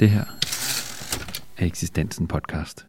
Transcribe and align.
Det 0.00 0.10
her 0.10 0.24
er 1.58 1.66
Eksistensen 1.66 2.26
podcast. 2.26 2.86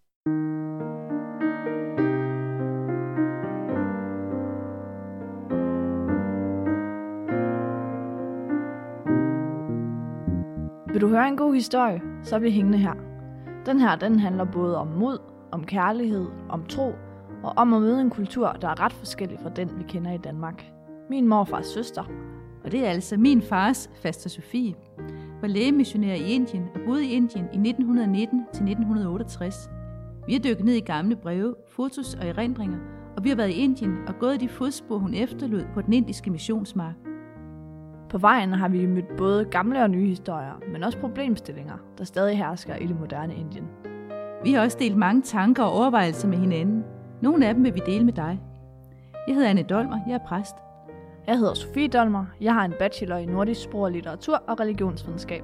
Vil 10.94 11.02
du 11.02 11.08
høre 11.08 11.28
en 11.28 11.38
god 11.38 11.54
historie, 11.54 12.02
så 12.24 12.40
bliv 12.40 12.52
hængende 12.52 12.78
her. 12.78 12.94
Den 13.66 13.80
her, 13.80 13.96
den 13.96 14.20
handler 14.20 14.46
både 14.46 14.78
om 14.78 14.88
mod, 14.88 15.18
om 15.52 15.66
kærlighed, 15.66 16.28
om 16.50 16.66
tro 16.66 16.94
og 17.44 17.54
om 17.58 17.74
at 17.74 17.82
møde 17.82 18.02
en 18.02 18.10
kultur, 18.10 18.52
der 18.52 18.68
er 18.68 18.80
ret 18.80 18.94
forskellig 18.94 19.40
fra 19.44 19.50
den, 19.50 19.70
vi 19.78 19.84
kender 19.88 20.12
i 20.12 20.18
Danmark. 20.18 20.66
Min 21.10 21.28
morfars 21.28 21.68
søster. 21.68 22.04
Og 22.64 22.72
det 22.72 22.86
er 22.86 22.90
altså 22.90 23.18
min 23.18 23.42
fars, 23.42 23.90
faster 24.02 24.30
Sofie, 24.30 24.76
var 25.42 25.48
lægemissionær 25.48 26.14
i 26.14 26.32
Indien 26.32 26.70
og 26.76 26.82
boede 26.86 27.06
i 27.06 27.12
Indien 27.12 27.46
i 27.46 27.70
1919 27.70 28.40
til 28.54 28.64
1968. 28.64 29.70
Vi 30.28 30.34
har 30.34 30.40
dykket 30.40 30.66
ned 30.66 30.74
i 30.74 30.80
gamle 30.80 31.16
breve, 31.16 31.56
fotos 31.68 32.14
og 32.14 32.28
erindringer, 32.28 32.78
og 33.18 33.24
vi 33.24 33.30
har 33.30 33.36
været 33.36 33.50
i 33.50 33.54
Indien 33.54 33.98
og 34.08 34.20
gået 34.20 34.42
de 34.42 34.50
fodspor, 34.50 34.98
hun 34.98 35.14
efterlod 35.14 35.64
på 35.74 35.82
den 35.82 35.94
indiske 35.94 36.32
missionsmark. 36.32 36.96
På 38.10 38.18
vejen 38.18 38.54
har 38.54 38.68
vi 38.68 38.86
mødt 38.86 39.18
både 39.18 39.46
gamle 39.46 39.84
og 39.84 39.90
nye 39.90 40.08
historier, 40.08 40.60
men 40.72 40.84
også 40.84 40.98
problemstillinger, 40.98 41.78
der 41.98 42.04
stadig 42.04 42.38
hersker 42.38 42.76
i 42.76 42.88
det 42.88 43.00
moderne 43.00 43.36
Indien. 43.36 43.66
Vi 44.44 44.54
har 44.54 44.62
også 44.62 44.78
delt 44.80 44.98
mange 44.98 45.22
tanker 45.22 45.64
og 45.64 45.72
overvejelser 45.72 46.28
med 46.28 46.38
hinanden. 46.38 46.84
Nogle 47.22 47.48
af 47.48 47.54
dem 47.54 47.64
vil 47.64 47.76
vi 47.76 47.82
dele 47.86 48.06
med 48.06 48.14
dig. 48.14 48.42
Jeg 49.28 49.36
hedder 49.36 49.50
Anne 49.50 49.64
Dolmer, 49.64 50.00
jeg 50.08 50.14
er 50.14 50.26
præst. 50.28 50.56
Jeg 51.30 51.38
hedder 51.38 51.54
Sofie 51.54 51.88
Dolmer. 51.88 52.26
Jeg 52.42 52.54
har 52.54 52.66
en 52.66 52.74
bachelor 52.80 53.16
i 53.16 53.26
nordisk 53.26 53.62
sprog 53.62 53.82
og 53.82 53.92
litteratur 53.92 54.44
og 54.48 54.60
religionsvidenskab. 54.60 55.44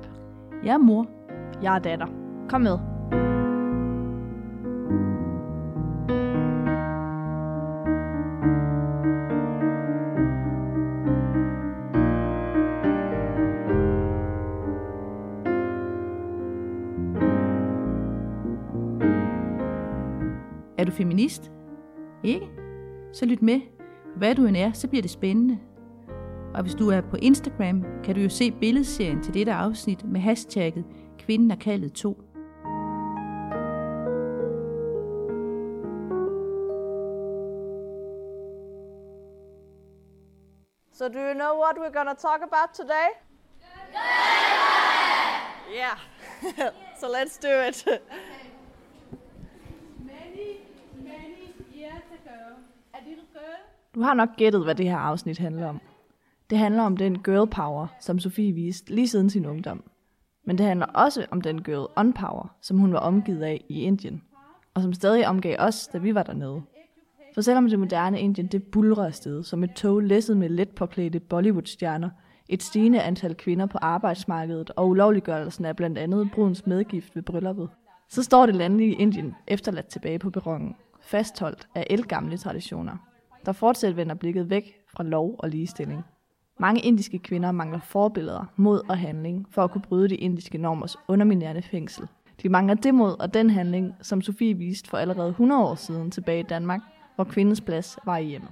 Jeg 0.64 0.74
er 0.74 0.78
mor. 0.78 1.08
Jeg 1.64 1.76
er 1.76 1.80
datter. 1.80 2.08
Kom 2.50 2.62
med. 2.62 2.77
Er 20.77 20.84
du 20.86 20.92
feminist? 20.92 21.52
Ikke? 22.24 22.49
Så 23.14 23.26
lyt 23.26 23.42
med. 23.42 23.62
Hvad 24.16 24.36
du 24.36 24.46
end 24.46 24.58
er, 24.58 24.72
så 24.72 24.88
bliver 24.88 25.02
det 25.02 25.12
spændende. 25.12 25.60
Og 26.56 26.62
hvis 26.62 26.76
du 26.76 26.90
er 26.90 27.02
på 27.02 27.16
Instagram, 27.16 27.84
kan 28.04 28.16
du 28.16 28.22
jo 28.22 28.30
se 28.30 28.52
billedserien 28.52 29.24
til 29.24 29.34
dette 29.34 29.54
afsnit 29.54 30.04
med 30.04 30.22
hashtagget 30.22 30.86
Kvinden 31.20 31.52
er 31.52 31.56
kaldet 31.56 31.94
2. 31.94 32.22
So 40.92 41.08
do 41.08 41.20
you 41.20 41.34
know 41.34 41.60
what 41.64 41.76
we're 41.78 41.96
going 42.00 42.08
to 42.08 42.28
talk 42.28 42.42
about 42.42 42.70
today? 42.74 43.08
Yeah. 45.76 45.98
so 47.00 47.08
let's 47.08 47.38
do 47.38 47.54
it. 47.68 47.86
Many, 50.00 50.50
many 51.04 51.54
years 51.74 52.06
ago, 52.20 52.40
a 52.94 53.00
little 53.10 53.28
girl 53.34 53.60
Du 53.96 54.02
har 54.02 54.14
nok 54.14 54.30
gættet, 54.38 54.64
hvad 54.64 54.76
det 54.76 54.90
her 54.90 54.98
afsnit 54.98 55.38
handler 55.38 55.70
om. 55.70 55.82
Det 56.49 56.57
handler 56.57 56.84
om 56.84 56.98
den 56.98 57.24
girl 57.24 57.49
power, 57.49 57.88
som 57.99 58.20
Sofie 58.20 58.54
viste 58.54 58.96
lige 58.96 59.07
siden 59.07 59.29
sin 59.29 59.46
ungdom. 59.46 59.84
Men 60.46 60.57
det 60.57 60.65
handler 60.65 60.85
også 60.85 61.26
om 61.32 61.41
den 61.41 61.63
girl 61.63 61.91
on 61.96 62.13
power, 62.13 62.55
som 62.62 62.77
hun 62.77 62.93
var 62.93 62.99
omgivet 62.99 63.43
af 63.43 63.65
i 63.70 63.82
Indien, 63.82 64.22
og 64.74 64.81
som 64.81 64.94
stadig 64.94 65.28
omgav 65.28 65.56
os, 65.59 65.88
da 65.88 65.97
vi 65.97 66.16
var 66.16 66.24
dernede. 66.24 66.62
For 67.34 67.42
selvom 67.42 67.70
det 67.70 67.80
moderne 67.80 68.20
Indien 68.20 68.47
det 68.47 68.64
bulrer 68.64 69.06
afsted 69.06 69.44
som 69.44 69.64
et 69.64 69.74
tog 69.74 70.00
læsset 70.00 70.38
med 70.38 70.50
let 70.50 70.70
påklædte 70.70 71.20
Bollywood-stjerner, 71.20 72.09
et 72.50 72.64
stigende 72.64 73.02
antal 73.02 73.36
kvinder 73.36 73.66
på 73.66 73.78
arbejdsmarkedet 73.81 74.72
og 74.75 74.90
ulovliggørelsen 74.90 75.66
af 75.66 75.75
blandt 75.75 75.97
andet 75.97 76.31
brudens 76.34 76.66
medgift 76.66 77.16
ved 77.16 77.24
brylluppet, 77.24 77.70
så 78.09 78.24
står 78.24 78.46
det 78.46 78.56
landlige 78.56 78.96
Indien 78.96 79.36
efterladt 79.47 79.88
tilbage 79.88 80.20
på 80.20 80.30
perronen, 80.30 80.75
fastholdt 81.02 81.68
af 81.75 81.88
elgamle 81.90 82.38
traditioner, 82.38 82.97
der 83.46 83.52
fortsat 83.52 83.96
vender 83.97 84.16
blikket 84.16 84.50
væk 84.50 84.74
fra 84.90 85.03
lov 85.03 85.36
og 85.40 85.50
ligestilling. 85.50 86.06
Mange 86.60 86.82
indiske 86.82 87.20
kvinder 87.20 87.52
mangler 87.52 87.80
forbilleder, 87.80 88.46
mod 88.56 88.82
og 88.90 88.98
handling 88.98 89.48
for 89.52 89.64
at 89.64 89.72
kunne 89.72 89.82
bryde 89.82 90.10
de 90.10 90.16
indiske 90.16 90.58
normers 90.58 90.98
underminerende 91.08 91.62
fængsel. 91.62 92.08
De 92.42 92.50
mangler 92.50 92.74
det 92.74 92.94
mod 92.96 93.20
og 93.20 93.34
den 93.34 93.50
handling, 93.50 93.96
som 94.02 94.22
Sofie 94.22 94.58
viste 94.58 94.90
for 94.90 94.98
allerede 94.98 95.30
100 95.30 95.64
år 95.64 95.76
siden 95.76 96.12
tilbage 96.12 96.40
i 96.40 96.44
Danmark, 96.44 96.82
hvor 97.16 97.24
kvindens 97.24 97.62
plads 97.62 97.98
var 98.06 98.18
i 98.18 98.26
hjemmet. 98.26 98.52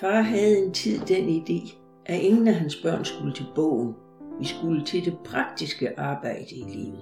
Far 0.00 0.20
havde 0.20 0.58
en 0.58 0.72
tid 0.72 0.98
den 0.98 1.28
idé, 1.28 1.74
at 2.06 2.20
ingen 2.20 2.48
af 2.48 2.54
hans 2.54 2.76
børn 2.82 3.04
skulle 3.04 3.34
til 3.34 3.46
bogen. 3.54 3.94
Vi 4.38 4.44
skulle 4.44 4.84
til 4.84 5.04
det 5.04 5.18
praktiske 5.24 6.00
arbejde 6.00 6.46
i 6.50 6.64
livet. 6.68 7.00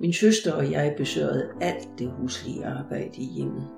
Min 0.00 0.12
søster 0.12 0.52
og 0.52 0.70
jeg 0.70 0.94
besørgede 0.96 1.48
alt 1.60 1.88
det 1.98 2.10
huslige 2.10 2.66
arbejde 2.66 3.16
i 3.16 3.24
hjemmet, 3.24 3.68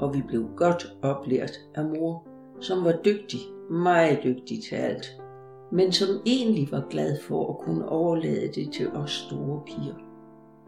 og 0.00 0.14
vi 0.14 0.22
blev 0.28 0.48
godt 0.56 0.86
oplært 1.02 1.52
af 1.74 1.84
mor, 1.84 2.26
som 2.60 2.84
var 2.84 2.94
dygtig, 3.04 3.40
meget 3.70 4.18
dygtig 4.24 4.62
til 4.68 4.74
alt, 4.76 5.06
men 5.72 5.92
som 5.92 6.08
egentlig 6.26 6.68
var 6.72 6.86
glad 6.90 7.20
for 7.20 7.52
at 7.52 7.58
kunne 7.58 7.88
overlade 7.88 8.52
det 8.54 8.72
til 8.72 8.88
os 8.88 9.12
store 9.12 9.62
piger. 9.66 10.09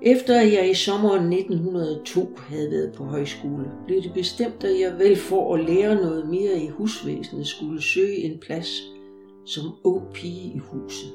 Efter 0.04 0.40
at 0.40 0.52
jeg 0.52 0.70
i 0.70 0.74
sommeren 0.74 1.32
1902 1.32 2.28
havde 2.48 2.70
været 2.70 2.92
på 2.92 3.04
højskole, 3.04 3.70
blev 3.86 4.02
det 4.02 4.12
bestemt, 4.14 4.64
at 4.64 4.80
jeg 4.80 4.98
vel 4.98 5.16
for 5.16 5.54
at 5.54 5.64
lære 5.64 5.94
noget 5.94 6.28
mere 6.28 6.58
i 6.58 6.68
husvæsenet 6.68 7.46
skulle 7.46 7.82
søge 7.82 8.16
en 8.16 8.38
plads 8.38 8.82
som 9.44 9.64
ung 9.84 10.12
pige 10.12 10.52
i 10.54 10.58
huset. 10.58 11.12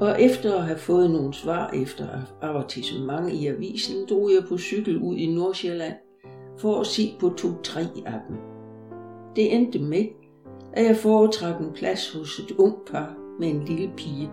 Og 0.00 0.22
efter 0.22 0.54
at 0.54 0.62
have 0.62 0.78
fået 0.78 1.10
nogle 1.10 1.34
svar 1.34 1.70
efter 1.70 2.06
avertissement 2.42 3.32
i 3.32 3.46
avisen, 3.46 4.06
drog 4.08 4.30
jeg 4.30 4.44
på 4.48 4.58
cykel 4.58 4.96
ud 5.02 5.16
i 5.16 5.34
Nordsjælland 5.34 5.94
for 6.58 6.80
at 6.80 6.86
se 6.86 7.14
på 7.20 7.28
to-tre 7.28 7.80
af 8.06 8.20
dem. 8.28 8.36
Det 9.36 9.54
endte 9.54 9.78
med, 9.78 10.04
at 10.72 10.84
jeg 10.84 10.96
foretrak 10.96 11.60
en 11.60 11.72
plads 11.74 12.12
hos 12.12 12.38
et 12.38 12.56
ung 12.58 12.74
par 12.90 13.16
med 13.40 13.48
en 13.48 13.64
lille 13.64 13.90
pige 13.96 14.30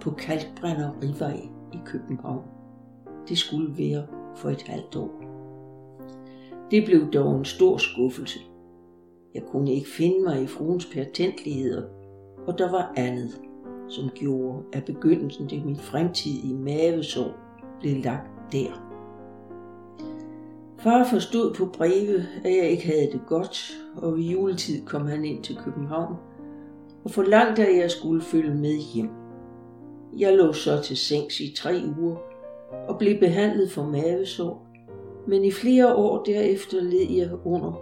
på 0.00 0.10
Kalkbrænder 0.10 0.90
Rivej 1.02 1.40
i 1.72 1.78
København. 1.84 2.55
Det 3.28 3.38
skulle 3.38 3.78
være 3.78 4.06
for 4.36 4.50
et 4.50 4.62
halvt 4.62 4.96
år. 4.96 5.26
Det 6.70 6.84
blev 6.84 7.10
dog 7.10 7.38
en 7.38 7.44
stor 7.44 7.76
skuffelse. 7.76 8.40
Jeg 9.34 9.42
kunne 9.42 9.72
ikke 9.72 9.88
finde 9.88 10.20
mig 10.20 10.42
i 10.42 10.46
fruens 10.46 10.86
pertentligheder, 10.86 11.82
og 12.46 12.58
der 12.58 12.70
var 12.70 12.92
andet, 12.96 13.40
som 13.88 14.08
gjorde, 14.14 14.62
at 14.72 14.84
begyndelsen 14.84 15.48
til 15.48 15.64
min 15.64 15.76
fremtidige 15.76 16.54
mavesår 16.54 17.30
blev 17.80 17.96
lagt 18.04 18.52
der. 18.52 18.86
Far 20.78 21.04
forstod 21.04 21.54
på 21.54 21.66
breve, 21.66 22.16
at 22.44 22.56
jeg 22.56 22.70
ikke 22.70 22.86
havde 22.86 23.12
det 23.12 23.20
godt, 23.26 23.72
og 23.96 24.12
ved 24.12 24.22
juletid 24.22 24.86
kom 24.86 25.06
han 25.06 25.24
ind 25.24 25.42
til 25.42 25.56
København 25.56 26.14
og 27.04 27.10
forlangte, 27.10 27.66
at 27.66 27.76
jeg 27.76 27.90
skulle 27.90 28.22
følge 28.22 28.54
med 28.54 28.76
hjem. 28.94 29.10
Jeg 30.18 30.36
lå 30.36 30.52
så 30.52 30.82
til 30.82 30.96
sengs 30.96 31.40
i 31.40 31.54
tre 31.56 31.82
uger 31.98 32.16
og 32.88 32.98
blev 32.98 33.20
behandlet 33.20 33.70
for 33.70 33.82
mavesår, 33.82 34.66
men 35.26 35.44
i 35.44 35.50
flere 35.50 35.94
år 35.94 36.22
derefter 36.22 36.80
led 36.80 37.10
jeg 37.10 37.30
under, 37.44 37.80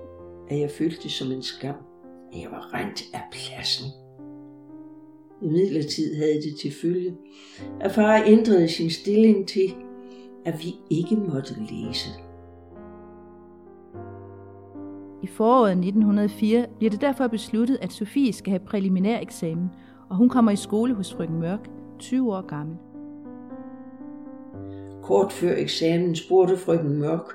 at 0.49 0.61
jeg 0.61 0.71
følte 0.71 1.03
det 1.03 1.11
som 1.11 1.33
en 1.33 1.43
skam, 1.43 1.75
at 2.33 2.41
jeg 2.41 2.51
var 2.51 2.75
rent 2.75 3.03
af 3.15 3.23
pladsen. 3.33 3.87
I 5.43 5.47
midlertid 5.47 6.17
havde 6.17 6.35
det 6.35 6.61
til 6.61 6.73
følge, 6.83 7.17
at 7.81 7.93
far 7.93 8.23
ændrede 8.27 8.69
sin 8.69 8.91
stilling 8.91 9.49
til, 9.49 9.75
at 10.45 10.55
vi 10.65 10.75
ikke 10.91 11.17
måtte 11.17 11.55
læse. 11.61 12.11
I 15.23 15.27
foråret 15.27 15.71
1904 15.71 16.67
bliver 16.79 16.91
det 16.91 17.01
derfor 17.01 17.27
besluttet, 17.27 17.79
at 17.83 17.93
Sofie 17.93 18.33
skal 18.33 18.51
have 18.51 18.67
præliminær 18.67 19.21
eksamen, 19.21 19.71
og 20.09 20.17
hun 20.17 20.29
kommer 20.29 20.51
i 20.51 20.57
skole 20.57 20.95
hos 20.95 21.15
frøken 21.15 21.41
Mørk, 21.41 21.71
20 21.99 22.37
år 22.37 22.47
gammel. 22.47 22.77
Kort 25.05 25.33
før 25.33 25.57
eksamen 25.57 26.17
spurgte 26.17 26.57
frøken 26.57 26.99
Mørk 26.99 27.35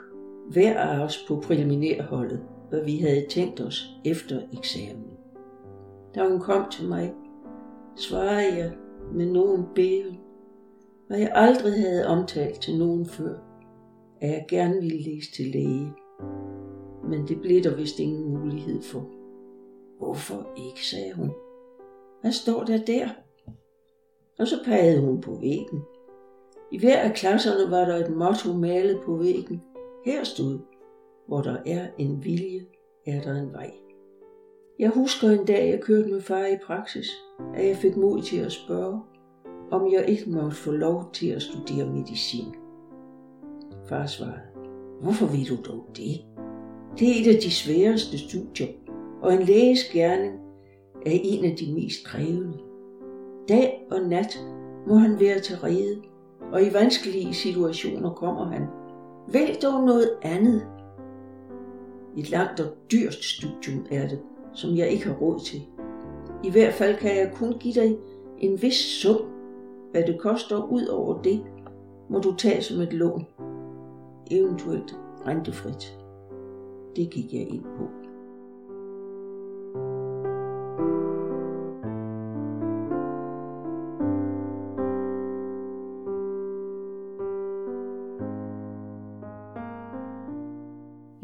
hver 0.52 0.80
af 0.80 1.04
os 1.04 1.26
på 1.28 1.40
preliminærholdet, 1.44 2.40
hvad 2.70 2.86
vi 2.86 2.98
havde 2.98 3.26
tænkt 3.30 3.62
os 3.62 3.90
efter 4.06 4.42
eksamen. 4.58 5.08
Da 6.16 6.30
hun 6.30 6.40
kom 6.40 6.72
til 6.72 6.88
mig, 6.88 7.14
svarede 7.96 8.58
jeg 8.58 8.72
med 9.14 9.26
nogen 9.26 9.66
bæven, 9.76 10.20
hvad 11.08 11.20
jeg 11.20 11.32
aldrig 11.36 11.74
havde 11.74 12.08
omtalt 12.08 12.62
til 12.62 12.78
nogen 12.78 13.06
før, 13.06 13.36
at 14.22 14.30
jeg 14.30 14.46
gerne 14.50 14.76
ville 14.76 15.04
læse 15.04 15.32
til 15.32 15.46
læge. 15.46 15.94
Men 17.10 17.28
det 17.28 17.42
blev 17.42 17.64
der 17.64 17.76
vist 17.76 18.00
ingen 18.00 18.30
mulighed 18.30 18.82
for. 18.82 19.06
Hvorfor 19.98 20.48
ikke, 20.58 20.86
sagde 20.86 21.14
hun. 21.14 21.32
Hvad 22.22 22.32
står 22.32 22.64
der 22.64 22.78
der? 22.78 23.10
Og 24.40 24.48
så 24.48 24.56
pegede 24.66 25.02
hun 25.02 25.22
på 25.22 25.32
væggen. 25.32 25.82
I 26.72 26.80
hver 26.80 27.00
af 27.00 27.14
klasserne 27.14 27.72
var 27.72 27.86
der 27.86 27.96
et 27.96 28.16
motto 28.16 28.54
malet 28.54 29.00
på 29.06 29.16
væggen. 29.16 29.62
Her 30.06 30.24
stod, 30.24 30.60
hvor 31.28 31.42
der 31.42 31.58
er 31.66 31.88
en 31.98 32.24
vilje, 32.24 32.66
er 33.06 33.22
der 33.22 33.36
en 33.36 33.54
vej. 33.54 33.72
Jeg 34.80 34.90
husker 34.90 35.30
en 35.30 35.46
dag, 35.46 35.70
jeg 35.70 35.82
kørte 35.82 36.10
med 36.10 36.22
far 36.22 36.46
i 36.46 36.58
praksis, 36.66 37.08
at 37.56 37.68
jeg 37.68 37.76
fik 37.76 37.98
mod 37.98 38.22
til 38.22 38.38
at 38.38 38.52
spørge, 38.52 39.00
om 39.72 39.92
jeg 39.92 40.10
ikke 40.10 40.30
måtte 40.30 40.56
få 40.56 40.72
lov 40.72 41.10
til 41.14 41.28
at 41.28 41.42
studere 41.42 41.90
medicin. 41.90 42.56
Far 43.90 44.06
svarede, 44.06 44.42
hvorfor 45.02 45.26
vil 45.26 45.50
du 45.50 45.56
dog 45.72 45.86
det? 45.96 46.22
Det 47.00 47.08
er 47.08 47.22
et 47.22 47.36
af 47.36 47.42
de 47.42 47.52
sværeste 47.52 48.18
studier, 48.18 48.68
og 49.22 49.34
en 49.34 49.42
læges 49.42 49.84
gerning 49.84 50.40
er 51.06 51.12
en 51.24 51.46
af 51.46 51.56
de 51.56 51.74
mest 51.74 52.06
krævende. 52.06 52.58
Dag 53.50 53.88
og 53.92 54.02
nat 54.02 54.40
må 54.88 54.96
han 54.96 55.20
være 55.20 55.40
til 55.40 55.56
rede, 55.56 56.02
og 56.52 56.64
i 56.64 56.74
vanskelige 56.74 57.34
situationer 57.34 58.10
kommer 58.10 58.46
han. 58.46 58.68
Vælg 59.34 59.62
dog 59.62 59.84
noget 59.84 60.10
andet. 60.22 60.68
Et 62.18 62.30
langt 62.30 62.60
og 62.60 62.68
dyrt 62.92 63.14
studium 63.14 63.86
er 63.92 64.08
det, 64.08 64.20
som 64.54 64.76
jeg 64.76 64.90
ikke 64.90 65.06
har 65.06 65.16
råd 65.16 65.40
til. 65.40 65.62
I 66.44 66.52
hvert 66.52 66.74
fald 66.74 66.98
kan 66.98 67.18
jeg 67.18 67.32
kun 67.36 67.54
give 67.60 67.74
dig 67.74 67.98
en 68.38 68.62
vis 68.62 68.76
sum. 68.76 69.22
Hvad 69.92 70.04
det 70.04 70.20
koster 70.20 70.72
ud 70.72 70.86
over 70.86 71.22
det, 71.22 71.42
må 72.10 72.20
du 72.20 72.36
tage 72.36 72.62
som 72.62 72.82
et 72.82 72.94
lån. 72.94 73.26
Eventuelt 74.32 75.00
rentefrit. 75.28 75.98
Det 76.96 77.10
gik 77.10 77.34
jeg 77.34 77.42
ind 77.42 77.64
på. 77.64 77.99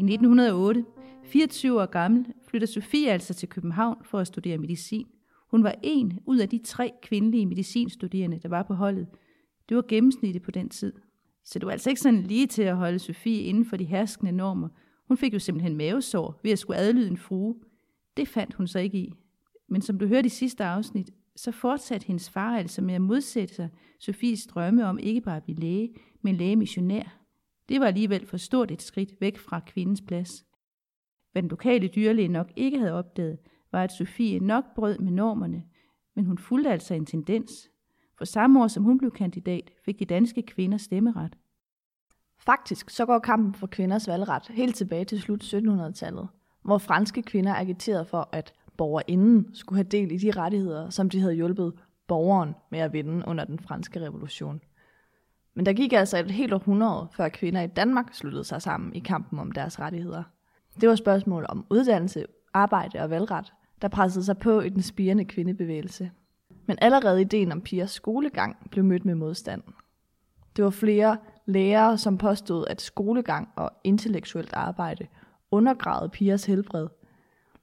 1908, 0.06 0.86
24 1.24 1.82
år 1.82 1.86
gammel, 1.86 2.26
flytter 2.48 2.68
Sofie 2.68 3.12
altså 3.12 3.34
til 3.34 3.50
København 3.50 3.98
for 4.04 4.20
at 4.20 4.28
studere 4.28 4.58
medicin. 4.58 5.08
Hun 5.52 5.64
var 5.64 5.76
en 5.84 6.20
ud 6.26 6.38
af 6.38 6.50
de 6.50 6.58
tre 6.58 6.92
kvindelige 7.02 7.46
medicinstuderende, 7.46 8.40
der 8.40 8.50
var 8.50 8.64
på 8.64 8.74
holdet. 8.74 9.08
Det 9.70 9.78
var 9.78 9.84
gennemsnittet 9.88 10.42
på 10.42 10.52
den 10.52 10.70
tid. 10.70 10.94
Så 11.44 11.60
det 11.60 11.66
var 11.66 11.72
altså 11.72 11.90
ikke 11.90 12.02
sådan 12.02 12.24
lige 12.24 12.48
til 12.48 12.62
at 12.62 12.76
holde 12.76 13.00
Sofie 13.00 13.42
inden 13.42 13.66
for 13.66 13.78
de 13.78 13.86
herskende 13.86 14.32
normer. 14.32 14.70
Hun 15.08 15.18
fik 15.18 15.34
jo 15.34 15.40
simpelthen 15.40 15.78
mavesår 15.78 16.40
ved 16.44 16.52
at 16.52 16.60
skulle 16.60 16.80
adlyde 16.80 17.08
en 17.08 17.18
frue. 17.18 17.56
Det 18.18 18.28
fandt 18.28 18.54
hun 18.54 18.68
så 18.68 18.80
ikke 18.80 18.98
i. 18.98 19.14
Men 19.70 19.82
som 19.82 20.00
du 20.00 20.08
hørte 20.08 20.26
i 20.26 20.30
sidste 20.30 20.64
afsnit, 20.64 21.12
så 21.36 21.52
fortsatte 21.52 22.08
hendes 22.08 22.30
far 22.30 22.58
altså 22.58 22.82
med 22.82 22.94
at 22.94 23.02
modsætte 23.02 23.56
sig 23.56 23.70
Sofies 24.00 24.48
drømme 24.48 24.86
om 24.86 25.00
ikke 25.00 25.22
bare 25.22 25.38
at 25.38 25.44
blive 25.44 25.60
læge, 25.60 25.94
men 26.22 26.36
lægemissionær. 26.36 27.25
Det 27.70 27.80
var 27.80 27.88
alligevel 27.88 28.26
for 28.26 28.38
stort 28.38 28.72
et 28.72 28.82
skridt 28.82 29.22
væk 29.22 29.38
fra 29.38 29.60
kvindens 29.60 30.02
plads. 30.02 30.46
Hvad 31.32 31.42
den 31.42 31.50
lokale 31.50 31.88
dyrlæge 31.88 32.28
nok 32.28 32.52
ikke 32.56 32.80
havde 32.80 32.94
opdaget, 32.94 33.38
var, 33.72 33.84
at 33.84 33.92
Sofie 33.92 34.40
nok 34.40 34.64
brød 34.76 34.98
med 35.00 35.12
normerne, 35.12 35.64
men 36.16 36.26
hun 36.26 36.38
fulgte 36.38 36.72
altså 36.72 36.94
en 36.94 37.06
tendens. 37.06 37.70
For 38.18 38.26
samme 38.26 38.64
år 38.64 38.68
som 38.68 38.84
hun 38.84 38.98
blev 38.98 39.12
kandidat, 39.12 39.72
fik 39.86 40.00
de 40.00 40.06
danske 40.06 40.42
kvinder 40.42 40.78
stemmeret. 40.78 41.38
Faktisk 42.40 42.90
så 42.90 43.06
går 43.06 43.20
kampen 43.20 43.54
for 43.54 43.68
kvinders 43.68 44.08
valgret 44.08 44.48
helt 44.48 44.76
tilbage 44.76 45.06
til 45.06 45.22
slut 45.22 45.44
1700-tallet, 45.44 46.28
hvor 46.64 46.78
franske 46.78 47.22
kvinder 47.22 47.54
agiterede 47.54 48.06
for, 48.06 48.30
at 48.32 48.54
borgerinden 48.78 49.50
skulle 49.54 49.78
have 49.78 49.90
del 49.92 50.12
i 50.12 50.18
de 50.18 50.32
rettigheder, 50.32 50.90
som 50.90 51.10
de 51.10 51.20
havde 51.20 51.34
hjulpet 51.34 51.74
borgeren 52.08 52.56
med 52.72 52.80
at 52.80 52.94
vinde 52.94 53.24
under 53.28 53.46
den 53.46 53.60
franske 53.60 54.02
revolution. 54.02 54.62
Men 55.56 55.66
der 55.66 55.74
gik 55.74 55.94
altså 55.94 56.18
et 56.18 56.32
helt 56.32 56.54
århundrede, 56.54 57.08
før 57.12 57.30
kvinder 57.30 57.62
i 57.62 57.68
Danmark 57.68 58.14
sluttede 58.14 58.44
sig 58.44 58.62
sammen 58.62 58.96
i 58.96 59.00
kampen 59.00 59.40
om 59.40 59.52
deres 59.52 59.80
rettigheder. 59.80 60.24
Det 60.82 60.90
var 60.90 60.96
spørgsmål 60.96 61.46
om 61.50 61.66
uddannelse, 61.70 62.26
arbejde 62.54 63.00
og 63.00 63.10
valgret, 63.10 63.54
der 63.82 63.88
pressede 63.88 64.26
sig 64.26 64.38
på 64.38 64.62
i 64.62 64.70
den 64.70 64.82
spirende 64.82 65.26
kvindebevægelse. 65.26 66.12
Men 66.66 66.78
allerede 66.82 67.22
ideen 67.22 67.52
om 67.52 67.62
pigers 67.62 67.92
skolegang 67.92 68.70
blev 68.72 68.86
mødt 68.86 69.06
med 69.06 69.16
modstand. 69.16 69.62
Det 70.56 70.64
var 70.64 70.70
flere 70.70 71.18
lærere, 71.46 71.98
som 71.98 72.18
påstod, 72.18 72.66
at 72.68 72.82
skolegang 72.82 73.50
og 73.56 73.72
intellektuelt 73.84 74.54
arbejde 74.54 75.08
undergravede 75.52 76.10
pigers 76.10 76.46
helbred. 76.46 76.88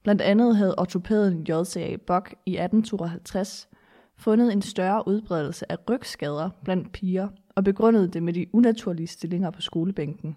Blandt 0.03 0.23
andet 0.23 0.57
havde 0.57 0.75
ortopæden 0.79 1.43
J.C.A. 1.43 1.97
Bock 2.07 2.35
i 2.47 2.51
1852 2.51 3.69
fundet 4.17 4.53
en 4.53 4.63
større 4.63 5.09
udbredelse 5.09 5.73
af 5.73 5.77
rygskader 5.91 6.51
blandt 6.65 6.93
piger 6.93 7.29
og 7.57 7.65
begrundede 7.65 8.09
det 8.09 8.23
med 8.23 8.33
de 8.33 8.47
unaturlige 8.53 9.07
stillinger 9.07 9.51
på 9.51 9.61
skolebænken. 9.61 10.37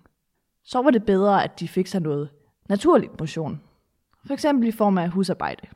Så 0.63 0.81
var 0.81 0.91
det 0.91 1.06
bedre, 1.06 1.44
at 1.44 1.59
de 1.59 1.67
fik 1.67 1.88
sig 1.88 2.01
noget 2.01 2.29
naturlig 2.69 3.09
motion. 3.19 3.62
For 4.25 4.33
eksempel 4.33 4.67
i 4.67 4.71
form 4.71 4.97
af 4.97 5.09
husarbejde. 5.09 5.67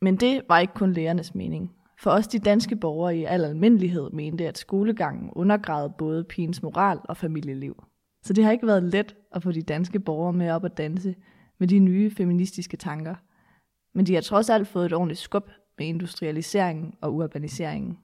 Men 0.00 0.16
det 0.16 0.42
var 0.48 0.58
ikke 0.58 0.74
kun 0.74 0.92
lærernes 0.92 1.34
mening. 1.34 1.72
For 1.98 2.10
os 2.10 2.28
de 2.28 2.38
danske 2.38 2.76
borgere 2.76 3.16
i 3.16 3.24
al 3.24 3.44
almindelighed 3.44 4.10
mente, 4.10 4.48
at 4.48 4.58
skolegangen 4.58 5.30
undergravede 5.32 5.94
både 5.98 6.24
pigens 6.24 6.62
moral 6.62 6.98
og 7.04 7.16
familieliv. 7.16 7.84
Så 8.22 8.32
det 8.32 8.44
har 8.44 8.52
ikke 8.52 8.66
været 8.66 8.82
let 8.82 9.16
at 9.32 9.42
få 9.42 9.52
de 9.52 9.62
danske 9.62 10.00
borgere 10.00 10.32
med 10.32 10.50
op 10.50 10.64
at 10.64 10.76
danse 10.76 11.14
med 11.58 11.68
de 11.68 11.78
nye 11.78 12.10
feministiske 12.10 12.76
tanker. 12.76 13.14
Men 13.94 14.06
de 14.06 14.14
har 14.14 14.20
trods 14.20 14.50
alt 14.50 14.68
fået 14.68 14.86
et 14.86 14.92
ordentligt 14.92 15.20
skub 15.20 15.50
med 15.78 15.86
industrialiseringen 15.86 16.94
og 17.00 17.14
urbaniseringen. 17.14 17.98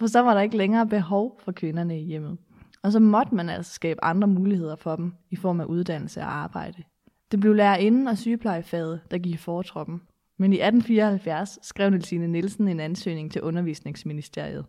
For 0.00 0.06
så 0.06 0.20
var 0.20 0.34
der 0.34 0.40
ikke 0.40 0.56
længere 0.56 0.86
behov 0.86 1.40
for 1.44 1.52
kvinderne 1.52 2.00
i 2.00 2.04
hjemmet. 2.04 2.38
Og 2.82 2.92
så 2.92 2.98
måtte 2.98 3.34
man 3.34 3.48
altså 3.48 3.72
skabe 3.72 4.04
andre 4.04 4.28
muligheder 4.28 4.76
for 4.76 4.96
dem 4.96 5.14
i 5.30 5.36
form 5.36 5.60
af 5.60 5.64
uddannelse 5.64 6.20
og 6.20 6.34
arbejde. 6.34 6.82
Det 7.30 7.40
blev 7.40 7.54
lærerinden 7.54 8.08
og 8.08 8.18
sygeplejefaget, 8.18 9.00
der 9.10 9.18
gik 9.18 9.34
i 9.34 9.36
fortroppen. 9.36 10.02
Men 10.38 10.52
i 10.52 10.56
1874 10.56 11.58
skrev 11.62 11.90
Nielsine 11.90 12.28
Nielsen 12.28 12.68
en 12.68 12.80
ansøgning 12.80 13.32
til 13.32 13.42
undervisningsministeriet. 13.42 14.66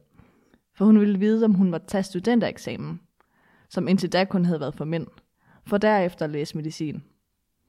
For 0.75 0.85
hun 0.85 0.99
ville 0.99 1.19
vide, 1.19 1.45
om 1.45 1.53
hun 1.53 1.69
måtte 1.69 1.87
tage 1.87 2.03
studentereksamen, 2.03 2.99
som 3.69 3.87
indtil 3.87 4.13
da 4.13 4.23
kun 4.23 4.45
havde 4.45 4.59
været 4.59 4.75
for 4.75 4.85
mænd, 4.85 5.07
for 5.67 5.77
derefter 5.77 6.25
at 6.25 6.31
læse 6.31 6.57
medicin. 6.57 7.03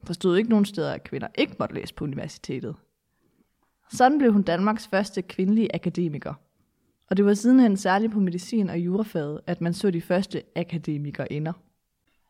Der 0.07 0.13
stod 0.13 0.37
ikke 0.37 0.51
nogen 0.51 0.65
steder, 0.65 0.93
at 0.93 1.05
kvinder 1.05 1.29
ikke 1.39 1.57
måtte 1.59 1.75
læse 1.75 1.95
på 1.95 2.05
universitetet. 2.05 2.77
Sådan 3.93 4.19
blev 4.19 4.33
hun 4.33 4.43
Danmarks 4.43 4.87
første 4.87 5.23
kvindelige 5.23 5.75
akademiker. 5.75 6.35
Og 7.13 7.17
det 7.17 7.25
var 7.25 7.35
sidenhen 7.35 7.77
særligt 7.77 8.13
på 8.13 8.21
medicin 8.21 8.71
og 8.71 8.79
jurafaget, 8.79 9.41
at 9.47 9.61
man 9.61 9.75
så 9.75 9.91
de 9.91 10.01
første 10.01 10.43
akademikere 10.57 11.33
inder. 11.33 11.53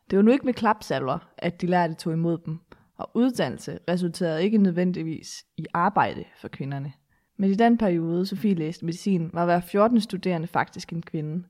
Det 0.09 0.17
var 0.17 0.23
nu 0.23 0.31
ikke 0.31 0.45
med 0.45 0.53
klapsalver, 0.53 1.17
at 1.37 1.61
de 1.61 1.67
lærte 1.67 1.93
tog 1.93 2.13
imod 2.13 2.37
dem, 2.45 2.59
og 2.97 3.09
uddannelse 3.13 3.79
resulterede 3.89 4.43
ikke 4.43 4.57
nødvendigvis 4.57 5.45
i 5.57 5.65
arbejde 5.73 6.23
for 6.37 6.47
kvinderne. 6.47 6.93
Men 7.37 7.51
i 7.51 7.53
den 7.53 7.77
periode, 7.77 8.25
Sofie 8.25 8.53
læste 8.53 8.85
medicin, 8.85 9.29
var 9.33 9.45
hver 9.45 9.59
14. 9.59 10.01
studerende 10.01 10.47
faktisk 10.47 10.93
en 10.93 11.01
kvinde. 11.01 11.43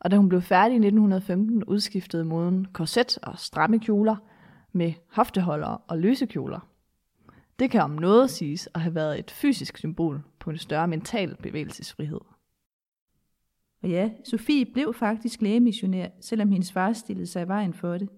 Og 0.00 0.10
da 0.10 0.16
hun 0.16 0.28
blev 0.28 0.42
færdig 0.42 0.74
i 0.74 0.86
1915, 0.86 1.64
udskiftede 1.64 2.24
moden 2.24 2.66
korset 2.72 3.18
og 3.22 3.38
stramme 3.38 3.78
kjoler 3.78 4.16
med 4.72 4.92
hofteholdere 5.12 5.78
og 5.78 5.98
løse 5.98 6.26
kjoler. 6.26 6.68
Det 7.58 7.70
kan 7.70 7.80
om 7.80 7.90
noget 7.90 8.30
siges 8.30 8.68
at 8.74 8.80
have 8.80 8.94
været 8.94 9.18
et 9.18 9.30
fysisk 9.30 9.78
symbol 9.78 10.22
på 10.40 10.50
en 10.50 10.58
større 10.58 10.88
mental 10.88 11.36
bevægelsesfrihed. 11.42 12.20
Og 13.82 13.88
ja, 13.88 14.10
Sofie 14.24 14.66
blev 14.66 14.94
faktisk 14.94 15.42
lægemissionær, 15.42 16.08
selvom 16.20 16.50
hendes 16.50 16.72
far 16.72 16.92
stillede 16.92 17.26
sig 17.26 17.42
i 17.42 17.48
vejen 17.48 17.74
for 17.74 17.98
det. 17.98 18.08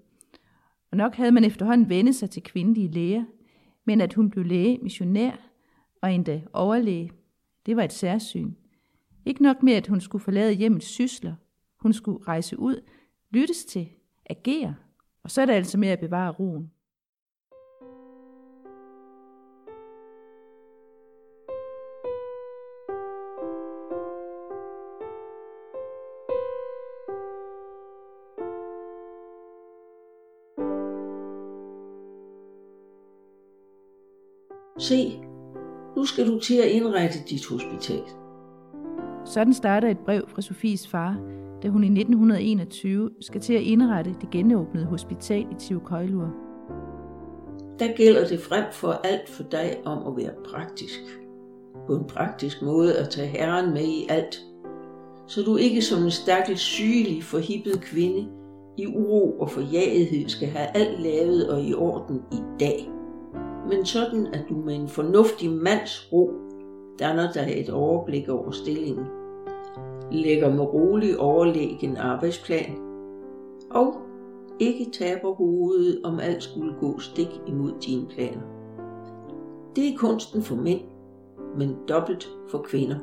Og 0.90 0.96
nok 0.96 1.14
havde 1.14 1.32
man 1.32 1.44
efterhånden 1.44 1.88
vendt 1.88 2.14
sig 2.16 2.30
til 2.30 2.42
kvindelige 2.42 2.90
læger, 2.90 3.24
men 3.84 4.00
at 4.00 4.14
hun 4.14 4.30
blev 4.30 4.44
lægemissionær 4.44 5.32
og 6.02 6.12
endda 6.12 6.42
overlæge, 6.52 7.10
det 7.66 7.76
var 7.76 7.82
et 7.82 7.92
særsyn. 7.92 8.52
Ikke 9.24 9.42
nok 9.42 9.62
med, 9.62 9.72
at 9.72 9.86
hun 9.86 10.00
skulle 10.00 10.24
forlade 10.24 10.52
hjemmets 10.52 10.86
sysler. 10.86 11.34
Hun 11.80 11.92
skulle 11.92 12.24
rejse 12.28 12.58
ud, 12.58 12.80
lyttes 13.30 13.64
til, 13.64 13.88
agere, 14.30 14.74
og 15.22 15.30
så 15.30 15.42
er 15.42 15.46
det 15.46 15.52
altså 15.52 15.78
med 15.78 15.88
at 15.88 16.00
bevare 16.00 16.30
roen. 16.30 16.70
Se, 34.90 35.20
Nu 35.96 36.04
skal 36.04 36.26
du 36.26 36.40
til 36.40 36.54
at 36.54 36.68
indrette 36.68 37.18
dit 37.30 37.46
hospital. 37.46 38.02
Sådan 39.24 39.54
starter 39.54 39.88
et 39.88 39.98
brev 39.98 40.28
fra 40.28 40.42
Sofies 40.42 40.88
far, 40.88 41.18
da 41.62 41.68
hun 41.68 41.84
i 41.84 41.86
1921 41.86 43.10
skal 43.20 43.40
til 43.40 43.54
at 43.54 43.62
indrette 43.62 44.14
det 44.20 44.30
genåbnede 44.30 44.86
hospital 44.86 45.40
i 45.40 45.54
Tivkøjlur. 45.58 46.28
Der 47.78 47.96
gælder 47.96 48.28
det 48.28 48.40
frem 48.40 48.64
for 48.72 48.88
alt 48.92 49.28
for 49.28 49.42
dig 49.42 49.76
om 49.84 50.06
at 50.06 50.24
være 50.24 50.32
praktisk. 50.52 51.00
På 51.86 51.96
en 51.96 52.04
praktisk 52.04 52.62
måde 52.62 52.98
at 52.98 53.08
tage 53.08 53.28
herren 53.28 53.74
med 53.74 53.84
i 53.84 54.06
alt. 54.08 54.40
Så 55.26 55.42
du 55.42 55.56
ikke 55.56 55.82
som 55.82 56.02
en 56.02 56.10
stakkels 56.10 56.60
sygelig, 56.60 57.24
forhippet 57.24 57.80
kvinde 57.80 58.28
i 58.78 58.86
uro 58.86 59.38
og 59.38 59.50
forjagethed 59.50 60.28
skal 60.28 60.48
have 60.48 60.76
alt 60.76 61.00
lavet 61.00 61.50
og 61.50 61.62
i 61.62 61.74
orden 61.74 62.22
i 62.32 62.60
dag. 62.60 62.99
Men 63.70 63.86
sådan 63.86 64.26
at 64.26 64.44
du 64.48 64.54
med 64.54 64.74
en 64.74 64.88
fornuftig 64.88 65.50
mands 65.50 66.08
ro 66.12 66.30
danner 66.98 67.32
dig 67.32 67.54
et 67.56 67.70
overblik 67.70 68.28
over 68.28 68.50
stillingen. 68.50 69.06
Lægger 70.12 70.54
med 70.54 70.64
rolig 70.64 71.18
overlæg 71.18 71.84
en 71.84 71.96
arbejdsplan 71.96 72.76
og 73.70 73.94
ikke 74.60 74.86
taber 74.92 75.34
hovedet, 75.34 76.00
om 76.04 76.20
alt 76.20 76.42
skulle 76.42 76.74
gå 76.80 76.98
stik 76.98 77.28
imod 77.46 77.72
dine 77.86 78.06
planer. 78.06 78.42
Det 79.76 79.88
er 79.88 79.96
kunsten 79.98 80.42
for 80.42 80.56
mænd, 80.56 80.80
men 81.58 81.76
dobbelt 81.88 82.28
for 82.50 82.58
kvinder. 82.58 82.98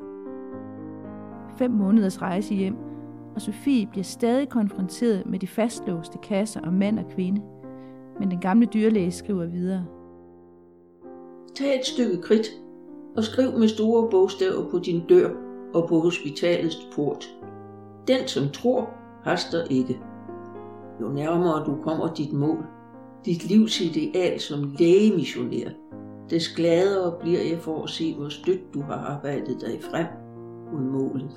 Fem 1.58 1.72
måneders 1.72 2.22
rejse 2.22 2.56
hjem, 2.56 2.76
og 3.36 3.42
Sofie 3.42 3.88
bliver 3.88 4.04
stadig 4.04 4.50
konfronteret 4.50 5.26
med 5.26 5.40
de 5.40 5.48
fastlåste 5.48 6.18
kasser 6.18 6.62
om 6.62 6.74
mand 6.74 7.00
og 7.00 7.06
kvinde. 7.10 7.42
Men 8.20 8.32
den 8.32 8.40
gamle 8.40 8.66
dyrlæge 8.66 9.12
skriver 9.12 9.46
videre. 9.46 9.86
Tag 11.58 11.80
et 11.80 11.86
stykke 11.86 12.22
kridt 12.22 12.48
og 13.16 13.24
skriv 13.24 13.60
med 13.60 13.68
store 13.68 14.10
bogstaver 14.10 14.70
på 14.70 14.80
din 14.80 15.08
dør 15.10 15.30
og 15.74 15.88
på 15.88 16.00
hospitalets 16.00 16.88
port. 16.96 17.30
Den, 18.08 18.28
som 18.28 18.50
tror, 18.50 18.90
haster 19.24 19.64
ikke. 19.70 20.00
Jo 21.02 21.08
nærmere 21.08 21.66
du 21.66 21.76
kommer 21.84 22.14
dit 22.14 22.34
mål, 22.34 22.66
dit 23.26 23.44
livs 23.44 23.82
ideal 23.82 24.40
som 24.40 24.76
lægemissionær, 24.80 25.70
des 26.30 26.48
gladere 26.48 27.16
bliver 27.20 27.42
jeg 27.42 27.60
for 27.60 27.84
at 27.84 27.90
se, 27.90 28.16
hvor 28.16 28.30
stødt 28.30 28.74
du 28.74 28.82
har 28.82 28.96
arbejdet 28.96 29.62
dig 29.62 29.80
frem 29.92 30.06
mod 30.74 30.82
målet. 30.82 31.32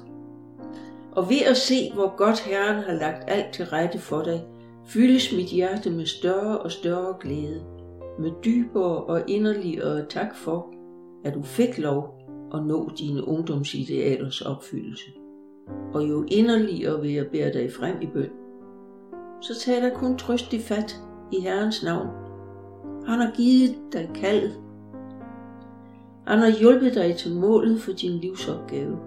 Og 1.12 1.31
ved 1.31 1.43
at 1.50 1.57
se, 1.57 1.93
hvor 1.95 2.17
godt 2.17 2.41
Herren 2.41 2.83
har 2.83 2.93
lagt 2.95 3.31
alt 3.31 3.55
til 3.55 3.65
rette 3.65 3.99
for 3.99 4.23
dig, 4.23 4.45
fyldes 4.87 5.33
mit 5.37 5.47
hjerte 5.49 5.91
med 5.91 6.07
større 6.07 6.59
og 6.59 6.73
større 6.73 7.15
glæde, 7.21 7.79
med 8.19 8.31
dybere 8.45 9.05
og 9.05 9.23
inderligere 9.29 10.07
tak 10.07 10.37
for, 10.37 10.75
at 11.25 11.35
du 11.35 11.43
fik 11.43 11.79
lov 11.79 12.21
at 12.55 12.67
nå 12.67 12.90
dine 12.99 13.29
ungdomsidealers 13.29 14.40
opfyldelse. 14.40 15.11
Og 15.95 16.09
jo 16.09 16.25
inderligere 16.29 17.00
vil 17.00 17.12
jeg 17.12 17.26
bære 17.26 17.52
dig 17.52 17.73
frem 17.73 17.97
i 18.02 18.07
bøn. 18.07 18.31
Så 19.40 19.61
tag 19.61 19.83
dig 19.83 19.93
kun 19.95 20.17
trøstig 20.17 20.61
fat 20.61 21.00
i 21.33 21.40
Herrens 21.40 21.85
navn. 21.85 22.09
Han 23.07 23.19
har 23.19 23.33
givet 23.37 23.75
dig 23.93 24.11
kaldet. 24.14 24.61
Han 26.26 26.38
har 26.38 26.59
hjulpet 26.61 26.95
dig 26.95 27.17
til 27.17 27.35
målet 27.35 27.81
for 27.81 27.93
din 27.93 28.12
livsopgave. 28.12 28.99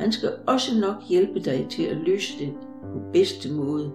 Han 0.00 0.12
skal 0.12 0.30
også 0.46 0.80
nok 0.80 1.02
hjælpe 1.08 1.40
dig 1.40 1.66
til 1.70 1.82
at 1.82 1.96
løse 1.96 2.44
den 2.44 2.52
på 2.82 3.00
bedste 3.12 3.52
måde, 3.52 3.92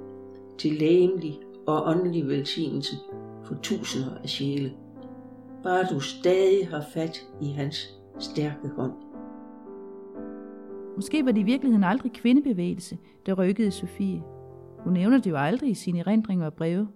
til 0.57 0.73
lægemlig 0.73 1.39
og 1.67 1.87
åndelig 1.87 2.27
velsignelse 2.27 2.95
for 3.45 3.55
tusinder 3.63 4.17
af 4.23 4.29
sjæle. 4.29 4.73
Bare 5.63 5.85
du 5.91 5.99
stadig 5.99 6.67
har 6.67 6.83
fat 6.93 7.17
i 7.41 7.47
hans 7.47 7.99
stærke 8.19 8.67
hånd. 8.77 8.93
Måske 10.95 11.25
var 11.25 11.31
det 11.31 11.41
i 11.41 11.43
virkeligheden 11.43 11.83
aldrig 11.83 12.11
kvindebevægelse, 12.11 12.97
der 13.25 13.33
rykkede 13.33 13.71
Sofie. 13.71 14.23
Hun 14.79 14.93
nævner 14.93 15.17
det 15.17 15.29
jo 15.29 15.37
aldrig 15.37 15.69
i 15.69 15.73
sine 15.73 15.99
erindringer 15.99 16.45
og 16.45 16.53
breve. 16.53 16.87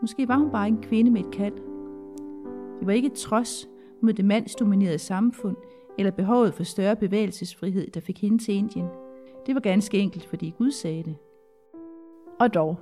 Måske 0.00 0.28
var 0.28 0.36
hun 0.36 0.50
bare 0.50 0.68
en 0.68 0.82
kvinde 0.82 1.10
med 1.10 1.20
et 1.20 1.30
kald. 1.30 1.54
Det 2.78 2.86
var 2.86 2.92
ikke 2.92 3.06
et 3.06 3.12
trods 3.12 3.68
mod 4.02 4.12
det 4.12 4.24
mandsdominerede 4.24 4.98
samfund 4.98 5.56
eller 5.98 6.12
behovet 6.12 6.54
for 6.54 6.62
større 6.62 6.96
bevægelsesfrihed, 6.96 7.90
der 7.90 8.00
fik 8.00 8.20
hende 8.20 8.38
til 8.38 8.54
Indien. 8.54 8.86
Det 9.46 9.54
var 9.54 9.60
ganske 9.60 9.98
enkelt, 9.98 10.26
fordi 10.26 10.54
Gud 10.58 10.70
sagde 10.70 11.02
det. 11.02 11.16
Og 12.40 12.54
dog, 12.54 12.76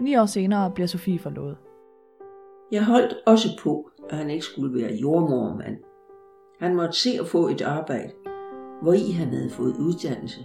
ni 0.00 0.16
år 0.16 0.26
senere 0.26 0.70
bliver 0.70 0.86
Sofie 0.86 1.18
forlovet. 1.18 1.56
Jeg 2.72 2.84
holdt 2.84 3.16
også 3.26 3.48
på, 3.62 3.90
at 4.10 4.16
han 4.16 4.30
ikke 4.30 4.44
skulle 4.44 4.82
være 4.82 4.92
jordmormand. 4.94 5.76
Han 6.60 6.76
måtte 6.76 6.98
se 6.98 7.10
at 7.20 7.26
få 7.26 7.48
et 7.48 7.62
arbejde, 7.62 8.10
hvor 8.82 8.92
i 8.92 9.10
han 9.10 9.28
havde 9.28 9.50
fået 9.50 9.76
uddannelse. 9.76 10.40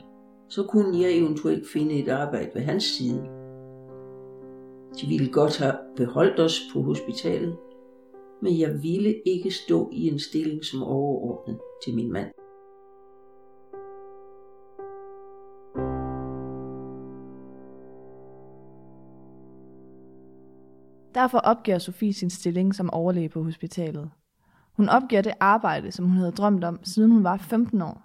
Så 0.50 0.63
kunne 0.63 1.00
jeg 1.01 1.17
eventuelt 1.17 1.67
finde 1.67 1.96
et 1.96 2.10
arbejde 2.10 2.51
ved 2.53 2.62
hans 2.62 2.84
side. 2.84 3.22
De 5.01 5.08
ville 5.08 5.32
godt 5.32 5.58
have 5.58 5.75
beholdt 5.96 6.39
os 6.39 6.60
på 6.74 6.82
hospitalet, 6.82 7.58
men 8.41 8.60
jeg 8.60 8.84
ville 8.84 9.15
ikke 9.25 9.51
stå 9.51 9.89
i 9.94 10.08
en 10.08 10.20
stilling 10.20 10.65
som 10.65 10.84
overordnet 10.84 11.60
til 11.84 11.96
min 11.96 12.12
mand. 12.12 12.27
Derfor 21.25 21.39
opgiver 21.39 21.77
Sofie 21.77 22.13
sin 22.13 22.29
stilling 22.29 22.75
som 22.75 22.89
overlæge 22.89 23.29
på 23.29 23.44
hospitalet. 23.44 24.12
Hun 24.74 24.89
opgiver 24.89 25.22
det 25.22 25.34
arbejde, 25.39 25.91
som 25.91 26.05
hun 26.05 26.17
havde 26.17 26.32
drømt 26.32 26.63
om, 26.63 26.79
siden 26.84 27.12
hun 27.12 27.24
var 27.24 27.38
15 27.38 27.82
år. 27.82 28.03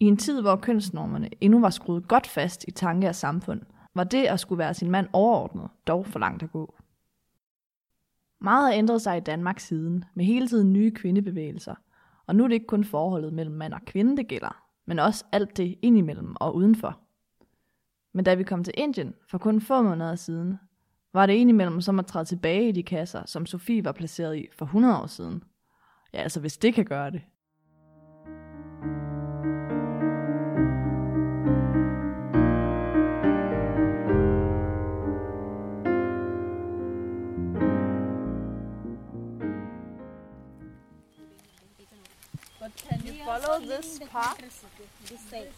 I 0.00 0.04
en 0.04 0.16
tid, 0.16 0.40
hvor 0.40 0.56
kønsnormerne 0.56 1.28
endnu 1.40 1.60
var 1.60 1.70
skruet 1.70 2.08
godt 2.08 2.26
fast 2.26 2.64
i 2.68 2.70
tanke 2.70 3.08
af 3.08 3.14
samfund, 3.14 3.62
var 3.94 4.04
det 4.04 4.24
at 4.24 4.40
skulle 4.40 4.58
være 4.58 4.74
sin 4.74 4.90
mand 4.90 5.08
overordnet 5.12 5.68
dog 5.86 6.06
for 6.06 6.18
langt 6.18 6.42
at 6.42 6.52
gå. 6.52 6.74
Meget 8.40 8.66
har 8.66 8.78
ændret 8.78 9.02
sig 9.02 9.16
i 9.16 9.20
Danmark 9.20 9.60
siden, 9.60 10.04
med 10.14 10.24
hele 10.24 10.48
tiden 10.48 10.72
nye 10.72 10.90
kvindebevægelser, 10.90 11.74
og 12.26 12.36
nu 12.36 12.44
er 12.44 12.48
det 12.48 12.54
ikke 12.54 12.66
kun 12.66 12.84
forholdet 12.84 13.32
mellem 13.32 13.54
mand 13.54 13.74
og 13.74 13.80
kvinde, 13.86 14.16
det 14.16 14.28
gælder, 14.28 14.62
men 14.86 14.98
også 14.98 15.24
alt 15.32 15.56
det 15.56 15.78
indimellem 15.82 16.36
og 16.40 16.56
udenfor. 16.56 16.98
Men 18.12 18.24
da 18.24 18.34
vi 18.34 18.42
kom 18.42 18.64
til 18.64 18.74
Indien 18.76 19.14
for 19.28 19.38
kun 19.38 19.60
få 19.60 19.82
måneder 19.82 20.14
siden, 20.14 20.58
var 21.14 21.26
det 21.26 21.34
indimellem 21.34 21.80
som 21.80 21.98
at 21.98 22.06
træde 22.06 22.24
tilbage 22.24 22.68
i 22.68 22.72
de 22.72 22.82
kasser, 22.82 23.22
som 23.26 23.46
Sofie 23.46 23.84
var 23.84 23.92
placeret 23.92 24.36
i 24.36 24.48
for 24.58 24.64
100 24.64 25.02
år 25.02 25.06
siden. 25.06 25.42
Ja, 26.12 26.18
altså 26.18 26.40
hvis 26.40 26.56
det 26.56 26.74
kan 26.74 26.84
gøre 26.84 27.10
det. 27.10 27.22
Follow 43.24 43.60
this 43.60 44.00
path? 44.12 44.38
This 45.06 45.20
side. 45.30 45.52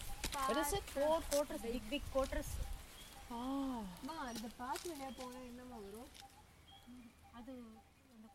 What 0.48 0.56
is 0.66 0.72
it? 0.72 0.82
Four 0.90 1.22
quarters, 1.30 1.62
big, 1.62 1.82
big 1.90 2.02
quarters. 2.12 2.71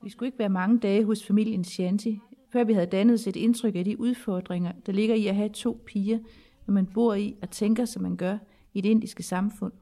Vi 0.04 0.10
skulle 0.10 0.27
ikke 0.27 0.39
være 0.39 0.50
mange 0.50 0.80
dage 0.80 1.06
hos 1.06 1.25
familien 1.25 1.63
Shanti, 1.63 2.20
før 2.51 2.63
vi 2.63 2.74
havde 2.74 2.88
dannet 2.88 3.13
os 3.13 3.27
et 3.27 3.36
indtryk 3.36 3.75
af 3.75 3.86
de 3.86 4.00
udfordringer, 4.00 4.72
der 4.86 4.92
ligger 4.92 5.16
i 5.16 5.27
at 5.27 5.36
have 5.36 5.50
to 5.50 5.82
piger, 5.86 6.20
når 6.68 6.74
man 6.74 6.86
bor 6.86 7.13
i 7.13 7.36
og 7.42 7.50
tænker, 7.50 7.86
som 7.86 8.01
man 8.01 8.16
gør 8.18 8.38
i 8.74 8.82
det 8.82 8.89
indiske 8.89 9.24
samfund. 9.24 9.74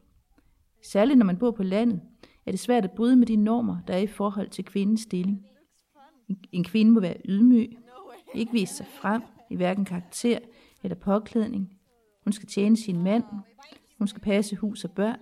Særligt 0.84 1.18
når 1.18 1.26
man 1.26 1.38
bor 1.38 1.52
på 1.52 1.64
landet, 1.64 2.02
er 2.46 2.52
det 2.52 2.60
svært 2.60 2.84
at 2.86 2.92
bryde 2.92 3.16
med 3.16 3.28
de 3.28 3.36
normer, 3.36 3.78
der 3.88 3.94
er 3.94 3.98
i 4.00 4.08
forhold 4.08 4.50
til 4.50 4.66
kvindens 4.66 5.02
stilling. 5.02 5.46
En- 6.28 6.40
En 6.52 6.64
kvinde 6.64 6.92
må 6.92 7.00
være 7.00 7.18
ydmyg, 7.26 7.78
ikke 8.34 8.52
vise 8.52 8.74
sig 8.74 8.86
frem 9.02 9.22
i 9.50 9.56
hverken 9.56 9.86
karakter 9.86 10.40
eller 10.84 10.96
påklædning. 10.96 11.78
Hun 12.24 12.34
skal 12.34 12.48
tjene 12.48 12.78
sin 12.78 13.04
mand, 13.04 13.24
hun 13.98 14.08
skal 14.08 14.22
passe 14.22 14.56
hus 14.56 14.84
og 14.84 14.92
børn, 14.92 15.20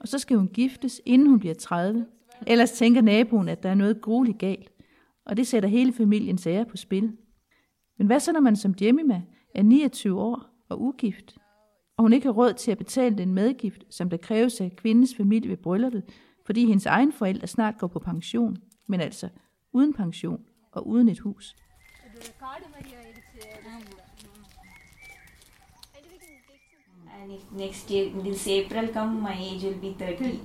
og 0.00 0.08
så 0.08 0.18
skal 0.18 0.36
hun 0.36 0.48
giftes, 0.48 1.00
inden 1.06 1.28
hun 1.28 1.38
bliver 1.38 1.54
30. 1.54 2.06
Ellers 2.46 2.72
tænker 2.72 3.00
naboen, 3.00 3.48
at 3.48 3.62
der 3.62 3.68
er 3.68 3.74
noget 3.74 4.00
grueligt 4.00 4.38
galt, 4.38 4.72
og 5.24 5.36
det 5.36 5.46
sætter 5.46 5.68
hele 5.68 5.92
familiens 5.92 6.46
ære 6.46 6.64
på 6.64 6.76
spil. 6.76 7.16
Men 7.98 8.06
hvad 8.06 8.20
så, 8.20 8.32
når 8.32 8.40
man 8.40 8.56
som 8.56 8.74
Jemima 8.80 9.22
er 9.54 9.62
29 9.62 10.20
år 10.20 10.46
og 10.68 10.82
ugift, 10.82 11.38
og 11.96 12.04
hun 12.04 12.12
ikke 12.12 12.26
har 12.26 12.32
råd 12.32 12.52
til 12.52 12.70
at 12.70 12.78
betale 12.78 13.18
den 13.18 13.34
medgift, 13.34 13.84
som 13.90 14.10
der 14.10 14.16
kræves 14.16 14.60
af 14.60 14.76
kvindens 14.76 15.14
familie 15.16 15.50
ved 15.50 15.56
brylluppet, 15.56 16.02
fordi 16.46 16.66
hendes 16.66 16.86
egen 16.86 17.12
forældre 17.12 17.46
snart 17.46 17.78
går 17.78 17.86
på 17.86 17.98
pension, 17.98 18.56
men 18.88 19.00
altså 19.00 19.28
uden 19.72 19.92
pension 19.92 20.40
og 20.72 20.86
uden 20.86 21.08
et 21.08 21.18
hus. 21.18 21.56
And 27.22 27.30
if 27.32 27.42
next 27.52 27.90
year, 27.90 28.10
this 28.24 28.48
April 28.48 28.88
come, 28.88 29.22
my 29.22 29.36
age 29.38 29.62
will 29.62 29.80
be 29.80 29.94
30. 29.98 30.40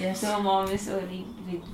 Yeah. 0.00 0.14
So 0.14 0.42
mom 0.42 0.70
is 0.70 0.88
worried 0.88 1.26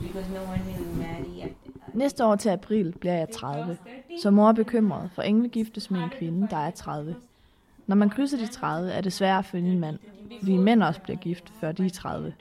because 0.02 0.28
no 0.28 0.40
one 0.40 0.60
will 0.66 0.96
marry 0.98 1.52
Næste 1.94 2.24
år 2.24 2.36
til 2.36 2.48
april 2.48 2.94
bliver 3.00 3.14
jeg 3.14 3.28
30, 3.28 3.76
så 4.22 4.30
mor 4.30 4.48
er 4.48 4.52
bekymret, 4.52 5.10
for 5.14 5.22
ingen 5.22 5.42
vil 5.42 5.50
giftes 5.50 5.90
med 5.90 6.00
en 6.00 6.08
kvinde, 6.08 6.48
der 6.50 6.56
er 6.56 6.70
30. 6.70 7.16
Når 7.86 7.96
man 7.96 8.10
krydser 8.10 8.38
de 8.38 8.46
30, 8.46 8.92
er 8.92 9.00
det 9.00 9.12
svært 9.12 9.38
at 9.38 9.44
finde 9.44 9.70
en 9.70 9.80
mand, 9.80 9.98
fordi 10.38 10.56
mænd 10.56 10.82
også 10.82 11.00
bliver 11.00 11.16
gift, 11.16 11.52
før 11.60 11.72
de 11.72 11.86
er 11.86 11.90
30. 11.90 12.34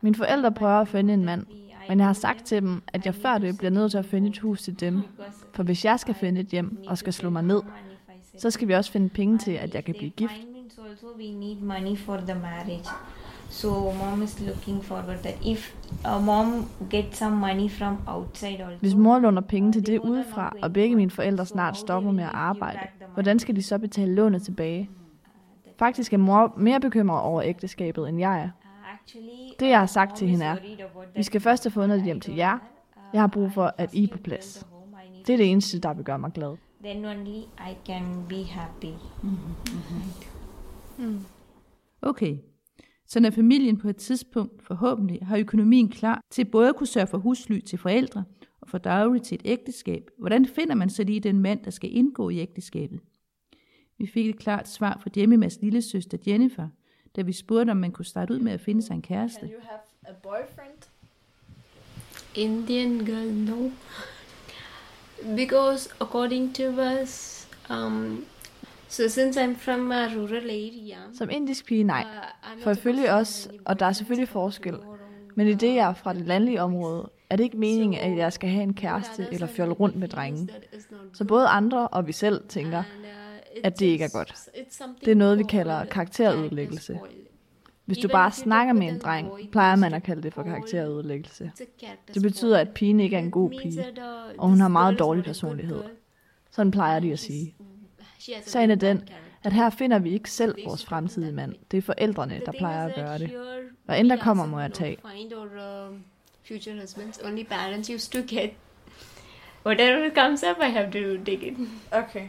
Mine 0.00 0.14
forældre 0.14 0.52
prøver 0.52 0.80
at 0.80 0.88
finde 0.88 1.14
en 1.14 1.24
mand, 1.24 1.46
men 1.88 1.98
jeg 1.98 2.06
har 2.06 2.12
sagt 2.12 2.44
til 2.44 2.62
dem, 2.62 2.82
at 2.92 3.06
jeg 3.06 3.14
før 3.14 3.38
det 3.38 3.58
bliver 3.58 3.70
nødt 3.70 3.90
til 3.90 3.98
at 3.98 4.04
finde 4.04 4.28
et 4.28 4.38
hus 4.38 4.62
til 4.62 4.80
dem, 4.80 5.02
for 5.52 5.62
hvis 5.62 5.84
jeg 5.84 6.00
skal 6.00 6.14
finde 6.14 6.40
et 6.40 6.46
hjem 6.46 6.78
og 6.86 6.98
skal 6.98 7.12
slå 7.12 7.30
mig 7.30 7.42
ned, 7.42 7.62
så 8.38 8.50
skal 8.50 8.68
vi 8.68 8.72
også 8.72 8.92
finde 8.92 9.08
penge 9.08 9.38
til, 9.38 9.52
at 9.52 9.74
jeg 9.74 9.84
kan 9.84 9.94
blive 9.98 10.10
gift. 10.10 10.32
Also, 10.90 11.06
we 11.18 11.30
need 11.32 11.56
money 11.56 11.96
for 11.96 12.16
the 12.16 12.34
marriage. 12.34 12.88
So 13.50 13.92
mom 13.92 14.22
is 14.22 14.40
looking 14.40 14.84
forward 14.84 15.16
that 15.16 15.34
if 15.44 15.74
a 16.04 16.18
mom 16.18 16.68
gets 16.90 17.18
some 17.18 17.36
money 17.36 17.70
from 17.70 17.96
outside 18.06 18.62
also. 18.62 18.78
Hvis 18.80 18.94
mor 18.94 19.18
låner 19.18 19.40
penge 19.40 19.72
til 19.72 19.86
det 19.86 19.98
udefra, 19.98 20.52
og 20.62 20.72
begge 20.72 20.96
mine 20.96 21.10
forældre 21.10 21.46
snart 21.46 21.76
stopper 21.76 22.12
med 22.12 22.24
at 22.24 22.30
arbejde, 22.32 22.78
hvordan 23.14 23.38
skal 23.38 23.56
de 23.56 23.62
så 23.62 23.78
betale 23.78 24.14
lånet 24.14 24.42
tilbage? 24.42 24.90
Faktisk 25.78 26.12
er 26.12 26.18
mor 26.18 26.54
mere 26.56 26.80
bekymret 26.80 27.22
over 27.22 27.42
ægteskabet, 27.42 28.08
end 28.08 28.18
jeg 28.18 28.40
er. 28.40 28.48
Det 29.60 29.68
jeg 29.68 29.78
har 29.78 29.86
sagt 29.86 30.16
til 30.16 30.28
hende 30.28 30.44
er, 30.44 30.56
vi 31.16 31.22
skal 31.22 31.40
først 31.40 31.64
have 31.64 31.70
fundet 31.70 31.98
et 31.98 32.04
hjem 32.04 32.20
til 32.20 32.34
jer. 32.36 32.58
Jeg 33.12 33.20
har 33.20 33.28
brug 33.28 33.52
for, 33.52 33.74
at 33.78 33.94
I 33.94 34.04
er 34.04 34.08
på 34.12 34.18
plads. 34.18 34.66
Det 35.26 35.32
er 35.32 35.36
det 35.36 35.50
eneste, 35.50 35.78
der 35.78 35.94
vil 35.94 36.04
gøre 36.04 36.18
mig 36.18 36.32
glad. 36.32 36.56
Then 36.86 37.04
only 37.04 37.38
I 37.58 37.76
can 37.86 38.26
be 38.28 38.42
happy. 38.44 38.94
Okay, 42.02 42.38
så 43.06 43.20
når 43.20 43.30
familien 43.30 43.78
på 43.78 43.88
et 43.88 43.96
tidspunkt 43.96 44.62
forhåbentlig 44.62 45.18
har 45.22 45.38
økonomien 45.38 45.88
klar 45.88 46.20
til 46.30 46.44
både 46.44 46.68
at 46.68 46.76
kunne 46.76 46.86
sørge 46.86 47.06
for 47.06 47.18
husly 47.18 47.60
til 47.60 47.78
forældre 47.78 48.24
og 48.60 48.68
for 48.68 48.78
dowry 48.78 49.18
til 49.18 49.34
et 49.34 49.42
ægteskab, 49.44 50.10
hvordan 50.18 50.46
finder 50.46 50.74
man 50.74 50.90
så 50.90 51.04
lige 51.04 51.20
den 51.20 51.40
mand, 51.40 51.64
der 51.64 51.70
skal 51.70 51.96
indgå 51.96 52.28
i 52.28 52.38
ægteskabet? 52.38 53.00
Vi 53.98 54.06
fik 54.06 54.28
et 54.28 54.38
klart 54.38 54.68
svar 54.68 54.98
fra 55.02 55.10
Jemimas 55.16 55.58
lille 55.62 55.82
søster 55.82 56.18
Jennifer, 56.26 56.68
da 57.16 57.22
vi 57.22 57.32
spurgte, 57.32 57.70
om 57.70 57.76
man 57.76 57.92
kunne 57.92 58.04
starte 58.04 58.34
ud 58.34 58.38
med 58.38 58.52
at 58.52 58.60
finde 58.60 58.82
sig 58.82 58.94
en 58.94 59.02
kæreste. 59.02 59.46
you 59.46 59.60
have 59.60 59.80
a 60.02 60.12
boyfriend? 60.22 60.88
Indian 62.34 63.04
girl, 63.04 63.32
no. 63.32 63.70
Because 65.22 65.88
according 66.00 66.54
to 66.54 66.64
us, 67.02 67.46
um, 67.70 68.24
so 68.88 69.08
since 69.08 69.44
I'm 69.44 69.56
from 69.56 69.92
a 69.92 70.08
rural 70.16 70.44
area, 70.44 70.96
Som 71.18 71.30
indisk 71.30 71.66
pige, 71.66 71.84
nej. 71.84 72.04
uh, 72.56 72.62
For 72.62 72.70
ifølge 72.70 73.12
os, 73.12 73.48
og 73.64 73.80
der 73.80 73.86
er 73.86 73.92
selvfølgelig 73.92 74.28
or 74.28 74.32
forskel, 74.32 74.74
men 75.34 75.48
i 75.48 75.54
det 75.54 75.68
uh, 75.68 75.74
jeg 75.74 75.88
er 75.88 75.94
fra 75.94 76.14
det 76.14 76.26
landlige 76.26 76.62
område, 76.62 77.10
er 77.30 77.36
det 77.36 77.44
ikke 77.44 77.56
meningen, 77.56 78.00
at 78.00 78.16
jeg 78.16 78.32
skal 78.32 78.48
have 78.48 78.62
en 78.62 78.74
kæreste 78.74 79.26
eller 79.32 79.46
fjolle 79.46 79.74
rundt 79.74 79.96
med 79.96 80.08
drenge. 80.08 80.48
Så 81.14 81.24
både 81.24 81.46
andre 81.46 81.88
og 81.88 82.06
vi 82.06 82.12
selv 82.12 82.48
tænker, 82.48 82.82
at 83.64 83.78
det 83.78 83.86
ikke 83.86 84.04
er 84.04 84.08
godt. 84.08 84.34
Det 85.04 85.10
er 85.10 85.14
noget, 85.14 85.38
vi 85.38 85.44
kalder 85.44 85.84
karakterødelæggelse. 85.84 86.98
Hvis 87.86 87.98
du 87.98 88.08
bare 88.08 88.32
snakker 88.32 88.72
med 88.72 88.88
en 88.88 88.98
dreng, 88.98 89.30
plejer 89.52 89.76
man 89.76 89.94
at 89.94 90.02
kalde 90.02 90.22
det 90.22 90.34
for 90.34 90.42
karakterødelæggelse. 90.42 91.52
Det 92.14 92.22
betyder, 92.22 92.58
at 92.58 92.70
pigen 92.70 93.00
ikke 93.00 93.16
er 93.16 93.20
en 93.20 93.30
god 93.30 93.50
pige, 93.50 93.84
og 94.38 94.48
hun 94.48 94.60
har 94.60 94.68
meget 94.68 94.98
dårlig 94.98 95.24
personlighed. 95.24 95.82
Sådan 96.50 96.70
plejer 96.70 97.00
de 97.00 97.12
at 97.12 97.18
sige. 97.18 97.54
Sagen 98.44 98.70
er 98.70 98.74
den, 98.74 99.08
at 99.44 99.52
her 99.52 99.70
finder 99.70 99.98
vi 99.98 100.10
ikke 100.10 100.30
selv 100.30 100.54
vores 100.66 100.84
fremtidige 100.84 101.32
mand. 101.32 101.54
Det 101.70 101.78
er 101.78 101.82
forældrene, 101.82 102.40
der 102.46 102.52
plejer 102.52 102.86
at 102.86 102.94
gøre 102.94 103.18
det. 103.18 103.30
Hvad 103.84 104.00
end 104.00 104.10
der 104.10 104.16
kommer, 104.16 104.46
må 104.46 104.60
jeg 104.60 104.72
tage. 104.72 104.98
Um, 105.04 106.04
future 106.48 106.80
husbands. 106.80 107.20
Only 107.24 107.44
parents 107.44 107.90
used 107.90 108.12
to 108.12 108.34
get 108.34 108.50
whatever 109.66 110.10
comes 110.14 110.42
up. 110.50 110.56
I 110.60 110.70
have 110.70 110.90
to 110.90 111.24
take 111.24 111.46
it. 111.46 111.56
Okay. 111.92 112.28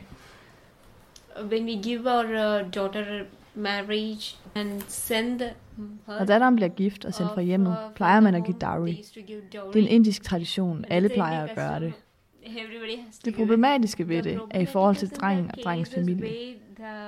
When 1.51 1.65
we 1.65 1.81
give 1.83 2.07
our 2.07 2.25
uh, 2.25 2.73
daughter 2.75 3.25
marriage 3.57 4.37
and 4.55 4.81
send 4.87 5.41
Når 6.07 6.25
datteren 6.25 6.55
bliver 6.55 6.69
gift 6.69 7.05
og 7.05 7.13
sendt 7.13 7.31
fra 7.33 7.41
hjemmet, 7.41 7.77
plejer 7.95 8.19
man 8.19 8.35
at 8.35 8.43
give 8.43 8.57
dowry. 8.61 8.95
Det 9.73 9.75
er 9.75 9.79
en 9.79 9.87
indisk 9.87 10.23
tradition. 10.23 10.85
Alle 10.89 11.09
plejer 11.09 11.43
at 11.43 11.55
gøre 11.55 11.79
det. 11.79 11.93
Det 13.25 13.35
problematiske 13.35 14.07
ved 14.07 14.23
det 14.23 14.39
er 14.51 14.59
i 14.59 14.65
forhold 14.65 14.95
til 14.95 15.09
drengen 15.09 15.51
og 15.53 15.57
drengens 15.63 15.93
familie. 15.93 16.55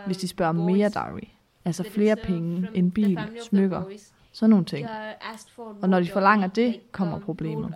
Hvis 0.05 0.17
de 0.17 0.27
spørger 0.27 0.49
om 0.49 0.55
mere 0.55 0.89
dowry, 0.89 1.27
altså 1.65 1.83
flere 1.83 2.15
uh, 2.21 2.25
penge, 2.27 2.67
en 2.73 2.91
bil, 2.91 3.19
smykker, 3.49 3.83
sådan 4.31 4.49
nogle 4.49 4.65
ting. 4.65 4.87
Og 5.81 5.89
når 5.89 5.99
de 5.99 6.09
forlanger 6.09 6.47
det, 6.47 6.79
kommer 6.91 7.19
problemet. 7.19 7.73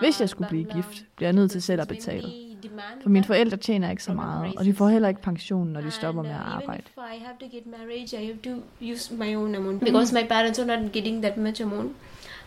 Hvis 0.00 0.20
jeg 0.20 0.28
skulle 0.28 0.48
blive 0.48 0.64
gift, 0.64 1.06
bliver 1.16 1.28
jeg 1.28 1.34
nødt 1.34 1.50
til 1.50 1.62
selv 1.62 1.80
at 1.80 1.88
betale. 1.88 2.28
For 3.02 3.10
mine 3.10 3.24
forældre 3.24 3.56
tjener 3.56 3.90
ikke 3.90 4.02
så 4.02 4.14
meget, 4.14 4.54
og 4.56 4.64
de 4.64 4.74
får 4.74 4.88
heller 4.88 5.08
ikke 5.08 5.22
pension, 5.22 5.68
når 5.68 5.80
de 5.80 5.90
stopper 5.90 6.22
med 6.22 6.30
at 6.30 6.36
uh, 6.36 6.56
arbejde. 6.56 6.82
I 6.96 7.18
have 7.18 7.36
to 7.40 7.46
get 7.56 7.66
married, 7.66 8.12
I 8.12 8.26
have 8.26 8.36
to 8.36 8.50
use 8.92 9.14
my 9.14 9.34
own 9.34 9.54
amount 9.54 9.80
because 9.80 10.14
my 10.14 10.28
parents 10.28 10.58
are 10.58 10.66
not 10.66 10.92
getting 10.92 11.22
that 11.22 11.36
much 11.36 11.62
amount, 11.62 11.92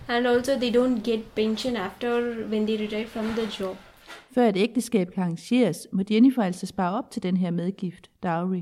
and 0.07 0.27
also 0.27 0.51
they 0.59 0.75
don't 0.75 1.03
get 1.03 1.19
pension 1.35 1.75
after 1.75 2.33
when 2.49 2.65
they 2.65 2.81
retire 2.81 3.07
from 3.07 3.25
the 3.25 3.47
job. 3.59 3.77
Før 4.31 4.49
et 4.49 4.57
ægteskab 4.57 5.11
kan 5.11 5.23
arrangeres, 5.23 5.87
må 5.91 6.03
Jennifer 6.11 6.43
altså 6.43 6.65
spare 6.65 6.97
op 6.97 7.11
til 7.11 7.23
den 7.23 7.37
her 7.37 7.51
medgift, 7.51 8.09
dowry. 8.23 8.61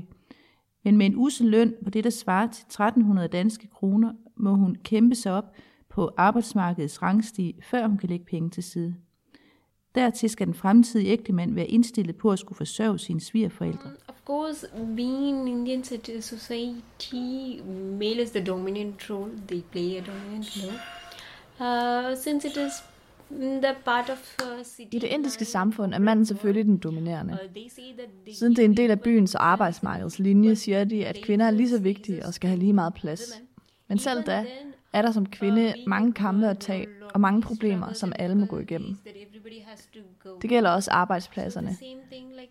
Men 0.84 0.96
med 0.96 1.06
en 1.06 1.16
usel 1.16 1.46
løn 1.46 1.74
på 1.84 1.90
det, 1.90 2.04
der 2.04 2.10
svarer 2.10 2.46
til 2.46 2.64
1300 2.64 3.28
danske 3.28 3.68
kroner, 3.68 4.12
må 4.36 4.54
hun 4.54 4.76
kæmpe 4.84 5.14
sig 5.14 5.32
op 5.32 5.44
på 5.88 6.10
arbejdsmarkedets 6.16 7.02
rangstige, 7.02 7.54
før 7.62 7.86
hun 7.86 7.98
kan 7.98 8.08
lægge 8.08 8.24
penge 8.24 8.50
til 8.50 8.62
side. 8.62 8.94
Dertil 9.96 10.30
skal 10.30 10.46
den 10.46 10.54
fremtidige 10.54 11.08
ægtemand 11.08 11.54
være 11.54 11.66
indstillet 11.66 12.16
på 12.16 12.30
at 12.30 12.38
skulle 12.38 12.56
forsørge 12.56 12.98
sine 12.98 13.20
svigerforældre. 13.20 13.90
Of 14.08 14.14
course, 14.24 14.66
being 14.96 15.28
in 15.28 15.48
Indian 15.48 15.84
society, 16.20 17.62
male 17.98 18.22
is 18.22 18.30
the 18.30 18.44
dominant 18.44 19.10
role. 19.10 19.30
They 19.48 19.62
play 19.72 19.96
a 19.96 20.00
dominant 20.00 20.58
role. 20.62 20.78
Uh, 21.60 22.16
since 22.16 22.48
it 22.48 22.56
is 22.56 22.72
mm, 23.30 23.62
the 23.62 23.74
part 23.84 24.10
of 24.10 24.36
uh, 24.42 24.64
city. 24.64 24.94
I 24.94 24.98
det 24.98 25.08
indiske 25.08 25.44
samfund 25.44 25.94
er 25.94 25.98
manden 25.98 26.26
selvfølgelig 26.26 26.64
den 26.64 26.76
dominerende. 26.76 27.38
Uh, 27.56 28.34
Siden 28.34 28.56
det 28.56 28.62
er 28.62 28.68
en 28.68 28.76
del 28.76 28.90
af 28.90 29.00
byens 29.00 29.34
og 29.34 29.46
arbejdsmarkedets 29.46 30.18
linje, 30.18 30.56
siger 30.56 30.84
de, 30.84 31.06
at 31.06 31.16
kvinder 31.24 31.46
er 31.46 31.50
lige 31.50 31.68
så 31.68 31.78
vigtige 31.78 32.26
og 32.26 32.34
skal 32.34 32.48
have 32.50 32.58
lige 32.58 32.72
meget 32.72 32.94
plads. 32.94 33.22
Men 33.88 33.98
selv 33.98 34.22
da 34.22 34.46
er 34.96 35.02
der 35.02 35.12
som 35.12 35.26
kvinde 35.26 35.74
mange 35.86 36.12
kampe 36.12 36.48
at 36.48 36.58
tage 36.58 36.86
og 37.14 37.20
mange 37.20 37.42
problemer, 37.42 37.92
som 37.92 38.12
alle 38.18 38.36
må 38.36 38.46
gå 38.46 38.58
igennem. 38.58 38.96
Det 40.42 40.50
gælder 40.50 40.70
også 40.70 40.90
arbejdspladserne. 40.90 41.76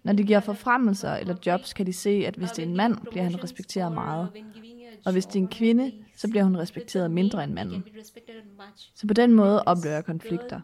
Når 0.03 0.13
de 0.13 0.23
giver 0.23 0.39
forfremmelser 0.39 1.13
eller 1.13 1.35
jobs, 1.45 1.73
kan 1.73 1.85
de 1.85 1.93
se, 1.93 2.09
at 2.09 2.35
hvis 2.35 2.49
det 2.49 2.63
er 2.63 2.67
en 2.67 2.77
mand, 2.77 2.97
bliver 3.11 3.23
han 3.23 3.43
respekteret 3.43 3.91
meget. 3.91 4.29
Og 5.05 5.11
hvis 5.11 5.25
det 5.25 5.35
er 5.35 5.39
en 5.39 5.47
kvinde, 5.47 5.91
så 6.15 6.29
bliver 6.29 6.43
hun 6.43 6.57
respekteret 6.57 7.11
mindre 7.11 7.43
end 7.43 7.53
manden. 7.53 7.83
Så 8.95 9.07
på 9.07 9.13
den 9.13 9.33
måde 9.33 9.63
oplever 9.63 9.95
jeg 9.95 10.05
konflikter. 10.05 10.61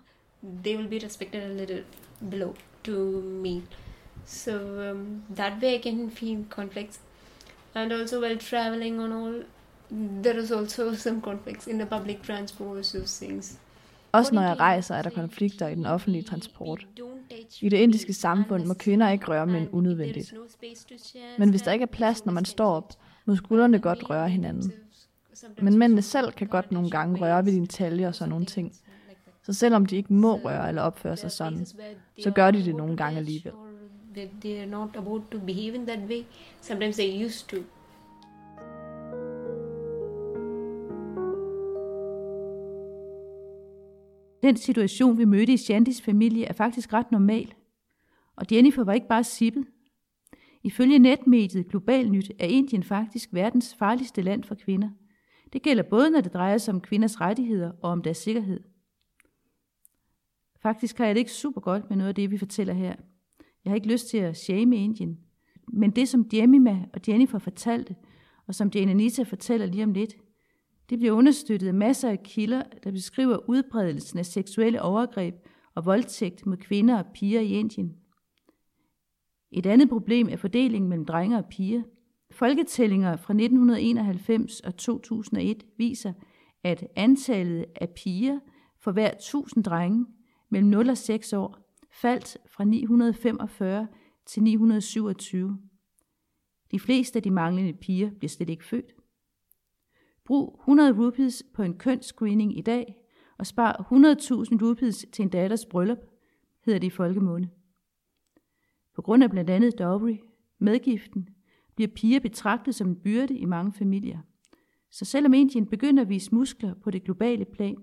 They 0.64 0.76
will 0.78 0.90
be 0.90 1.06
respected 1.06 1.42
a 1.42 1.54
little 1.54 1.84
below 2.30 2.54
to 2.84 2.92
me. 3.22 3.62
So 4.26 4.52
um, 4.92 5.24
that 5.36 5.54
way 5.62 5.80
I 5.80 5.82
can 5.82 6.12
feel 6.12 6.46
conflicts. 6.50 7.00
And 7.76 7.92
also 7.92 8.20
while 8.20 8.38
traveling 8.40 9.00
on 9.00 9.12
all, 9.12 9.44
there 10.24 10.40
is 10.40 10.52
also 10.52 10.94
some 10.94 11.22
conflicts 11.22 11.68
in 11.68 11.80
the 11.80 11.86
public 11.86 12.18
transport, 12.24 12.84
those 12.84 13.26
things. 13.26 13.60
Også 14.12 14.36
når 14.36 14.42
jeg 14.42 14.60
rejser, 14.60 14.96
er 14.96 15.02
der 15.02 15.10
konflikter 15.10 15.68
i 15.68 15.76
den 15.76 15.86
offentlige 15.86 16.24
transport. 16.24 16.88
I 17.62 17.70
det 17.70 17.78
indiske 17.78 18.14
samfund 18.14 18.66
må 18.66 18.74
kvinder 18.74 19.10
ikke 19.10 19.26
røre 19.26 19.48
mænd 19.48 19.68
unødvendigt. 19.72 20.34
Men 21.40 21.50
hvis 21.50 21.62
der 21.62 21.72
ikke 21.72 21.84
er 21.84 21.88
plads, 21.88 22.26
når 22.26 22.34
man 22.34 22.46
står 22.46 22.76
op, 22.76 22.94
må 23.26 23.36
skuldrene 23.36 23.80
godt 23.80 24.10
røre 24.10 24.30
hinanden. 24.30 24.74
Men 25.62 25.78
mændene 25.78 26.02
selv 26.02 26.32
kan 26.32 26.48
godt 26.48 26.72
nogle 26.72 26.90
gange 26.90 27.20
røre 27.22 27.46
ved 27.46 27.54
din 27.54 27.68
talje 27.68 28.08
og 28.08 28.16
sådan 28.16 28.30
nogle 28.30 28.46
ting. 28.46 28.74
Så 29.44 29.54
selvom 29.54 29.86
de 29.86 29.96
ikke 29.96 30.14
må 30.14 30.36
røre 30.36 30.68
eller 30.68 30.82
opføre 30.82 31.18
sig 31.18 31.32
sådan, 31.32 31.66
så 32.24 32.32
gør 32.32 32.52
de 32.52 32.66
det 32.66 32.76
nogle 32.76 32.98
gange 32.98 33.18
alligevel. 33.18 33.54
They 34.42 34.60
are 34.60 34.66
not 34.66 34.90
about 34.96 35.22
to 35.32 35.40
behave 35.40 35.76
in 35.76 35.86
that 35.86 36.00
way. 36.10 36.24
Sometimes 36.62 36.96
they 36.96 37.26
used 37.26 37.48
to. 37.48 37.58
Den 44.44 44.58
situation, 44.58 45.18
vi 45.18 45.26
mødte 45.26 45.54
i 45.54 45.58
Shandis 45.58 46.02
familie, 46.02 46.46
er 46.46 46.54
faktisk 46.54 46.94
ret 46.94 47.12
normal. 47.12 47.54
Og 48.36 48.46
Jennifer 48.52 48.84
var 48.84 48.94
ikke 48.94 49.08
bare 49.08 49.24
sippet. 49.24 49.66
Ifølge 50.64 51.00
netmediet 51.00 51.68
Global 51.68 52.10
Nyt 52.10 52.32
er 52.40 52.48
Indien 52.48 52.84
faktisk 52.84 53.30
verdens 53.34 53.76
farligste 53.76 54.22
land 54.22 54.44
for 54.44 54.56
kvinder. 54.56 54.90
Det 55.54 55.62
gælder 55.62 55.84
både, 55.84 56.10
når 56.10 56.22
det 56.22 56.34
drejer 56.34 56.58
sig 56.58 56.74
om 56.74 56.82
kvinders 56.82 57.22
rettigheder 57.22 57.72
og 57.82 57.90
om 57.90 58.02
deres 58.02 58.18
sikkerhed. 58.18 58.60
Faktisk 60.62 60.98
har 60.98 61.06
jeg 61.06 61.16
det 61.16 61.20
ikke 61.20 61.32
super 61.32 61.62
godt 61.62 61.90
med 61.90 61.98
noget 61.98 62.10
af 62.10 62.16
det, 62.16 62.32
vi 62.32 62.38
fortæller 62.38 62.74
her. 62.74 62.96
Jeg 63.66 63.72
har 63.72 63.76
ikke 63.76 63.92
lyst 63.92 64.10
til 64.10 64.18
at 64.18 64.38
shame 64.38 64.76
Indien. 64.76 65.20
Men 65.68 65.92
det, 65.92 66.10
som 66.10 66.30
Jemima 66.34 66.86
og 66.94 67.02
Jennifer 67.08 67.40
fortalte, 67.40 67.96
og 68.48 68.56
som 68.56 68.72
Jane 68.76 68.92
Anita 68.92 69.24
fortæller 69.24 69.66
lige 69.66 69.84
om 69.84 69.94
lidt, 69.94 70.16
det 70.92 71.00
bliver 71.00 71.14
understøttet 71.14 71.68
af 71.68 71.74
masser 71.74 72.10
af 72.10 72.24
kilder, 72.24 72.64
der 72.84 72.92
beskriver 72.92 73.50
udbredelsen 73.50 74.20
af 74.20 74.26
seksuelle 74.26 74.82
overgreb 74.82 75.36
og 75.76 75.86
voldtægt 75.86 76.46
mod 76.46 76.58
kvinder 76.58 76.98
og 76.98 77.06
piger 77.14 77.42
i 77.42 77.50
Indien. 77.50 77.96
Et 79.52 79.66
andet 79.66 79.90
problem 79.90 80.30
er 80.30 80.36
fordelingen 80.36 80.90
mellem 80.90 81.06
drenge 81.06 81.38
og 81.38 81.46
piger. 81.46 81.84
Folketællinger 82.32 83.16
fra 83.16 83.34
1991 83.34 84.60
og 84.60 84.78
2001 84.78 85.64
viser, 85.78 86.14
at 86.64 86.88
antallet 86.96 87.66
af 87.76 87.90
piger 87.90 88.40
for 88.80 88.92
hver 88.92 89.12
1000 89.12 89.64
drenge 89.64 90.06
mellem 90.50 90.70
0 90.70 90.90
og 90.90 90.98
6 90.98 91.34
år 91.34 91.58
faldt 92.02 92.38
fra 92.48 92.64
945 92.64 93.88
til 94.26 94.44
927. 94.44 95.58
De 96.72 96.80
fleste 96.80 97.18
af 97.20 97.24
de 97.24 97.32
manglende 97.32 97.74
piger 97.74 98.10
bliver 98.10 98.30
slet 98.30 98.50
ikke 98.50 98.66
født. 98.66 99.01
Brug 100.32 100.60
100 100.60 100.94
rupees 100.98 101.44
på 101.54 101.64
en 101.64 101.74
kønsscreening 101.74 102.58
i 102.58 102.62
dag, 102.62 102.96
og 103.38 103.46
spar 103.46 103.74
100.000 103.74 103.88
rupees 104.66 105.06
til 105.12 105.24
en 105.24 105.30
datters 105.30 105.66
bryllup, 105.66 105.98
hedder 106.66 106.80
det 106.80 106.88
i 106.88 106.90
folkemåne. 106.90 107.50
På 108.96 109.02
grund 109.02 109.24
af 109.24 109.30
blandt 109.30 109.50
andet 109.50 109.80
dowry, 109.80 110.18
medgiften, 110.60 111.30
bliver 111.76 111.88
piger 111.96 112.20
betragtet 112.20 112.76
som 112.76 112.88
en 112.88 112.96
byrde 112.96 113.38
i 113.38 113.46
mange 113.46 113.74
familier. 113.74 114.20
Så 114.92 115.06
selvom 115.06 115.34
Indien 115.34 115.66
begynder 115.66 116.04
at 116.04 116.10
vise 116.10 116.36
muskler 116.36 116.74
på 116.74 116.92
det 116.92 117.04
globale 117.04 117.46
plan, 117.46 117.78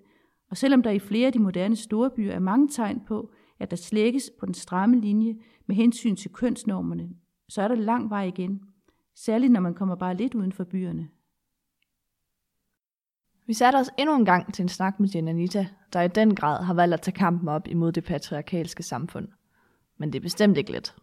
og 0.50 0.56
selvom 0.56 0.82
der 0.82 0.90
i 0.90 0.98
flere 0.98 1.26
af 1.26 1.32
de 1.32 1.38
moderne 1.38 1.76
storbyer 1.76 2.32
er 2.32 2.38
mange 2.38 2.68
tegn 2.68 3.00
på, 3.06 3.32
at 3.58 3.70
der 3.70 3.76
slækkes 3.76 4.30
på 4.40 4.46
den 4.46 4.54
stramme 4.54 5.00
linje 5.00 5.37
med 5.66 5.76
hensyn 5.76 6.16
til 6.16 6.32
kønsnormerne, 6.32 7.11
så 7.48 7.62
er 7.62 7.68
der 7.68 7.74
lang 7.74 8.11
vej 8.11 8.24
igen, 8.24 8.62
særligt 9.14 9.52
når 9.52 9.61
man 9.61 9.74
kommer 9.74 9.94
bare 9.94 10.16
lidt 10.16 10.34
uden 10.34 10.52
for 10.52 10.64
byerne. 10.64 11.08
Vi 13.48 13.54
satte 13.54 13.76
os 13.76 13.90
endnu 13.98 14.16
en 14.16 14.24
gang 14.24 14.54
til 14.54 14.62
en 14.62 14.68
snak 14.68 15.00
med 15.00 15.08
Jananita, 15.08 15.66
der 15.92 16.00
i 16.00 16.08
den 16.08 16.34
grad 16.34 16.64
har 16.64 16.74
valgt 16.74 16.94
at 16.94 17.00
tage 17.00 17.14
kampen 17.14 17.48
op 17.48 17.68
imod 17.68 17.92
det 17.92 18.04
patriarkalske 18.04 18.82
samfund. 18.82 19.28
Men 19.98 20.12
det 20.12 20.18
er 20.18 20.22
bestemt 20.22 20.58
ikke 20.58 20.72
let. 20.72 20.94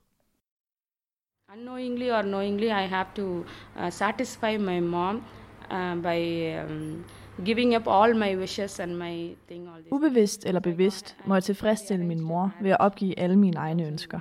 Unknowingly 1.53 2.10
or 2.12 2.21
knowingly, 2.21 2.65
I 2.65 2.88
have 2.88 3.05
to 3.15 3.45
uh, 3.79 3.89
satisfy 3.89 4.58
my 4.58 4.79
mom 4.79 5.23
uh, 5.71 6.01
by 6.01 6.19
um, 6.60 7.05
giving 7.45 7.75
up 7.75 7.88
all 7.88 8.17
my 8.17 8.38
wishes 8.38 8.79
and 8.79 8.95
my 8.95 9.36
thing. 9.47 9.67
All 9.67 9.81
this. 9.81 9.91
Ubevidst 9.91 10.45
eller 10.45 10.62
bevidst 10.62 11.17
må 11.25 11.36
jeg 11.36 11.43
tilfredsstille 11.43 12.05
min 12.05 12.21
mor 12.21 12.51
ved 12.62 12.71
at 12.71 12.77
opgive 12.79 13.19
alle 13.19 13.36
mine 13.36 13.58
egne 13.58 13.88
ønsker. 13.88 14.19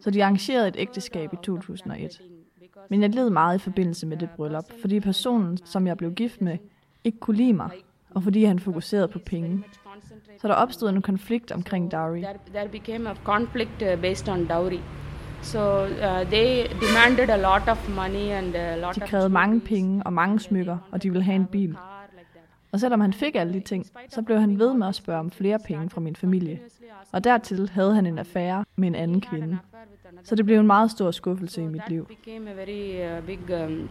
Så 0.00 0.10
de 0.10 0.24
arrangerede 0.24 0.68
et 0.68 0.76
ægteskab 0.78 1.32
i 1.32 1.36
2001. 1.42 2.22
Men 2.90 3.02
jeg 3.02 3.10
led 3.10 3.30
meget 3.30 3.56
i 3.56 3.62
forbindelse 3.62 4.06
med 4.06 4.16
det 4.16 4.30
bryllup, 4.30 4.80
fordi 4.80 5.00
personen, 5.00 5.58
som 5.64 5.86
jeg 5.86 5.96
blev 5.96 6.12
gift 6.12 6.40
med, 6.40 6.58
ikke 7.04 7.18
kunne 7.18 7.36
lide 7.36 7.52
mig, 7.52 7.70
og 8.10 8.22
fordi 8.22 8.44
han 8.44 8.58
fokuserede 8.58 9.08
på 9.08 9.18
penge. 9.18 9.64
Så 10.40 10.48
der 10.48 10.54
opstod 10.54 10.88
en 10.88 11.02
konflikt 11.02 11.52
omkring 11.52 11.92
dowry. 11.92 12.24
There, 12.54 12.68
became 12.68 13.10
a 13.10 13.14
conflict 13.24 13.82
uh, 13.82 14.00
based 14.00 14.28
on 14.28 14.46
dowry. 14.46 14.80
So 15.42 15.84
uh, 15.84 16.30
they 16.30 16.66
demanded 16.80 17.30
a 17.30 17.36
lot 17.36 17.68
of 17.68 17.88
money 17.88 18.30
and 18.30 18.54
a 18.54 18.76
lot 18.76 18.94
De 18.94 19.00
krævede 19.00 19.28
mange 19.28 19.60
penge 19.60 20.02
og 20.02 20.12
mange 20.12 20.40
smykker, 20.40 20.78
og 20.90 21.02
de 21.02 21.10
ville 21.10 21.24
have 21.24 21.36
en 21.36 21.46
bil. 21.46 21.76
Og 22.72 22.80
selvom 22.80 23.00
han 23.00 23.12
fik 23.12 23.34
alle 23.34 23.52
de 23.52 23.60
ting, 23.60 23.86
så 24.08 24.22
blev 24.22 24.40
han 24.40 24.58
ved 24.58 24.74
med 24.74 24.88
at 24.88 24.94
spørge 24.94 25.20
om 25.20 25.30
flere 25.30 25.58
penge 25.66 25.90
fra 25.90 26.00
min 26.00 26.16
familie. 26.16 26.60
Og 27.12 27.24
dertil 27.24 27.68
havde 27.68 27.94
han 27.94 28.06
en 28.06 28.18
affære 28.18 28.64
med 28.76 28.88
en 28.88 28.94
anden 28.94 29.20
kvinde. 29.20 29.58
Så 30.22 30.34
det 30.34 30.44
blev 30.44 30.60
en 30.60 30.66
meget 30.66 30.90
stor 30.90 31.10
skuffelse 31.10 31.62
i 31.62 31.66
mit 31.66 31.82
liv. 31.88 32.08
Uh, 32.26 33.64
um, 33.64 33.88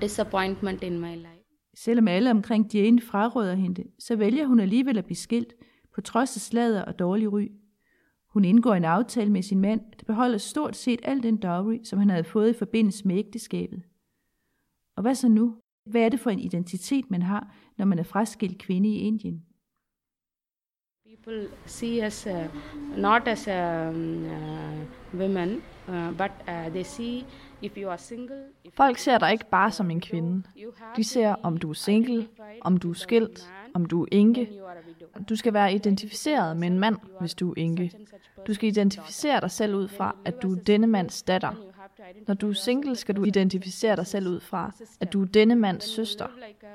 disappointment 0.00 0.82
in 0.82 0.98
my 0.98 1.14
life. 1.14 1.37
Selvom 1.84 2.08
alle 2.08 2.30
omkring 2.30 2.74
Jane 2.74 3.00
fraråder 3.00 3.54
hende, 3.54 3.84
så 3.98 4.16
vælger 4.16 4.46
hun 4.46 4.60
alligevel 4.60 4.98
at 4.98 5.04
blive 5.04 5.16
skilt, 5.16 5.54
på 5.94 6.00
trods 6.00 6.36
af 6.36 6.40
sladder 6.40 6.82
og 6.82 6.98
dårlig 6.98 7.32
ry. 7.32 7.48
Hun 8.28 8.44
indgår 8.44 8.74
en 8.74 8.84
aftale 8.84 9.32
med 9.32 9.42
sin 9.42 9.60
mand, 9.60 9.80
der 9.80 10.04
beholder 10.06 10.38
stort 10.38 10.76
set 10.76 11.00
al 11.02 11.22
den 11.22 11.36
dowry, 11.36 11.78
som 11.84 11.98
han 11.98 12.10
havde 12.10 12.24
fået 12.24 12.50
i 12.50 12.58
forbindelse 12.58 13.08
med 13.08 13.16
ægteskabet. 13.16 13.82
Og 14.96 15.02
hvad 15.02 15.14
så 15.14 15.28
nu? 15.28 15.56
Hvad 15.86 16.00
er 16.00 16.08
det 16.08 16.20
for 16.20 16.30
en 16.30 16.38
identitet, 16.38 17.10
man 17.10 17.22
har, 17.22 17.54
når 17.78 17.84
man 17.84 17.98
er 17.98 18.02
fraskilt 18.02 18.58
kvinde 18.58 18.88
i 18.88 18.98
Indien? 18.98 19.42
People 21.06 21.48
see 21.66 22.06
us 22.06 22.26
uh, 22.26 22.98
not 22.98 23.28
as 23.28 23.48
a 23.48 23.88
um, 23.88 24.24
uh, 24.24 25.20
women, 25.20 25.62
uh, 25.88 26.10
but 26.10 26.30
uh, 26.48 26.72
they 26.72 26.82
see 26.82 27.24
Folk 28.74 28.98
ser 28.98 29.18
dig 29.18 29.32
ikke 29.32 29.50
bare 29.50 29.72
som 29.72 29.90
en 29.90 30.00
kvinde. 30.00 30.42
De 30.96 31.04
ser, 31.04 31.34
om 31.42 31.56
du 31.56 31.70
er 31.70 31.74
single, 31.74 32.28
om 32.60 32.76
du 32.76 32.90
er 32.90 32.94
skilt, 32.94 33.50
om 33.74 33.86
du 33.86 34.02
er 34.02 34.06
enke. 34.12 34.50
Du 35.28 35.36
skal 35.36 35.52
være 35.52 35.74
identificeret 35.74 36.56
med 36.56 36.68
en 36.68 36.78
mand, 36.78 36.96
hvis 37.20 37.34
du 37.34 37.50
er 37.50 37.54
enke. 37.56 37.92
Du 38.46 38.54
skal 38.54 38.68
identificere 38.68 39.40
dig 39.40 39.50
selv 39.50 39.74
ud 39.74 39.88
fra, 39.88 40.16
at 40.24 40.42
du 40.42 40.54
er 40.54 40.58
denne 40.60 40.86
mands 40.86 41.22
datter. 41.22 41.52
Når 42.26 42.34
du 42.34 42.48
er 42.48 42.52
single, 42.52 42.96
skal 42.96 43.16
du 43.16 43.24
identificere 43.24 43.96
dig 43.96 44.06
selv 44.06 44.28
ud 44.28 44.40
fra, 44.40 44.72
at 45.00 45.12
du 45.12 45.22
er 45.22 45.26
denne 45.26 45.54
mands 45.54 45.84
søster. 45.84 46.26
uh, 46.26 46.68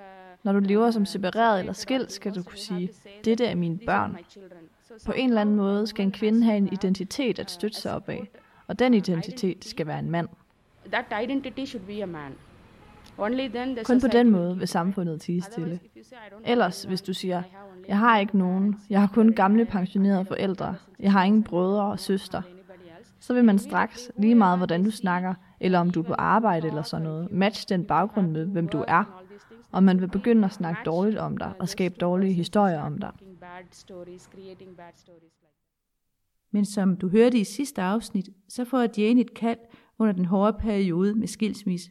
Når 0.44 0.54
du 0.54 0.60
lever 0.60 0.92
som 0.92 1.06
separeret 1.06 1.60
eller 1.60 1.74
skilt, 1.74 2.12
skal 2.12 2.36
du 2.36 2.44
kunne 2.44 2.58
sige, 2.58 2.90
dette 3.26 3.46
er 3.46 3.56
mine 3.56 3.80
børn. 3.86 4.18
På 5.06 5.12
en 5.12 5.30
eller 5.30 5.42
anden 5.42 5.56
måde 5.56 5.88
skal 5.88 6.06
en 6.06 6.12
kvinde 6.12 6.44
have 6.44 6.58
en 6.58 6.74
identitet 6.74 7.40
at 7.40 7.52
støtte 7.52 7.82
sig 7.82 7.94
op 7.96 8.10
af, 8.10 8.30
og 8.68 8.80
den 8.80 8.94
identitet 8.94 9.66
skal 9.66 9.88
være 9.88 10.00
en 10.00 10.12
mand. 10.12 10.28
That 10.92 11.24
identity 11.24 11.66
should 11.66 11.88
be 11.88 12.04
a 12.04 12.06
man. 12.06 12.36
Only 13.18 13.48
then 13.48 13.76
the 13.76 13.84
Kun 13.84 14.02
på 14.02 14.08
den 14.08 14.32
måde 14.32 14.58
vil 14.58 14.68
samfundet 14.68 15.22
tige 15.22 15.42
stille. 15.42 15.80
Ellers, 16.46 16.84
hvis 16.84 17.02
du 17.02 17.14
siger, 17.14 17.44
jeg 17.88 17.98
har 17.98 18.20
ikke 18.20 18.38
nogen, 18.38 18.76
jeg 18.90 19.00
har 19.00 19.08
kun 19.14 19.34
gamle 19.34 19.66
pensionerede 19.66 20.26
forældre, 20.26 20.76
jeg 21.00 21.12
har 21.12 21.24
ingen 21.24 21.44
brødre 21.44 21.84
og 21.84 22.00
søster, 22.00 22.42
så 23.20 23.34
vil 23.34 23.46
man 23.46 23.60
straks, 23.60 24.12
lige 24.18 24.36
meget 24.36 24.60
hvordan 24.60 24.84
du 24.84 24.92
snakker, 24.92 25.34
eller 25.60 25.80
om 25.80 25.90
du 25.90 26.00
er 26.00 26.04
på 26.04 26.14
arbejde 26.14 26.68
eller 26.68 26.82
sådan 26.82 27.04
noget, 27.04 27.32
matche 27.32 27.66
den 27.70 27.86
baggrund 27.86 28.32
med, 28.32 28.46
hvem 28.46 28.68
du 28.68 28.86
er, 28.88 29.24
og 29.72 29.84
man 29.84 30.02
vil 30.02 30.08
begynde 30.08 30.46
at 30.46 30.54
snakke 30.54 30.82
dårligt 30.86 31.18
om 31.18 31.38
dig 31.38 31.54
og 31.60 31.70
skabe 31.70 31.96
dårlige 31.96 32.34
historier 32.34 32.82
om 32.82 32.98
dig. 32.98 33.12
Men 36.52 36.66
som 36.66 36.96
du 36.98 37.10
hørte 37.10 37.38
i 37.38 37.44
sidste 37.44 37.82
afsnit, 37.82 38.30
så 38.50 38.66
får 38.66 38.88
Jane 38.98 39.22
et 39.22 39.34
kald 39.34 39.60
under 40.00 40.14
den 40.14 40.26
hårde 40.26 40.58
periode 40.60 41.16
med 41.16 41.28
skilsmisse. 41.28 41.90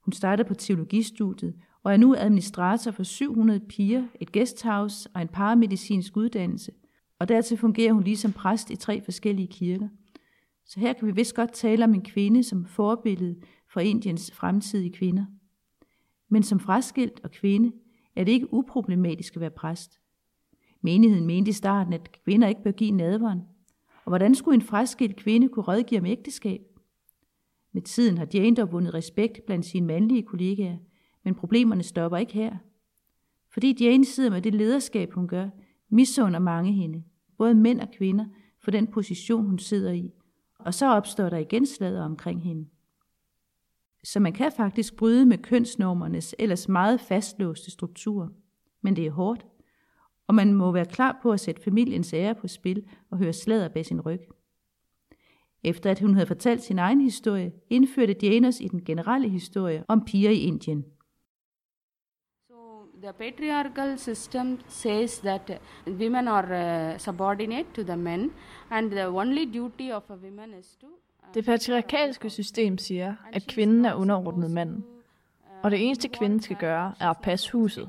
Hun 0.00 0.12
startede 0.12 0.48
på 0.48 0.54
teologistudiet 0.54 1.54
og 1.82 1.92
er 1.92 1.96
nu 1.96 2.14
administrator 2.14 2.90
for 2.90 3.02
700 3.02 3.60
piger, 3.60 4.06
et 4.20 4.32
guesthouse 4.32 5.08
og 5.14 5.22
en 5.22 5.28
paramedicinsk 5.28 6.16
uddannelse. 6.16 6.72
Og 7.18 7.28
dertil 7.28 7.56
fungerer 7.56 7.92
hun 7.92 8.04
ligesom 8.04 8.32
præst 8.32 8.70
i 8.70 8.76
tre 8.76 9.02
forskellige 9.04 9.48
kirker. 9.48 9.88
Så 10.64 10.80
her 10.80 10.92
kan 10.92 11.06
vi 11.06 11.12
vist 11.12 11.34
godt 11.34 11.52
tale 11.52 11.84
om 11.84 11.94
en 11.94 12.02
kvinde 12.02 12.42
som 12.42 12.64
forbillede 12.64 13.36
for 13.72 13.80
Indiens 13.80 14.32
fremtidige 14.32 14.92
kvinder. 14.92 15.24
Men 16.28 16.42
som 16.42 16.60
fraskilt 16.60 17.20
og 17.24 17.30
kvinde 17.30 17.72
er 18.16 18.24
det 18.24 18.32
ikke 18.32 18.54
uproblematisk 18.54 19.36
at 19.36 19.40
være 19.40 19.50
præst. 19.50 20.00
Menigheden 20.82 21.26
mente 21.26 21.48
i 21.48 21.52
starten, 21.52 21.92
at 21.92 22.22
kvinder 22.24 22.48
ikke 22.48 22.62
bør 22.62 22.70
give 22.70 22.90
nadveren. 22.90 23.40
Og 24.04 24.10
hvordan 24.10 24.34
skulle 24.34 24.54
en 24.54 24.62
fraskilt 24.62 25.16
kvinde 25.16 25.48
kunne 25.48 25.64
rådgive 25.64 26.00
om 26.00 26.06
ægteskab? 26.06 26.60
Med 27.72 27.82
tiden 27.82 28.18
har 28.18 28.26
Jane 28.34 28.56
dog 28.56 28.72
vundet 28.72 28.94
respekt 28.94 29.46
blandt 29.46 29.66
sine 29.66 29.86
mandlige 29.86 30.22
kollegaer, 30.22 30.76
men 31.24 31.34
problemerne 31.34 31.82
stopper 31.82 32.18
ikke 32.18 32.32
her. 32.32 32.56
Fordi 33.52 33.84
Jane 33.84 34.04
sidder 34.04 34.30
med 34.30 34.42
det 34.42 34.54
lederskab, 34.54 35.12
hun 35.12 35.28
gør, 35.28 35.48
misunder 35.88 36.38
mange 36.38 36.72
hende, 36.72 37.04
både 37.38 37.54
mænd 37.54 37.80
og 37.80 37.88
kvinder, 37.96 38.24
for 38.62 38.70
den 38.70 38.86
position, 38.86 39.46
hun 39.46 39.58
sidder 39.58 39.92
i. 39.92 40.10
Og 40.58 40.74
så 40.74 40.86
opstår 40.86 41.28
der 41.28 41.36
igen 41.36 41.66
slader 41.66 42.04
omkring 42.04 42.42
hende. 42.42 42.68
Så 44.04 44.20
man 44.20 44.32
kan 44.32 44.52
faktisk 44.52 44.96
bryde 44.96 45.26
med 45.26 45.38
kønsnormernes 45.38 46.34
ellers 46.38 46.68
meget 46.68 47.00
fastlåste 47.00 47.70
struktur. 47.70 48.32
Men 48.82 48.96
det 48.96 49.06
er 49.06 49.10
hårdt, 49.10 49.46
og 50.26 50.34
man 50.34 50.54
må 50.54 50.72
være 50.72 50.86
klar 50.86 51.18
på 51.22 51.32
at 51.32 51.40
sætte 51.40 51.62
familiens 51.62 52.14
ære 52.14 52.34
på 52.34 52.48
spil 52.48 52.86
og 53.10 53.18
høre 53.18 53.32
slader 53.32 53.68
bag 53.68 53.86
sin 53.86 54.00
ryg. 54.00 54.20
Efter 55.64 55.90
at 55.90 56.00
hun 56.00 56.14
havde 56.14 56.26
fortalt 56.26 56.62
sin 56.62 56.78
egen 56.78 57.00
historie, 57.00 57.52
indførte 57.70 58.16
Jane 58.22 58.48
os 58.48 58.60
i 58.60 58.68
den 58.68 58.84
generelle 58.84 59.28
historie 59.28 59.84
om 59.88 60.04
piger 60.04 60.30
i 60.30 60.38
Indien. 60.38 60.84
So 62.48 62.54
the 63.02 63.12
patriarchal 63.12 63.98
system 63.98 64.60
says 64.68 65.18
that 65.18 65.60
uh, 65.86 65.94
women 65.94 66.28
are 66.28 66.92
uh, 66.92 66.98
subordinate 66.98 67.66
to 67.74 67.82
the 67.82 67.96
men, 67.96 68.30
and 68.70 68.90
the 68.90 69.08
only 69.08 69.54
duty 69.54 69.90
of 69.92 70.02
a 70.10 70.14
woman 70.14 70.54
is 70.60 70.76
to. 70.80 70.86
uh, 70.86 71.34
Det 71.34 71.44
patriarkalske 71.44 72.30
system 72.30 72.78
siger, 72.78 73.14
at 73.32 73.46
kvinden 73.46 73.84
er 73.84 73.94
underordnet 73.94 74.50
manden, 74.50 74.84
og 75.62 75.70
det 75.70 75.86
eneste 75.86 76.08
kvinden 76.08 76.40
skal 76.40 76.56
gøre 76.56 76.94
er 77.00 77.10
at 77.10 77.16
passe 77.22 77.52
huset. 77.52 77.88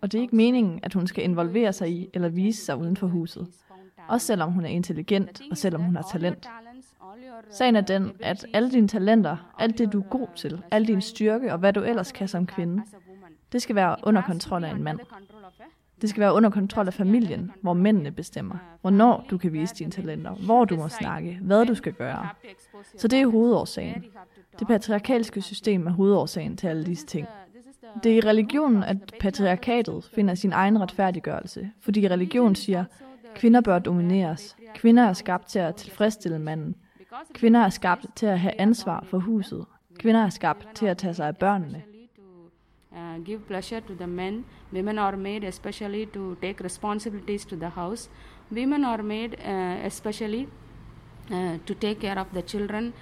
Og 0.00 0.12
det 0.12 0.18
er 0.18 0.22
ikke 0.22 0.36
meningen, 0.36 0.80
at 0.82 0.94
hun 0.94 1.06
skal 1.06 1.24
involvere 1.24 1.72
sig 1.72 1.90
i 1.90 2.08
eller 2.14 2.28
vise 2.28 2.64
sig 2.64 2.76
uden 2.76 2.96
for 2.96 3.06
huset. 3.06 3.48
Også 4.08 4.26
selvom 4.26 4.52
hun 4.52 4.64
er 4.64 4.68
intelligent 4.68 5.40
og 5.50 5.56
selvom 5.56 5.82
hun 5.82 5.96
har 5.96 6.02
talent. 6.12 6.48
Sagen 7.50 7.76
er 7.76 7.80
den, 7.80 8.12
at 8.20 8.46
alle 8.52 8.70
dine 8.70 8.88
talenter, 8.88 9.54
alt 9.58 9.78
det 9.78 9.92
du 9.92 10.00
er 10.00 10.04
god 10.04 10.28
til, 10.36 10.62
al 10.70 10.86
din 10.86 11.00
styrke 11.00 11.52
og 11.52 11.58
hvad 11.58 11.72
du 11.72 11.80
ellers 11.80 12.12
kan 12.12 12.28
som 12.28 12.46
kvinde, 12.46 12.82
det 13.52 13.62
skal 13.62 13.74
være 13.76 13.96
under 14.02 14.22
kontrol 14.22 14.64
af 14.64 14.70
en 14.70 14.82
mand. 14.82 14.98
Det 16.00 16.10
skal 16.10 16.20
være 16.20 16.34
under 16.34 16.50
kontrol 16.50 16.86
af 16.86 16.94
familien, 16.94 17.52
hvor 17.62 17.72
mændene 17.72 18.10
bestemmer, 18.10 18.56
hvornår 18.80 19.26
du 19.30 19.38
kan 19.38 19.52
vise 19.52 19.74
dine 19.74 19.90
talenter, 19.90 20.34
hvor 20.34 20.64
du 20.64 20.76
må 20.76 20.88
snakke, 20.88 21.38
hvad 21.42 21.66
du 21.66 21.74
skal 21.74 21.92
gøre. 21.92 22.28
Så 22.98 23.08
det 23.08 23.20
er 23.20 23.26
hovedårsagen. 23.26 24.04
Det 24.58 24.66
patriarkalske 24.66 25.42
system 25.42 25.86
er 25.86 25.90
hovedårsagen 25.90 26.56
til 26.56 26.66
alle 26.66 26.84
disse 26.84 27.06
ting. 27.06 27.26
Det 28.02 28.12
er 28.12 28.16
i 28.16 28.20
religionen, 28.20 28.82
at 28.82 29.14
patriarkatet 29.20 30.10
finder 30.14 30.34
sin 30.34 30.52
egen 30.52 30.80
retfærdiggørelse, 30.80 31.70
fordi 31.80 32.08
religion 32.08 32.54
siger, 32.54 32.84
kvinder 33.34 33.60
bør 33.60 33.78
domineres, 33.78 34.56
kvinder 34.74 35.02
er 35.02 35.12
skabt 35.12 35.46
til 35.46 35.58
at 35.58 35.76
tilfredsstille 35.76 36.38
manden, 36.38 36.74
kvinder 37.34 37.60
er 37.60 37.68
skabt 37.68 38.06
til 38.16 38.26
at 38.26 38.38
have 38.40 38.60
ansvar 38.60 39.04
for 39.04 39.18
huset, 39.18 39.66
kvinder 39.98 40.24
er 40.24 40.28
skabt 40.28 40.66
til 40.74 40.86
at 40.86 40.98
tage 40.98 41.14
sig 41.14 41.26
af 41.26 41.36
børnene. 41.36 41.82
Uh, 42.92 43.24
give 43.24 43.38
pleasure 43.38 43.80
to 43.80 43.94
the 43.94 44.06
men. 44.06 44.44
Women 44.72 44.98
are 44.98 45.16
made 45.16 45.48
especially 45.48 46.04
to 46.04 46.34
take 46.34 46.64
responsibilities 46.64 47.46
to 47.46 47.56
the 47.56 47.68
house. 47.68 48.10
Women 48.52 48.84
are 48.84 49.02
made 49.02 49.36
uh, 49.44 49.86
especially 49.86 50.46
uh, 51.32 51.58
to 51.66 51.74
take 51.74 52.00
care 52.00 52.18
of 52.20 52.26
the 52.32 52.42
children. 52.42 52.92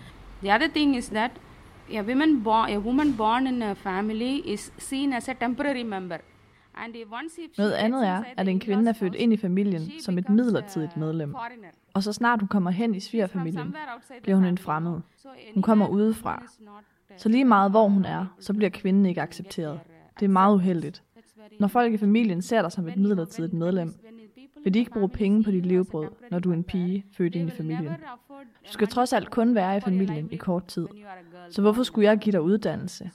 The 0.43 0.55
other 0.55 0.69
thing 0.69 0.97
is 0.97 1.09
that 1.09 1.31
a 1.95 2.03
woman 2.03 2.43
born, 2.43 2.71
a 2.71 2.79
woman 2.79 3.13
born 3.13 3.47
in 3.47 3.63
a 3.63 3.75
family 3.75 4.43
is 4.53 4.73
seen 4.79 5.13
as 5.13 5.29
a 5.29 5.35
temporary 5.35 5.85
member. 5.85 6.19
Noget 7.59 7.73
andet 7.73 8.07
er, 8.07 8.25
at 8.37 8.49
en 8.49 8.61
kvinde 8.61 8.89
er 8.89 8.93
født 8.93 9.15
ind 9.15 9.33
i 9.33 9.37
familien 9.37 9.93
som 10.01 10.19
et 10.19 10.29
midlertidigt 10.29 10.97
medlem. 10.97 11.35
Og 11.95 12.03
så 12.03 12.13
snart 12.13 12.41
hun 12.41 12.49
kommer 12.49 12.71
hen 12.71 12.95
i 12.95 13.01
svigerfamilien, 13.01 13.75
bliver 14.23 14.37
hun 14.37 14.45
en 14.45 14.59
fremmed. 14.59 15.01
Hun 15.55 15.63
kommer 15.63 15.89
udefra. 15.89 16.43
uh, 16.61 16.67
Så 17.17 17.29
lige 17.29 17.45
meget 17.45 17.71
hvor 17.71 17.89
hun 17.89 18.05
er, 18.05 18.27
så 18.41 18.55
bliver 18.55 18.71
kvinden 18.71 19.07
ikke 19.07 19.23
accepteret. 19.23 19.81
Det 20.21 20.25
er 20.25 20.31
meget 20.31 20.55
uheldigt. 20.55 21.03
Når 21.61 21.69
folk 21.69 21.93
i 21.95 21.97
familien 21.97 22.43
ser 22.43 22.63
dig 22.63 22.73
som 22.73 22.89
et 22.89 22.97
midlertidigt 22.97 23.53
medlem, 23.53 23.95
vil 24.67 24.75
de 24.75 24.79
ikke 24.79 24.91
bruge 24.91 25.09
penge 25.09 25.43
på 25.43 25.51
dit 25.51 25.67
levebrød, 25.67 26.09
når 26.31 26.39
du 26.39 26.51
er 26.51 26.55
en 26.55 26.65
pige 26.65 27.05
født 27.13 27.35
ind 27.35 27.49
i 27.49 27.53
familien. 27.53 27.93
Du 28.67 28.73
skal 28.73 28.89
trods 28.89 29.13
alt 29.13 29.31
kun 29.31 29.55
være 29.55 29.77
i 29.77 29.81
familien 29.81 30.29
i 30.31 30.37
kort 30.37 30.67
tid. 30.67 30.87
Så 31.51 31.63
hvorfor 31.63 31.83
skulle 31.83 32.09
jeg 32.09 32.19
give 32.19 32.33
dig 32.33 32.43
uddannelse? 32.43 33.11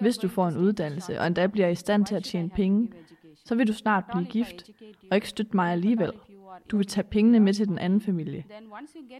Hvis 0.00 0.18
du 0.18 0.28
får 0.28 0.48
en 0.48 0.56
uddannelse, 0.56 1.20
og 1.20 1.26
endda 1.26 1.46
bliver 1.46 1.68
i 1.68 1.74
stand 1.74 2.06
til 2.06 2.14
at 2.14 2.24
tjene 2.24 2.48
penge, 2.48 2.92
så 3.44 3.54
vil 3.54 3.68
du 3.68 3.72
snart 3.72 4.04
blive 4.12 4.26
gift, 4.26 4.70
og 5.10 5.16
ikke 5.16 5.28
støtte 5.28 5.56
mig 5.56 5.72
alligevel. 5.72 6.12
Du 6.70 6.76
vil 6.76 6.86
tage 6.86 7.04
pengene 7.04 7.40
med 7.40 7.54
til 7.54 7.68
den 7.68 7.78
anden 7.78 8.00
familie. 8.00 8.44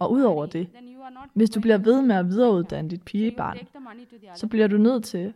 Og 0.01 0.13
udover 0.13 0.47
det, 0.47 0.69
hvis 1.35 1.51
du 1.51 1.61
bliver 1.61 1.79
ved 1.79 2.03
med 2.03 2.17
at 2.17 2.29
videreuddanne 2.29 2.91
dit 2.91 3.03
pigebarn, 3.03 3.59
så 4.35 4.47
bliver 4.47 4.67
du 4.67 4.77
nødt 4.77 5.05
til 5.05 5.33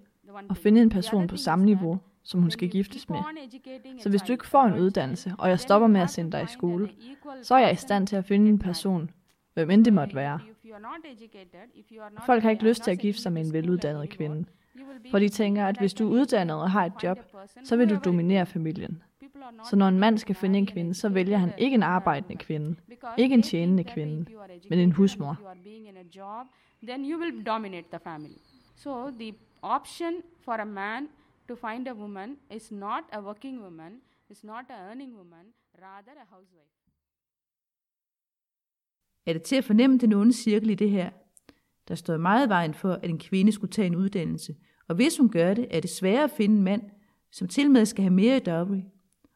at 0.50 0.56
finde 0.56 0.82
en 0.82 0.90
person 0.90 1.26
på 1.26 1.37
samme 1.37 1.64
niveau, 1.64 1.98
som 2.24 2.40
hun 2.40 2.50
skal 2.50 2.70
giftes 2.70 3.08
med. 3.08 3.18
Så 3.98 4.10
hvis 4.10 4.22
du 4.22 4.32
ikke 4.32 4.46
får 4.46 4.62
en 4.62 4.78
uddannelse, 4.78 5.34
og 5.38 5.48
jeg 5.48 5.60
stopper 5.60 5.88
med 5.88 6.00
at 6.00 6.10
sende 6.10 6.32
dig 6.32 6.42
i 6.42 6.46
skole, 6.46 6.90
så 7.42 7.54
er 7.54 7.58
jeg 7.58 7.72
i 7.72 7.76
stand 7.76 8.06
til 8.06 8.16
at 8.16 8.24
finde 8.24 8.48
en 8.48 8.58
person, 8.58 9.10
hvem 9.54 9.70
end 9.70 9.84
det 9.84 9.92
måtte 9.92 10.14
være. 10.14 10.40
Folk 12.26 12.42
har 12.42 12.50
ikke 12.50 12.64
lyst 12.64 12.82
til 12.82 12.90
at 12.90 12.98
gifte 12.98 13.22
sig 13.22 13.32
med 13.32 13.46
en 13.46 13.52
veluddannet 13.52 14.10
kvinde, 14.10 14.44
for 15.10 15.18
de 15.18 15.28
tænker, 15.28 15.66
at 15.66 15.78
hvis 15.78 15.94
du 15.94 16.06
er 16.06 16.10
uddannet 16.10 16.56
og 16.56 16.70
har 16.70 16.84
et 16.84 16.92
job, 17.02 17.18
så 17.64 17.76
vil 17.76 17.90
du 17.90 17.98
dominere 18.04 18.46
familien. 18.46 19.02
Så 19.70 19.76
når 19.76 19.88
en 19.88 19.98
mand 19.98 20.18
skal 20.18 20.34
finde 20.34 20.58
en 20.58 20.66
kvinde, 20.66 20.94
så 20.94 21.08
vælger 21.08 21.38
han 21.38 21.52
ikke 21.58 21.74
en 21.74 21.82
arbejdende 21.82 22.37
kvinde, 22.37 22.76
ikke 23.18 23.34
en 23.34 23.42
tjenende 23.42 23.84
kvinde, 23.84 24.26
men 24.70 24.78
en 24.78 24.92
husmor. 24.92 25.37
Then 26.82 27.10
you 27.10 27.20
will 27.20 27.46
dominate 27.46 27.87
the 27.92 28.00
family. 28.04 28.38
So 28.76 29.10
the 29.10 29.34
option 29.62 30.12
for 30.44 30.52
a 30.52 30.64
man 30.64 31.08
to 31.48 31.54
find 31.54 31.88
a 31.88 31.94
woman 31.94 32.37
is 32.50 32.72
not 32.72 33.04
a 33.12 33.20
working 33.20 33.62
woman, 33.62 33.92
is 34.30 34.44
not 34.44 34.64
a 34.70 34.88
earning 34.88 35.16
woman, 35.16 35.46
rather 35.83 36.12
a 36.12 36.26
housewife. 36.30 36.74
Er 39.26 39.33
det 39.33 39.42
til 39.42 39.57
at 39.57 39.64
fornemme 39.64 39.98
den 39.98 40.12
onde 40.12 40.33
cirkel 40.33 40.70
i 40.70 40.74
det 40.74 40.90
her? 40.90 41.11
Der 41.88 41.94
står 41.94 42.16
meget 42.16 42.48
vejen 42.48 42.74
for, 42.74 42.92
at 42.92 43.11
en 43.11 43.18
kvinde 43.18 43.52
skulle 43.52 43.72
tage 43.72 43.87
en 43.87 43.96
uddannelse, 43.96 44.57
og 44.88 44.94
hvis 44.94 45.18
hun 45.18 45.28
gør 45.28 45.54
det, 45.54 45.66
er 45.70 45.80
det 45.80 45.90
sværere 45.90 46.24
at 46.24 46.30
finde 46.30 46.57
en 46.57 46.62
mand, 46.62 46.90
som 47.30 47.48
til 47.48 47.70
med 47.70 47.87
skal 47.87 48.02
have 48.02 48.14
mere 48.14 48.37
i 48.37 48.40
dowry. 48.40 48.80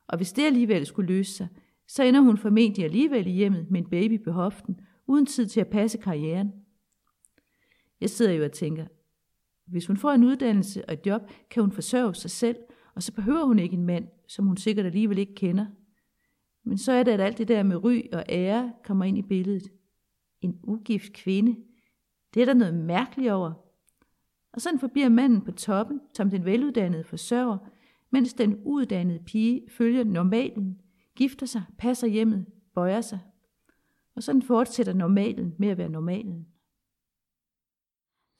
Og 0.07 0.17
hvis 0.17 0.33
det 0.33 0.47
alligevel 0.47 0.87
skulle 0.87 1.15
løse 1.15 1.33
sig, 1.33 1.49
så 1.87 2.03
ender 2.03 2.21
hun 2.21 2.39
formentlig 2.39 2.85
alligevel 2.85 3.27
i 3.27 3.31
hjemmet 3.31 3.71
med 3.71 3.81
en 3.81 3.91
baby 3.91 4.25
på 4.25 4.31
hoften, 4.31 4.81
uden 5.07 5.27
tid 5.27 5.47
til 5.47 5.61
at 5.61 5.71
passe 5.71 5.99
karrieren. 5.99 6.53
Jeg 8.01 8.11
sidder 8.11 8.33
jo 8.33 8.45
og 8.45 8.53
tænker, 8.53 8.87
hvis 9.71 9.87
hun 9.87 9.97
får 9.97 10.11
en 10.11 10.25
uddannelse 10.25 10.85
og 10.89 10.95
et 10.95 11.07
job, 11.07 11.23
kan 11.51 11.63
hun 11.63 11.73
forsørge 11.73 12.15
sig 12.15 12.31
selv, 12.31 12.57
og 12.95 13.03
så 13.03 13.13
behøver 13.13 13.45
hun 13.45 13.59
ikke 13.59 13.77
en 13.77 13.85
mand, 13.85 14.09
som 14.29 14.47
hun 14.47 14.57
sikkert 14.57 14.87
alligevel 14.87 15.19
ikke 15.19 15.35
kender. 15.35 15.67
Men 16.65 16.79
så 16.79 16.93
er 16.93 17.03
det, 17.03 17.13
at 17.13 17.21
alt 17.21 17.39
det 17.39 17.49
der 17.49 17.63
med 17.63 17.85
ry 17.85 18.01
og 18.13 18.25
ære 18.29 18.73
kommer 18.85 19.05
ind 19.05 19.19
i 19.19 19.23
billedet. 19.23 19.73
En 20.41 20.61
ugift 20.63 21.13
kvinde. 21.13 21.57
Det 22.35 22.43
er 22.43 22.47
der 22.47 22.55
noget 22.55 22.75
mærkeligt 22.75 23.33
over. 23.33 23.53
Og 24.53 24.61
sådan 24.61 24.79
forbliver 24.79 25.09
manden 25.09 25.41
på 25.41 25.53
toppen, 25.53 26.01
som 26.15 26.31
den 26.31 26.45
veluddannede 26.45 27.05
forsørger, 27.05 27.59
mens 28.11 28.35
den 28.35 28.57
uddannede 28.65 29.25
pige 29.25 29.63
følger 29.71 30.05
normalen, 30.05 30.81
gifter 31.17 31.47
sig, 31.47 31.63
passer 31.79 32.07
hjemmet, 32.07 32.47
bøjer 32.75 33.01
sig. 33.01 33.19
Og 34.17 34.23
sådan 34.23 34.43
fortsætter 34.43 34.93
normalen 34.93 35.55
med 35.59 35.69
at 35.69 35.79
være 35.79 35.89
normalen. 35.89 36.47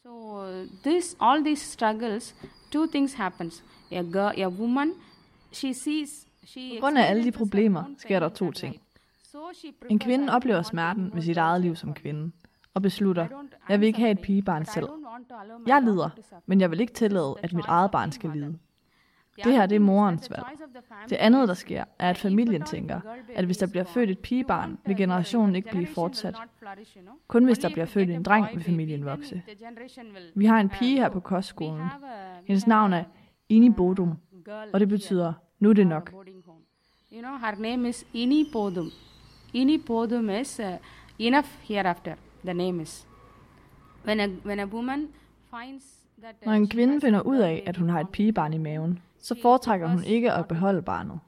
So 0.09 0.67
this 0.85 1.17
all 1.21 1.45
these 1.45 1.63
struggles, 1.63 2.35
two 2.71 2.87
things 2.87 3.15
happens. 3.15 3.65
A 3.91 4.03
girl, 4.03 4.33
a 4.37 4.49
woman, 4.49 4.93
she 5.53 5.75
sees 5.75 6.27
she 6.45 6.77
På 6.77 6.81
grund 6.81 6.99
af 6.99 7.11
alle 7.11 7.25
de 7.25 7.33
problemer 7.33 7.85
sker 7.99 8.21
der 8.21 8.29
to 8.29 8.51
ting. 8.51 8.81
En 9.91 9.99
kvinde 9.99 10.33
oplever 10.33 10.63
smerten 10.63 11.11
ved 11.15 11.23
sit 11.23 11.37
eget 11.37 11.61
liv 11.61 11.77
som 11.77 11.95
kvinde, 11.95 12.33
og 12.75 12.83
beslutter, 12.83 13.27
jeg 13.69 13.81
vil 13.81 13.87
ikke 13.87 13.99
have 13.99 14.11
et 14.11 14.21
pigebarn 14.21 14.67
selv. 14.67 14.89
Jeg 15.67 15.83
lider, 15.83 16.11
men 16.47 16.61
jeg 16.61 16.71
vil 16.71 16.81
ikke 16.81 16.93
tillade, 16.93 17.35
at 17.43 17.53
mit 17.53 17.65
eget 17.65 17.91
barn 17.91 18.13
skal 18.13 18.31
lide. 18.31 18.59
Det 19.45 19.53
her, 19.53 19.67
det 19.67 19.77
er 19.77 19.81
morens 19.81 20.31
valg. 20.31 20.43
Det 21.11 21.17
andet, 21.17 21.49
der 21.49 21.55
sker, 21.55 21.85
er, 21.99 22.11
at 22.11 22.19
familien 22.19 22.63
tænker, 22.63 23.01
at 23.35 23.45
hvis 23.45 23.59
der 23.59 23.67
bliver 23.67 23.85
født 23.85 24.11
et 24.11 24.19
pigebarn, 24.19 24.79
vil 24.87 24.97
generationen 24.97 25.57
ikke 25.57 25.71
blive 25.71 25.87
fortsat. 25.87 26.37
Kun 27.29 27.45
hvis 27.45 27.59
der 27.59 27.69
bliver 27.69 27.87
født 27.87 28.11
en 28.11 28.23
dreng, 28.23 28.47
vil 28.55 28.65
familien 28.65 29.05
vokse. 29.05 29.43
Vi 30.35 30.45
har 30.47 30.61
en 30.61 30.69
pige 30.69 30.97
her 30.97 31.09
på 31.09 31.21
kostskolen. 31.21 31.87
Hendes 32.47 32.67
navn 32.67 32.93
er 32.93 33.05
Ini 33.49 33.71
Bodum, 33.71 34.15
og 34.73 34.81
det 34.81 34.89
betyder, 34.89 35.33
nu 35.59 35.71
er 35.71 35.75
det 35.75 35.87
nok. 35.87 36.13
You 37.13 37.21
know, 37.21 37.39
her 37.39 37.55
name 37.59 37.89
is 37.89 38.07
Ini 38.13 38.45
Podum. 38.53 38.91
Ini 39.55 39.79
Podum 39.87 40.31
is 40.31 40.61
uh, 40.61 40.67
enough 41.19 41.49
hereafter. 41.63 42.15
The 42.45 42.55
name 42.55 42.83
is. 42.83 43.07
When 44.05 44.21
a 44.21 44.27
when 44.45 44.61
a 44.61 44.65
woman 44.65 45.09
finds 45.51 45.85
uh, 46.19 46.47
Når 46.47 46.53
en 46.53 46.69
kvinde 46.69 47.01
finder 47.01 47.21
ud 47.21 47.37
af, 47.37 47.63
at 47.67 47.77
hun 47.77 47.89
har 47.89 48.01
et 48.01 48.09
pigebarn 48.09 48.53
i 48.53 48.59
maven, 48.59 48.99
så 49.21 49.35
foretrækker 49.43 49.89
hun 49.89 50.05
ikke 50.05 50.33
at 50.33 50.49
beholde 50.49 50.83
barnet. 50.83 51.21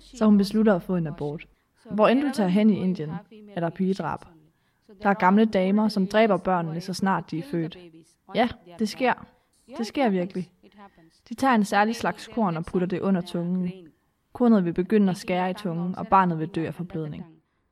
Så 0.00 0.24
hun 0.24 0.38
beslutter 0.38 0.74
at 0.74 0.82
få 0.82 0.96
en 0.96 1.06
abort. 1.06 1.46
Hvor 1.90 2.08
end 2.08 2.20
du 2.20 2.30
tager 2.34 2.48
hen 2.48 2.70
i 2.70 2.76
Indien, 2.76 3.10
er 3.54 3.60
der 3.60 3.70
pigedrab. 3.70 4.20
Der 5.02 5.08
er 5.08 5.14
gamle 5.14 5.44
damer, 5.44 5.88
som 5.88 6.06
dræber 6.06 6.36
børnene, 6.36 6.80
så 6.80 6.94
snart 6.94 7.30
de 7.30 7.38
er 7.38 7.42
født. 7.42 7.78
Ja, 8.34 8.48
det 8.78 8.88
sker. 8.88 9.26
Det 9.78 9.86
sker 9.86 10.08
virkelig. 10.08 10.50
De 11.28 11.34
tager 11.34 11.54
en 11.54 11.64
særlig 11.64 11.96
slags 11.96 12.28
korn 12.28 12.56
og 12.56 12.64
putter 12.64 12.86
det 12.86 13.00
under 13.00 13.20
tungen. 13.20 13.72
Kornet 14.32 14.64
vil 14.64 14.72
begynde 14.72 15.10
at 15.10 15.16
skære 15.16 15.50
i 15.50 15.54
tungen, 15.54 15.94
og 15.94 16.06
barnet 16.06 16.38
vil 16.38 16.48
dø 16.48 16.66
af 16.66 16.74
forblødning. 16.74 17.24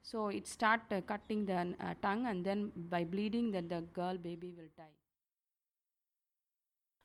So 0.03 0.29
it 0.29 0.48
start 0.48 0.81
uh, 0.90 0.98
cutting 1.01 1.46
the 1.48 1.75
uh, 1.81 1.94
tongue 2.03 2.31
and 2.31 2.44
then 2.44 2.70
by 2.90 3.05
bleeding 3.11 3.53
then 3.53 3.68
the 3.68 3.81
girl 3.94 4.18
baby 4.18 4.44
will 4.44 4.70
die. 4.77 5.02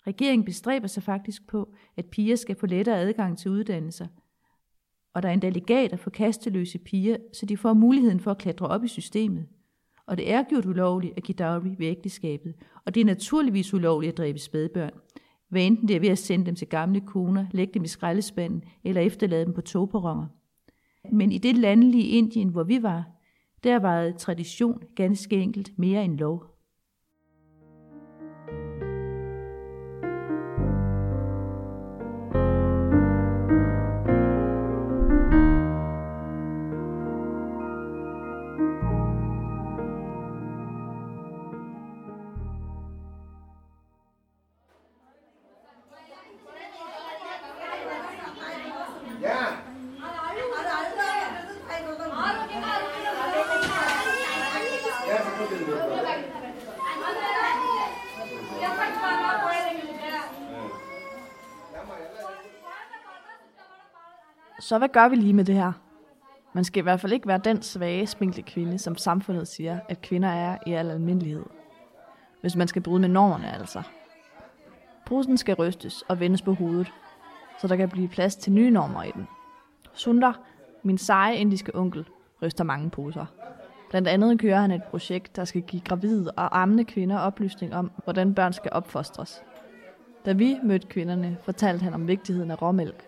Regeringen 0.07 0.45
bestræber 0.45 0.87
sig 0.87 1.03
faktisk 1.03 1.47
på, 1.47 1.73
at 1.97 2.05
piger 2.05 2.35
skal 2.35 2.55
få 2.55 2.65
lettere 2.65 2.99
adgang 2.99 3.37
til 3.37 3.51
uddannelser. 3.51 4.07
Og 5.13 5.23
der 5.23 5.29
er 5.29 5.33
endda 5.33 5.49
legater 5.49 5.97
for 5.97 6.09
kasteløse 6.09 6.77
piger, 6.77 7.17
så 7.33 7.45
de 7.45 7.57
får 7.57 7.73
muligheden 7.73 8.19
for 8.19 8.31
at 8.31 8.37
klatre 8.37 8.67
op 8.67 8.83
i 8.83 8.87
systemet. 8.87 9.47
Og 10.05 10.17
det 10.17 10.31
er 10.31 10.43
gjort 10.43 10.65
ulovligt 10.65 11.13
at 11.17 11.23
give 11.23 11.35
dowry 11.35 11.75
ved 11.77 11.87
ægteskabet, 11.87 12.55
og 12.85 12.95
det 12.95 13.01
er 13.01 13.05
naturligvis 13.05 13.73
ulovligt 13.73 14.11
at 14.11 14.17
dræbe 14.17 14.39
spædbørn. 14.39 14.91
Hvad 15.49 15.65
enten 15.65 15.87
det 15.87 15.95
er 15.95 15.99
ved 15.99 16.09
at 16.09 16.17
sende 16.17 16.45
dem 16.45 16.55
til 16.55 16.67
gamle 16.67 17.01
koner, 17.01 17.45
lægge 17.51 17.73
dem 17.73 17.83
i 17.83 17.87
skraldespanden 17.87 18.63
eller 18.83 19.01
efterlade 19.01 19.45
dem 19.45 19.53
på 19.53 19.61
togperroner. 19.61 20.27
Men 21.11 21.31
i 21.31 21.37
det 21.37 21.57
landlige 21.57 22.07
Indien, 22.07 22.49
hvor 22.49 22.63
vi 22.63 22.83
var, 22.83 23.05
der 23.63 23.79
var 23.79 24.11
tradition 24.11 24.83
ganske 24.95 25.35
enkelt 25.35 25.79
mere 25.79 26.05
end 26.05 26.17
lov. 26.17 26.56
Så 64.67 64.77
hvad 64.77 64.89
gør 64.89 65.07
vi 65.07 65.15
lige 65.15 65.33
med 65.33 65.45
det 65.45 65.55
her? 65.55 65.71
Man 66.53 66.63
skal 66.63 66.79
i 66.79 66.83
hvert 66.83 66.99
fald 66.99 67.13
ikke 67.13 67.27
være 67.27 67.37
den 67.37 67.61
svage, 67.61 68.07
spinkle 68.07 68.43
kvinde, 68.43 68.79
som 68.79 68.95
samfundet 68.95 69.47
siger, 69.47 69.79
at 69.89 70.01
kvinder 70.01 70.29
er 70.29 70.57
i 70.65 70.73
al 70.73 70.91
almindelighed. 70.91 71.43
Hvis 72.41 72.55
man 72.55 72.67
skal 72.67 72.81
bryde 72.81 72.99
med 72.99 73.09
normerne 73.09 73.53
altså. 73.53 73.81
Brusen 75.05 75.37
skal 75.37 75.55
rystes 75.55 76.03
og 76.07 76.19
vendes 76.19 76.41
på 76.41 76.53
hovedet, 76.53 76.91
så 77.61 77.67
der 77.67 77.75
kan 77.75 77.89
blive 77.89 78.07
plads 78.07 78.35
til 78.35 78.53
nye 78.53 78.71
normer 78.71 79.03
i 79.03 79.11
den. 79.11 79.27
Sundar, 79.93 80.39
min 80.83 80.97
seje 80.97 81.35
indiske 81.35 81.75
onkel, 81.75 82.05
ryster 82.41 82.63
mange 82.63 82.89
poser. 82.89 83.25
Blandt 83.89 84.07
andet 84.07 84.39
kører 84.39 84.61
han 84.61 84.71
et 84.71 84.83
projekt, 84.83 85.35
der 85.35 85.45
skal 85.45 85.61
give 85.61 85.81
gravide 85.81 86.31
og 86.31 86.61
ammende 86.61 86.83
kvinder 86.83 87.19
oplysning 87.19 87.75
om, 87.75 87.91
hvordan 88.03 88.33
børn 88.33 88.53
skal 88.53 88.71
opfostres. 88.73 89.43
Da 90.25 90.33
vi 90.33 90.57
mødte 90.63 90.87
kvinderne, 90.87 91.37
fortalte 91.43 91.83
han 91.83 91.93
om 91.93 92.07
vigtigheden 92.07 92.51
af 92.51 92.61
råmælk, 92.61 93.06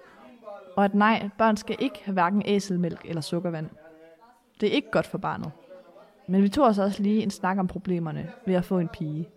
og 0.80 0.86
at 0.86 0.96
nej, 0.96 1.30
børn 1.38 1.58
skal 1.58 1.76
ikke 1.80 2.02
have 2.04 2.14
hverken 2.14 2.42
æselmælk 2.46 3.02
eller 3.06 3.22
sukkervand. 3.22 3.70
Det 4.62 4.70
er 4.70 4.74
ikke 4.74 4.92
godt 4.92 5.08
for 5.08 5.18
barnet. 5.18 5.52
Men 6.28 6.44
vi 6.44 6.50
tog 6.50 6.66
os 6.66 6.80
også 6.80 7.04
lige 7.04 7.24
en 7.24 7.30
snak 7.30 7.58
om 7.58 7.68
problemerne 7.68 8.32
ved 8.46 8.56
at 8.56 8.66
få 8.66 8.80
en 8.80 8.88
pige. 8.88 9.30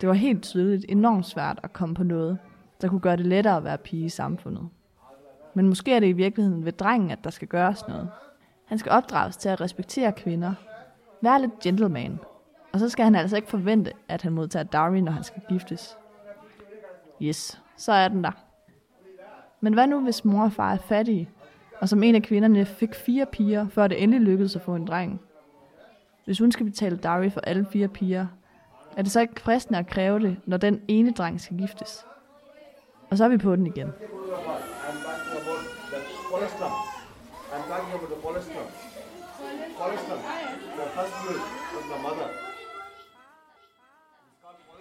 Det 0.00 0.08
var 0.08 0.14
helt 0.14 0.42
tydeligt 0.42 0.84
enormt 0.88 1.26
svært 1.26 1.60
at 1.62 1.72
komme 1.72 1.94
på 1.94 2.02
noget, 2.02 2.38
der 2.80 2.88
kunne 2.88 3.00
gøre 3.00 3.16
det 3.16 3.26
lettere 3.26 3.56
at 3.56 3.64
være 3.64 3.78
pige 3.78 4.04
i 4.04 4.08
samfundet. 4.08 4.68
Men 5.54 5.68
måske 5.68 5.94
er 5.94 6.00
det 6.00 6.06
i 6.06 6.12
virkeligheden 6.12 6.64
ved 6.64 6.72
drengen, 6.72 7.10
at 7.10 7.24
der 7.24 7.30
skal 7.30 7.48
gøres 7.48 7.88
noget. 7.88 8.08
Han 8.66 8.78
skal 8.78 8.92
opdrages 8.92 9.36
til 9.36 9.48
at 9.48 9.60
respektere 9.60 10.12
kvinder. 10.12 10.54
Være 11.20 11.40
lidt 11.40 11.58
gentleman. 11.58 12.18
Og 12.72 12.78
så 12.78 12.88
skal 12.88 13.04
han 13.04 13.14
altså 13.14 13.36
ikke 13.36 13.50
forvente, 13.50 13.92
at 14.08 14.22
han 14.22 14.32
modtager 14.32 14.64
dowry, 14.64 14.98
når 14.98 15.12
han 15.12 15.24
skal 15.24 15.42
giftes. 15.48 15.96
Yes, 17.22 17.62
så 17.76 17.92
er 17.92 18.08
den 18.08 18.24
der. 18.24 18.51
Men 19.64 19.74
hvad 19.74 19.86
nu, 19.86 20.00
hvis 20.00 20.24
mor 20.24 20.44
og 20.44 20.52
far 20.52 20.72
er 20.72 20.76
fattige, 20.76 21.28
og 21.80 21.88
som 21.88 22.02
en 22.02 22.14
af 22.14 22.22
kvinderne 22.22 22.64
fik 22.64 22.94
fire 22.94 23.26
piger, 23.26 23.68
før 23.68 23.86
det 23.86 24.02
endelig 24.02 24.20
lykkedes 24.20 24.56
at 24.56 24.62
få 24.62 24.74
en 24.74 24.86
dreng? 24.86 25.20
Hvis 26.24 26.38
hun 26.38 26.52
skal 26.52 26.66
betale 26.66 26.96
dowry 26.96 27.30
for 27.30 27.40
alle 27.40 27.66
fire 27.72 27.88
piger, 27.88 28.26
er 28.96 29.02
det 29.02 29.12
så 29.12 29.20
ikke 29.20 29.40
fristende 29.40 29.78
at 29.78 29.86
kræve 29.86 30.20
det, 30.20 30.36
når 30.46 30.56
den 30.56 30.80
ene 30.88 31.12
dreng 31.12 31.40
skal 31.40 31.58
giftes? 31.58 32.06
Og 33.10 33.16
så 33.16 33.24
er 33.24 33.28
vi 33.28 33.36
på 33.36 33.56
den 33.56 33.66
igen. 33.66 33.88
I'm 33.88 33.92
talking 37.68 37.94
about 37.94 38.08
the 38.08 38.16
colostrum. 38.22 38.62
I'm 39.38 39.58
the 39.58 39.68
colostrum. 39.78 40.18
The 40.78 40.86
first 40.96 41.14
milk 41.28 41.44
of 41.78 41.84
the 41.92 41.98
mother. 42.02 42.51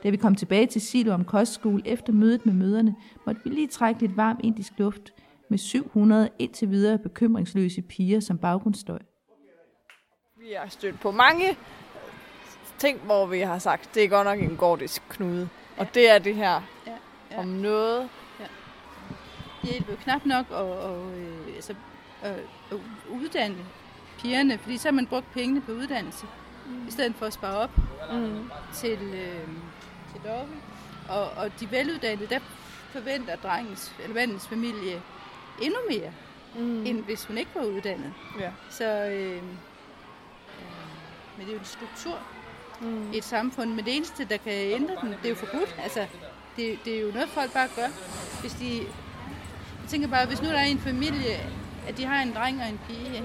Da 0.04 0.10
vi 0.10 0.18
kom 0.18 0.36
tilbage 0.36 0.68
til 0.68 0.82
Silo 0.82 1.14
om 1.14 1.26
kostskole 1.26 1.82
efter 1.86 2.14
mødet 2.14 2.46
med 2.46 2.54
møderne, 2.54 2.96
måtte 3.26 3.42
vi 3.44 3.50
lige 3.50 3.68
trække 3.68 4.02
lidt 4.02 4.18
varm 4.18 4.40
indisk 4.44 4.74
luft 4.78 5.14
med 5.50 5.58
700 5.58 6.30
indtil 6.40 6.70
videre 6.70 6.98
bekymringsløse 6.98 7.82
piger 7.82 8.20
som 8.20 8.38
baggrundsstøj. 8.38 9.00
Vi 10.40 10.46
har 10.58 10.70
stødt 10.70 11.00
på 11.00 11.12
mange 11.12 11.58
ting, 12.78 13.00
hvor 13.00 13.26
vi 13.26 13.40
har 13.40 13.60
sagt, 13.60 13.96
det 13.96 14.04
er 14.04 14.08
godt 14.10 14.26
nok 14.26 14.40
en 14.40 14.58
gordisk 14.58 15.02
knude. 15.10 15.50
Og 15.78 15.88
det 15.94 16.10
er 16.10 16.20
det 16.20 16.36
her 16.36 16.62
Ja, 16.88 16.92
ja. 17.32 17.40
om 17.40 17.48
noget. 17.48 18.10
Det 19.62 19.70
hjælper 19.70 19.92
jo 19.92 19.98
knap 20.04 20.26
nok 20.26 20.46
at, 20.50 20.56
og, 20.56 21.12
øh, 21.18 21.56
altså, 21.56 21.76
at, 22.22 22.36
at 22.72 22.78
uddanne 23.10 23.58
pigerne, 24.20 24.58
fordi 24.58 24.78
så 24.78 24.88
har 24.88 24.94
man 24.94 25.08
brugt 25.08 25.32
pengene 25.34 25.62
på 25.62 25.72
uddannelse, 25.72 26.26
mm. 26.68 26.88
i 26.88 26.92
stedet 26.92 27.16
for 27.16 27.26
at 27.26 27.34
spare 27.34 27.58
op 27.58 27.72
Mm. 28.14 28.50
til, 28.74 29.00
øh, 29.02 29.48
til 30.14 30.22
Dorte. 30.30 30.48
Og, 31.10 31.30
og 31.30 31.52
de 31.60 31.72
veluddannede, 31.72 32.28
der 32.30 32.40
forventer 32.92 33.36
drengens, 33.36 33.96
eller 34.04 34.16
mandens 34.16 34.48
familie 34.48 35.02
endnu 35.62 35.78
mere, 35.90 36.12
Mm. 36.56 36.86
end 36.86 37.04
hvis 37.04 37.26
hun 37.26 37.38
ikke 37.38 37.52
var 37.56 37.64
uddannet. 37.66 38.14
Ja. 38.40 38.52
Så, 38.70 38.86
øh, 38.86 39.36
øh, 39.36 39.42
men 41.38 41.46
det 41.46 41.48
er 41.48 41.52
jo 41.54 41.60
en 41.60 41.66
struktur 41.66 42.20
Mm. 42.82 43.12
i 43.14 43.18
et 43.18 43.24
samfund, 43.24 43.70
men 43.74 43.86
det 43.86 43.96
eneste, 43.96 44.26
der 44.26 44.38
kan 44.38 44.54
ændre 44.54 44.96
den, 45.02 45.10
det 45.10 45.26
er 45.26 45.30
jo 45.30 45.36
forbudt. 45.36 45.76
Altså, 45.84 46.06
det, 46.58 46.80
det 46.86 46.98
er 46.98 47.02
jo 47.02 47.12
noget, 47.12 47.30
folk 47.30 47.54
bare 47.54 47.68
gør. 47.76 47.88
Hvis 48.42 48.54
de, 48.54 48.78
jeg 48.78 49.90
tænker 49.90 50.08
bare, 50.08 50.26
hvis 50.26 50.42
nu 50.42 50.48
der 50.50 50.58
er 50.60 50.64
en 50.64 50.80
familie, 50.80 51.38
at 51.88 51.98
de 51.98 52.06
har 52.06 52.22
en 52.22 52.34
dreng 52.36 52.62
og 52.62 52.70
en 52.70 52.80
pige, 52.88 53.24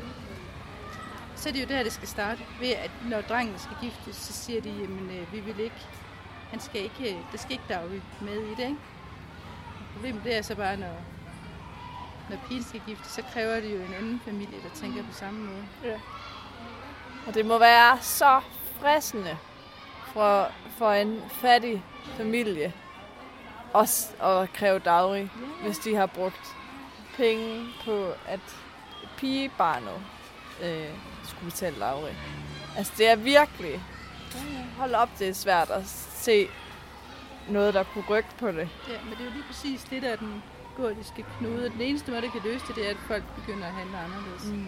så 1.37 1.49
er 1.49 1.53
det 1.53 1.61
jo 1.63 1.67
der, 1.69 1.83
det 1.83 1.93
skal 1.93 2.09
starte. 2.09 2.41
Ved 2.61 2.69
at 2.71 2.91
når 3.11 3.21
drengen 3.21 3.59
skal 3.59 3.77
giftes, 3.81 4.17
så 4.17 4.33
siger 4.33 4.61
de, 4.61 4.69
jamen 4.69 5.11
øh, 5.11 5.33
vi 5.33 5.41
vil 5.41 5.61
ikke, 5.61 5.87
han 6.51 6.61
skal 6.61 6.83
ikke, 6.83 7.15
øh, 7.15 7.21
der 7.33 7.39
skal 7.39 7.53
ikke 7.53 7.65
daglig 7.69 8.03
med 8.21 8.37
i 8.37 8.51
det, 8.51 8.65
ikke? 8.65 8.77
Problemet 9.93 10.25
det 10.25 10.37
er 10.37 10.43
så 10.43 10.55
bare, 10.55 10.77
når, 10.77 10.97
når 12.31 12.37
pigen 12.49 12.65
skal 12.65 12.81
giftes, 12.87 13.13
så 13.13 13.23
kræver 13.33 13.61
det 13.61 13.73
jo 13.73 13.77
en 13.77 13.95
anden 13.95 14.21
familie, 14.25 14.57
der 14.63 14.81
tænker 14.81 15.03
på 15.03 15.13
samme 15.13 15.41
måde. 15.41 16.01
Og 17.27 17.35
det 17.35 17.47
må 17.47 17.59
være 17.59 17.99
så 18.01 18.41
fristende 18.81 19.37
for, 20.13 20.49
for 20.79 20.93
en 20.93 21.23
fattig 21.31 21.85
familie 22.17 22.73
også 23.73 24.09
at 24.23 24.53
kræve 24.53 24.79
dowry, 24.79 25.19
ja. 25.19 25.27
hvis 25.63 25.79
de 25.79 25.95
har 25.95 26.07
brugt 26.07 26.57
penge 27.17 27.67
på, 27.85 28.13
at 28.27 28.41
pigebarnet 29.17 30.03
øh, 30.63 30.91
skulle 31.25 31.51
betale 31.51 31.77
dowry. 31.81 32.11
Altså 32.77 32.93
det 32.99 33.09
er 33.09 33.17
virkelig, 33.17 33.83
hold 34.79 34.95
op, 34.95 35.09
det 35.19 35.29
er 35.29 35.33
svært 35.33 35.71
at 35.71 36.06
se 36.17 36.49
noget, 37.49 37.75
der 37.75 37.83
kunne 37.83 38.05
rykke 38.09 38.29
på 38.39 38.49
det. 38.49 38.69
Ja, 38.89 38.99
men 39.05 39.13
det 39.13 39.21
er 39.21 39.25
jo 39.25 39.31
lige 39.31 39.45
præcis 39.47 39.85
det, 39.85 40.03
der 40.03 40.09
er 40.09 40.17
den 40.17 40.43
gordiske 40.77 41.25
knude. 41.39 41.71
Den 41.71 41.81
eneste 41.81 42.11
måde, 42.11 42.23
der 42.23 42.31
kan 42.31 42.41
løse 42.45 42.67
det, 42.69 42.77
det 42.77 42.87
er, 42.87 42.91
at 42.91 42.97
folk 43.07 43.23
begynder 43.37 43.67
at 43.67 43.73
handle 43.73 43.99
anderledes. 43.99 44.45
Mm. 44.45 44.67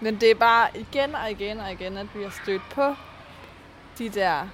Men 0.00 0.20
det 0.20 0.30
er 0.30 0.34
bare 0.34 0.68
igen 0.74 1.14
og 1.14 1.30
igen 1.30 1.60
og 1.60 1.72
igen, 1.72 1.96
at 1.96 2.06
vi 2.14 2.22
har 2.22 2.30
stødt 2.42 2.62
på 2.70 2.94
de 3.98 4.08
der, 4.08 4.48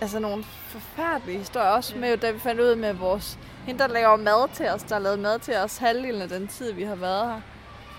altså 0.00 0.18
nogle 0.18 0.44
forfærdelige 0.44 1.38
historier. 1.38 1.68
Også 1.68 1.98
med, 1.98 2.16
da 2.16 2.30
vi 2.30 2.38
fandt 2.38 2.60
ud 2.60 2.74
med 2.74 2.92
vores, 2.92 3.38
hende 3.66 3.80
der 3.80 3.88
laver 3.88 4.16
mad 4.16 4.48
til 4.54 4.68
os, 4.68 4.82
der 4.82 4.94
har 4.94 5.02
lavet 5.02 5.18
mad 5.18 5.38
til 5.38 5.56
os 5.56 5.78
halvdelen 5.78 6.22
af 6.22 6.28
den 6.28 6.48
tid, 6.48 6.72
vi 6.72 6.82
har 6.82 6.94
været 6.94 7.26
her. 7.26 7.40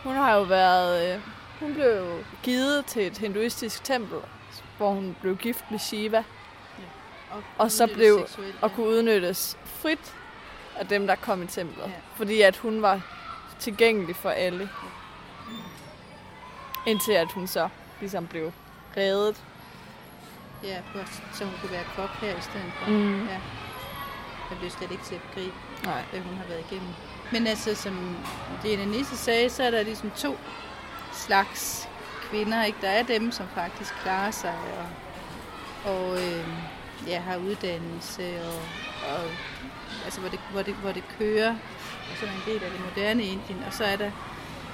Hun 0.04 0.16
har 0.16 0.36
jo 0.36 0.42
været, 0.42 1.14
øh, 1.16 1.22
hun 1.60 1.74
blev 1.74 1.98
jo 1.98 2.18
givet 2.44 2.86
til 2.86 3.08
et 3.08 3.18
hinduistisk 3.18 3.84
tempel, 3.84 4.18
hvor 4.82 4.90
hun 4.92 5.16
blev 5.22 5.38
gift 5.38 5.72
med 5.72 5.80
Shiva. 5.80 6.24
Og 7.58 7.72
så 7.72 7.84
udnyttes 7.84 7.98
blev 7.98 8.20
seksuelt, 8.28 8.56
og 8.62 8.70
ja. 8.70 8.76
kunne 8.76 8.88
udnyttes 8.88 9.58
frit 9.66 10.16
af 10.76 10.88
dem, 10.88 11.08
der 11.08 11.16
kom 11.16 11.44
i 11.44 11.48
templet. 11.48 11.84
Ja. 11.84 11.92
Fordi 12.16 12.42
at 12.42 12.58
hun 12.58 12.82
var 12.82 13.02
tilgængelig 13.60 14.16
for 14.16 14.30
alle. 14.30 14.70
Indtil 16.88 17.12
at 17.12 17.32
hun 17.32 17.48
så 17.48 17.70
ligesom 18.00 18.28
blev 18.28 18.52
reddet. 18.98 19.44
Ja, 20.64 20.78
så 21.34 21.46
hun 21.46 21.54
kunne 21.62 21.72
være 21.72 21.86
kok 21.96 22.10
her 22.10 22.38
i 22.38 22.42
stedet 22.42 22.72
for. 22.80 22.90
Mm. 22.90 23.28
Ja. 23.28 23.40
Jeg 24.50 24.60
blev 24.60 24.72
slet 24.72 24.92
ikke 24.92 25.04
til 25.04 25.16
at 25.16 25.22
begribe, 25.22 25.56
Nej. 25.84 26.04
hvad 26.12 26.20
hun 26.20 26.38
har 26.38 26.46
været 26.48 26.66
igennem. 26.72 26.94
Men 27.32 27.48
altså, 27.48 27.76
som 27.76 28.16
Diana 28.64 28.86
Nisse 28.86 29.18
sagde, 29.18 29.50
så 29.50 29.64
er 29.64 29.72
der 29.72 29.84
ligesom 29.84 30.12
to 30.12 30.38
slags 31.14 31.90
kvinder. 32.32 32.64
Ikke? 32.64 32.78
Der 32.82 32.90
er 32.90 33.04
dem, 33.04 33.32
som 33.32 33.46
faktisk 33.56 33.94
klarer 34.04 34.32
sig 34.32 34.54
og, 34.80 34.88
og 35.94 36.18
øh, 36.18 36.48
ja, 37.08 37.20
har 37.20 37.38
uddannelse, 37.38 38.24
og, 38.48 38.60
og 39.12 39.24
altså, 40.06 40.20
hvor, 40.20 40.30
det, 40.30 40.40
hvor, 40.52 40.62
det, 40.62 40.74
hvor 40.74 40.92
det 40.92 41.04
kører, 41.20 41.50
og 42.12 42.28
er 42.28 42.32
en 42.32 42.54
del 42.54 42.64
af 42.64 42.72
det 42.72 42.80
moderne 42.96 43.24
Indien. 43.24 43.64
Og 43.68 43.74
så 43.74 43.84
er 43.84 43.96
der 43.96 44.12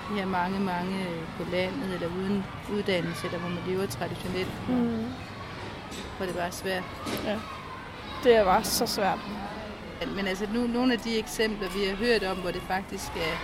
de 0.09 0.13
her 0.19 0.25
mange, 0.25 0.59
mange 0.59 1.05
på 1.37 1.43
landet, 1.51 1.93
eller 1.93 2.07
uden 2.07 2.45
uddannelse, 2.71 3.25
eller 3.25 3.39
hvor 3.39 3.49
man 3.49 3.63
lever 3.67 3.85
traditionelt, 3.85 4.69
Mm. 4.69 5.05
hvor 6.17 6.25
det 6.25 6.35
bare 6.35 6.47
er 6.47 6.51
svært. 6.51 6.83
Ja. 7.25 7.37
Det 8.23 8.35
er 8.35 8.43
bare 8.43 8.63
så 8.63 8.85
svært. 8.85 9.19
Men 10.15 10.27
altså 10.27 10.47
nu, 10.53 10.67
nogle 10.67 10.93
af 10.93 10.99
de 10.99 11.19
eksempler, 11.19 11.69
vi 11.69 11.85
har 11.85 11.95
hørt 11.95 12.23
om, 12.23 12.37
hvor 12.37 12.51
det 12.51 12.61
faktisk 12.67 13.11
er, 13.15 13.35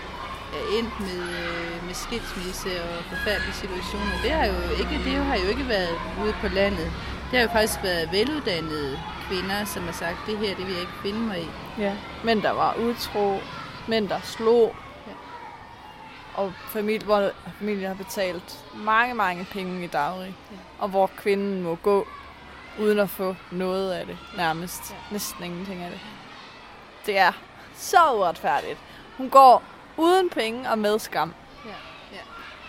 er 0.60 0.64
endt 0.80 1.00
med, 1.00 1.22
øh, 1.42 1.86
med 1.88 1.94
skilsmisse 1.94 2.70
og 2.84 3.04
forfærdelige 3.04 3.54
situationer, 3.54 4.16
det 4.24 4.32
har, 4.32 4.46
jo 4.46 4.60
ikke, 4.82 4.96
det 5.06 5.14
har 5.30 5.38
jo 5.44 5.48
ikke 5.54 5.68
været 5.68 5.96
ude 6.24 6.34
på 6.42 6.48
landet. 6.48 6.92
Det 7.30 7.40
har 7.40 7.48
jo 7.48 7.52
faktisk 7.52 7.84
været 7.84 8.12
veluddannede 8.12 9.00
kvinder, 9.28 9.66
som 9.66 9.84
har 9.84 9.92
sagt, 9.92 10.18
det 10.28 10.38
her, 10.38 10.56
det 10.56 10.66
vil 10.68 10.74
jeg 10.74 10.82
ikke 10.82 11.00
finde 11.02 11.20
mig 11.20 11.40
i. 11.42 11.50
Ja. 11.78 11.94
Mænd, 12.24 12.42
der 12.42 12.52
var 12.52 12.76
utro. 12.76 13.40
Mænd, 13.88 14.10
der 14.10 14.20
slog. 14.24 14.76
Ja. 15.08 15.14
Og 16.36 16.54
familie, 16.68 17.06
hvor 17.06 17.32
familien 17.60 17.88
har 17.88 17.96
betalt 17.96 18.66
mange, 18.76 19.14
mange 19.14 19.48
penge 19.52 19.84
i 19.84 19.88
daglig. 19.88 20.36
Ja. 20.52 20.58
Og 20.80 20.90
hvor 20.90 21.08
kvinden 21.18 21.62
må 21.62 21.76
gå 21.76 22.08
uden 22.80 23.00
at 23.00 23.10
få 23.10 23.36
noget 23.52 23.92
af 23.92 24.06
det. 24.06 24.18
Nærmest. 24.38 24.92
Ja. 24.92 25.14
Næsten 25.14 25.44
ingenting 25.44 25.84
af 25.84 25.92
det. 25.92 26.00
Det 27.06 27.18
er 27.18 27.32
så 27.76 28.14
uretfærdigt. 28.14 28.78
Hun 29.18 29.30
går 29.30 29.64
uden 29.98 30.30
penge 30.30 30.70
og 30.70 30.80
med 30.80 31.00
skam. 31.00 31.34
Ja, 31.66 31.70
ja. 32.12 32.22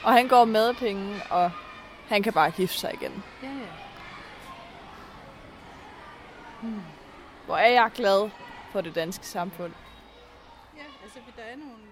Og 0.04 0.12
han 0.12 0.28
går 0.28 0.44
med 0.44 0.74
penge, 0.74 1.22
og 1.30 1.50
han 2.08 2.22
kan 2.22 2.32
bare 2.32 2.50
gifte 2.50 2.78
sig 2.78 2.94
igen. 2.94 3.22
Ja, 3.42 3.48
ja. 3.48 3.66
Hvor 7.46 7.56
er 7.56 7.70
jeg 7.70 7.90
glad 7.94 8.30
for 8.72 8.80
det 8.80 8.94
danske 8.94 9.26
samfund. 9.26 9.72
Ja, 10.76 10.82
altså 11.02 11.18
der 11.36 11.42
er 11.42 11.56
nogle 11.56 11.84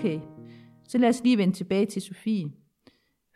Okay, 0.00 0.20
så 0.88 0.98
lad 0.98 1.08
os 1.08 1.20
lige 1.24 1.38
vende 1.38 1.54
tilbage 1.54 1.86
til 1.86 2.02
Sofie. 2.02 2.50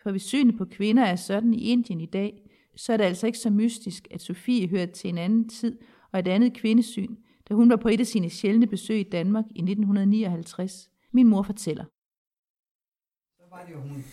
For 0.05 0.11
hvis 0.11 0.23
synet 0.23 0.59
på 0.59 0.65
kvinder 0.65 1.05
er 1.05 1.17
sådan 1.17 1.55
i 1.55 1.59
Indien 1.59 2.01
i 2.01 2.07
dag, 2.07 2.43
så 2.77 2.93
er 2.93 2.97
det 2.97 3.05
altså 3.05 3.27
ikke 3.27 3.39
så 3.39 3.51
mystisk, 3.51 4.09
at 4.11 4.23
Sofie 4.23 4.69
hørte 4.69 4.93
til 4.93 5.11
en 5.11 5.19
anden 5.19 5.49
tid 5.49 5.79
og 6.13 6.19
et 6.19 6.29
andet 6.29 6.55
kvindesyn, 6.55 7.17
da 7.49 7.55
hun 7.55 7.71
var 7.71 7.77
på 7.77 7.89
et 7.89 8.01
af 8.01 8.07
sine 8.07 8.31
sjældne 8.31 8.67
besøg 8.67 9.01
i 9.01 9.09
Danmark 9.13 9.45
i 9.51 9.59
1959. 9.59 10.91
Min 11.13 11.29
mor 11.29 11.43
fortæller. 11.43 11.85
Så 13.39 13.45
var 13.51 13.65
det 13.67 13.73
jo, 13.75 13.81
hun 13.81 14.05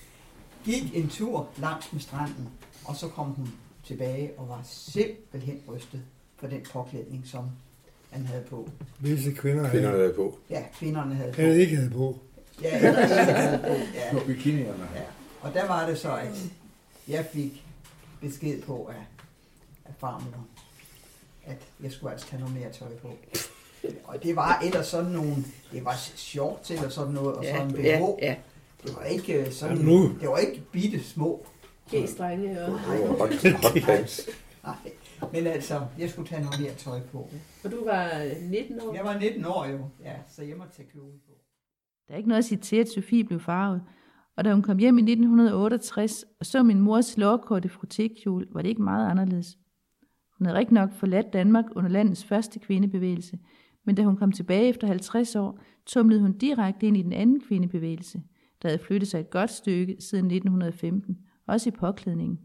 gik 0.65 0.95
en 0.95 1.09
tur 1.09 1.49
langs 1.57 1.93
med 1.93 2.01
stranden, 2.01 2.49
og 2.85 2.95
så 2.95 3.07
kom 3.07 3.25
hun 3.25 3.47
tilbage 3.83 4.31
og 4.37 4.49
var 4.49 4.61
simpelthen 4.63 5.61
rystet 5.69 6.01
for 6.35 6.47
den 6.47 6.61
påklædning, 6.71 7.27
som 7.27 7.45
han 8.11 8.25
havde 8.25 8.43
på. 8.49 8.69
Hvilke 8.99 9.35
kvinder 9.35 9.63
havde, 9.63 9.71
Kvinderne 9.71 9.97
havde 9.97 10.13
på. 10.13 10.39
Ja, 10.49 10.63
kvinderne 10.73 11.15
havde 11.15 11.33
på. 11.33 11.41
eller 11.41 11.53
ikke 11.53 11.75
havde 11.75 11.89
på. 11.91 12.19
Ja, 12.61 12.77
eller 12.77 13.01
ikke 13.01 13.33
havde 13.33 13.59
på. 13.63 13.73
Ja. 13.95 14.19
På 14.19 14.27
bikinierne. 14.27 14.83
Ja. 14.95 15.20
Og 15.41 15.53
der 15.53 15.67
var 15.67 15.85
det 15.89 15.97
så, 15.97 16.15
at 16.17 16.51
jeg 17.07 17.25
fik 17.25 17.65
besked 18.21 18.61
på 18.61 18.89
af, 18.93 19.05
af 19.85 19.93
farmor, 19.97 20.47
at 21.45 21.57
jeg 21.83 21.91
skulle 21.91 22.11
altså 22.11 22.27
tage 22.27 22.39
noget 22.39 22.55
mere 22.55 22.71
tøj 22.71 22.87
på. 23.01 23.07
Og 24.03 24.23
det 24.23 24.35
var 24.35 24.59
ellers 24.65 24.87
sådan 24.87 25.11
nogle, 25.11 25.35
det 25.71 25.85
var 25.85 25.95
shorts 26.15 26.71
eller 26.71 26.89
sådan 26.89 27.13
noget, 27.13 27.35
og 27.35 27.45
sådan 27.45 27.67
en 27.67 27.73
BH. 27.73 27.83
ja, 27.85 27.99
ja. 28.21 28.35
Det 28.83 28.95
var 28.95 29.03
ikke 29.03 29.33
øh, 29.33 29.51
sådan, 29.51 29.77
Ja, 29.77 29.83
nu. 29.83 30.13
det 30.21 30.29
var 30.29 30.37
ikke 30.37 30.61
bitte 30.71 31.03
små. 31.03 31.45
G-strenge 31.93 32.61
og... 32.65 32.79
Hot, 32.79 33.33
hot 33.63 33.73
pants. 33.85 34.29
Nej, 34.63 34.75
men 35.33 35.47
altså, 35.47 35.81
jeg 35.97 36.09
skulle 36.09 36.27
tage 36.29 36.41
noget 36.43 36.59
mere 36.61 36.73
tøj 36.73 36.99
på. 37.11 37.29
Og 37.63 37.71
du 37.71 37.85
var 37.85 38.31
19 38.41 38.81
år? 38.81 38.93
Jeg 38.95 39.03
var 39.05 39.19
19 39.19 39.45
år 39.45 39.65
jo, 39.65 39.79
ja, 40.03 40.13
så 40.35 40.43
jeg 40.43 40.57
måtte 40.57 40.73
tage 40.75 40.87
kjole 40.93 41.11
på. 41.27 41.31
Der 42.07 42.13
er 42.13 42.17
ikke 42.17 42.29
noget 42.29 42.39
at 42.39 42.45
sige 42.45 42.57
til, 42.59 42.75
at 42.75 42.89
Sofie 42.89 43.23
blev 43.23 43.39
farvet. 43.39 43.81
Og 44.37 44.45
da 44.45 44.53
hun 44.53 44.61
kom 44.61 44.77
hjem 44.77 44.97
i 44.97 45.01
1968 45.01 46.25
og 46.39 46.45
så 46.45 46.63
min 46.63 46.81
mors 46.81 47.17
lårkorte 47.17 47.69
frutekjole, 47.69 48.47
var 48.51 48.61
det 48.61 48.69
ikke 48.69 48.81
meget 48.81 49.09
anderledes. 49.09 49.57
Hun 50.37 50.45
havde 50.45 50.59
rigtig 50.59 50.73
nok 50.73 50.91
forladt 50.91 51.33
Danmark 51.33 51.65
under 51.75 51.89
landets 51.89 52.25
første 52.25 52.59
kvindebevægelse, 52.59 53.39
men 53.85 53.95
da 53.95 54.03
hun 54.03 54.17
kom 54.17 54.31
tilbage 54.31 54.67
efter 54.67 54.87
50 54.87 55.35
år, 55.35 55.59
tumlede 55.85 56.21
hun 56.21 56.37
direkte 56.37 56.87
ind 56.87 56.97
i 56.97 57.01
den 57.01 57.13
anden 57.13 57.41
kvindebevægelse, 57.41 58.21
der 58.61 58.67
havde 58.69 58.83
flyttet 58.83 59.09
sig 59.09 59.19
et 59.19 59.29
godt 59.29 59.51
stykke 59.51 59.95
siden 59.99 60.25
1915, 60.25 61.17
også 61.47 61.69
i 61.69 61.71
påklædningen. 61.71 62.39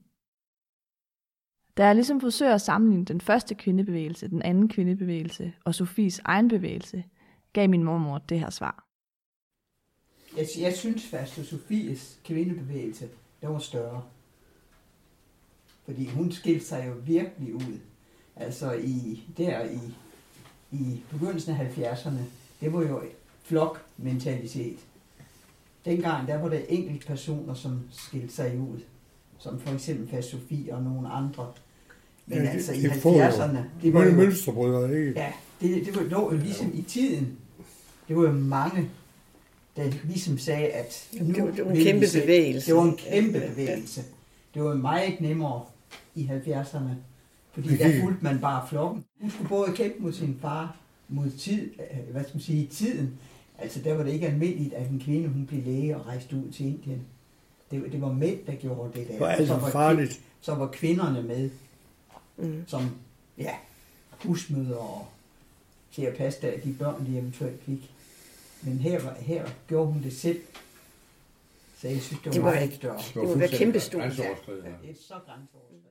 Da 1.77 1.87
jeg 1.87 1.95
ligesom 1.95 2.21
forsøger 2.21 2.55
at 2.55 2.61
sammenligne 2.61 3.05
den 3.05 3.21
første 3.21 3.55
kvindebevægelse, 3.55 4.29
den 4.29 4.43
anden 4.43 4.69
kvindebevægelse 4.69 5.53
og 5.65 5.75
Sofies 5.75 6.21
egen 6.25 6.49
bevægelse, 6.49 7.05
gav 7.53 7.71
min 7.71 7.85
mormor 7.85 8.19
det 8.19 8.41
her 8.41 8.51
svar. 8.51 8.86
Jeg, 10.37 10.47
jeg 10.59 10.75
synes 10.75 11.13
at 11.13 11.29
Sofies 11.29 12.19
kvindebevægelse, 12.25 13.09
den 13.43 13.49
var 13.49 13.59
større. 13.59 14.03
Fordi 15.85 16.07
hun 16.07 16.33
skilte 16.33 16.67
sig 16.67 16.85
jo 16.89 16.95
virkelig 17.05 17.55
ud. 17.55 17.79
Altså 18.37 18.73
i, 18.73 19.23
der 19.37 19.65
i, 19.65 19.79
i 20.71 21.01
begyndelsen 21.11 21.57
af 21.57 21.79
70'erne, 21.79 22.21
det 22.61 22.73
var 22.73 22.83
jo 22.83 23.03
flokmentalitet. 23.43 24.79
Dengang, 25.85 26.29
der 26.29 26.39
var 26.39 26.49
der 26.49 26.61
enkelte 26.69 27.07
personer, 27.07 27.55
som 27.55 27.81
skilte 27.93 28.35
sig 28.35 28.59
ud. 28.59 28.81
Som 29.39 29.61
for 29.61 29.75
eksempel 29.75 30.09
Fast 30.09 30.31
Sofie 30.31 30.75
og 30.75 30.83
nogle 30.83 31.09
andre. 31.09 31.53
Men 32.27 32.39
Ja, 32.39 32.49
altså 32.49 32.73
i 32.73 32.81
det 32.81 33.05
jo 33.05 33.11
70'erne, 33.11 33.59
det 33.83 33.95
var 33.95 34.05
jo, 34.05 34.13
mønsterbrydere, 34.13 34.99
ikke? 34.99 35.13
Ja, 35.21 35.33
det, 35.61 35.87
det 35.87 35.97
var 35.97 36.03
lå 36.03 36.33
jo 36.33 36.39
ligesom 36.39 36.71
i 36.75 36.83
tiden. 36.83 37.39
Det 38.09 38.17
var 38.17 38.23
jo 38.23 38.33
mange, 38.33 38.91
der 39.77 39.91
ligesom 40.05 40.39
sagde, 40.39 40.67
at 40.69 41.09
nu 41.21 41.35
Det 41.35 41.43
var- 41.45 41.51
det 41.51 41.65
var 41.65 41.71
en 41.71 41.77
kæmpe 41.83 42.07
se- 42.07 42.21
bevægelse. 42.21 42.67
Det 42.67 42.75
var 42.77 42.83
en 42.85 42.97
kæmpe 42.97 43.39
Ja, 43.39 43.49
bevægelse. 43.49 44.05
Det 44.55 44.63
var 44.65 44.75
meget 44.75 45.21
nemmere 45.21 45.65
i 46.15 46.25
70'erne, 46.27 46.95
fordi 47.53 47.77
der 47.77 48.01
fulgte 48.01 48.25
man 48.25 48.39
bare 48.41 48.69
flokken. 48.69 49.05
Hun 49.21 49.31
skulle 49.31 49.49
både 49.49 49.73
kæmpe 49.75 50.03
mod 50.03 50.13
sin 50.13 50.39
far, 50.41 50.77
mod 51.09 51.31
tid, 51.31 51.71
øh, 51.81 52.13
hvad 52.13 52.23
skal 52.25 52.35
man 52.35 52.43
sige, 52.43 52.67
tiden. 52.67 53.19
Altså 53.59 53.81
der 53.85 53.95
var 53.95 54.03
det 54.03 54.13
ikke 54.13 54.27
almindeligt, 54.27 54.75
at 54.75 54.89
en 54.91 55.01
kvinde 55.05 55.29
hun 55.29 55.47
blev 55.47 55.65
læge 55.65 55.97
og 55.97 56.07
rejste 56.07 56.37
ud 56.37 56.53
til 56.53 56.67
Indien. 56.67 57.03
Det, 57.71 57.93
det 57.93 58.01
var 58.01 58.13
mænd, 58.13 58.39
der 58.47 58.55
gjorde 58.55 58.91
det 58.99 59.07
der. 59.07 59.13
Det 59.13 59.21
var 59.21 59.29
altså 59.29 59.55
Så 59.55 59.61
var 59.61 59.71
farligt. 59.71 60.11
kvi- 60.11 60.21
Så 60.41 60.55
var 60.55 60.67
kvinderne 60.69 61.23
med 61.23 61.51
Mm. 62.39 62.65
som 62.67 62.83
ja, 63.39 63.51
husmøder 64.25 64.77
og 64.77 65.07
til 65.93 66.03
at 66.03 66.15
passe 66.17 66.41
der, 66.43 66.51
de 66.65 66.73
børn, 66.79 67.07
de 67.07 67.19
eventuelt 67.19 67.63
fik. 67.63 67.91
Men 68.63 68.79
her, 68.79 69.01
var- 69.03 69.17
her 69.21 69.47
gjorde 69.69 69.93
hun 69.93 70.03
det 70.03 70.13
selv. 70.13 70.41
Så 71.81 71.89
jeg 71.89 72.01
synes, 72.01 72.23
det 72.23 72.27
var, 72.27 72.33
Det 72.33 72.43
var- 72.43 72.51
meget 72.55 72.75
større. 72.75 72.99
det 73.15 73.17
må 73.29 73.35
være 73.39 73.49
kæmpestort. 73.49 74.03
Grænseoverskridende. 74.03 74.75
Det 74.83 74.91
er 74.91 74.95
så 74.95 75.15
grænseoverskridende. 75.27 75.91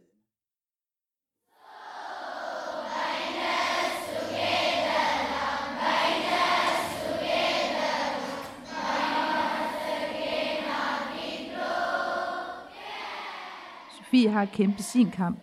Sofie 13.97 14.29
har 14.29 14.45
kæmpet 14.45 14.85
sin 14.85 15.11
kamp, 15.11 15.39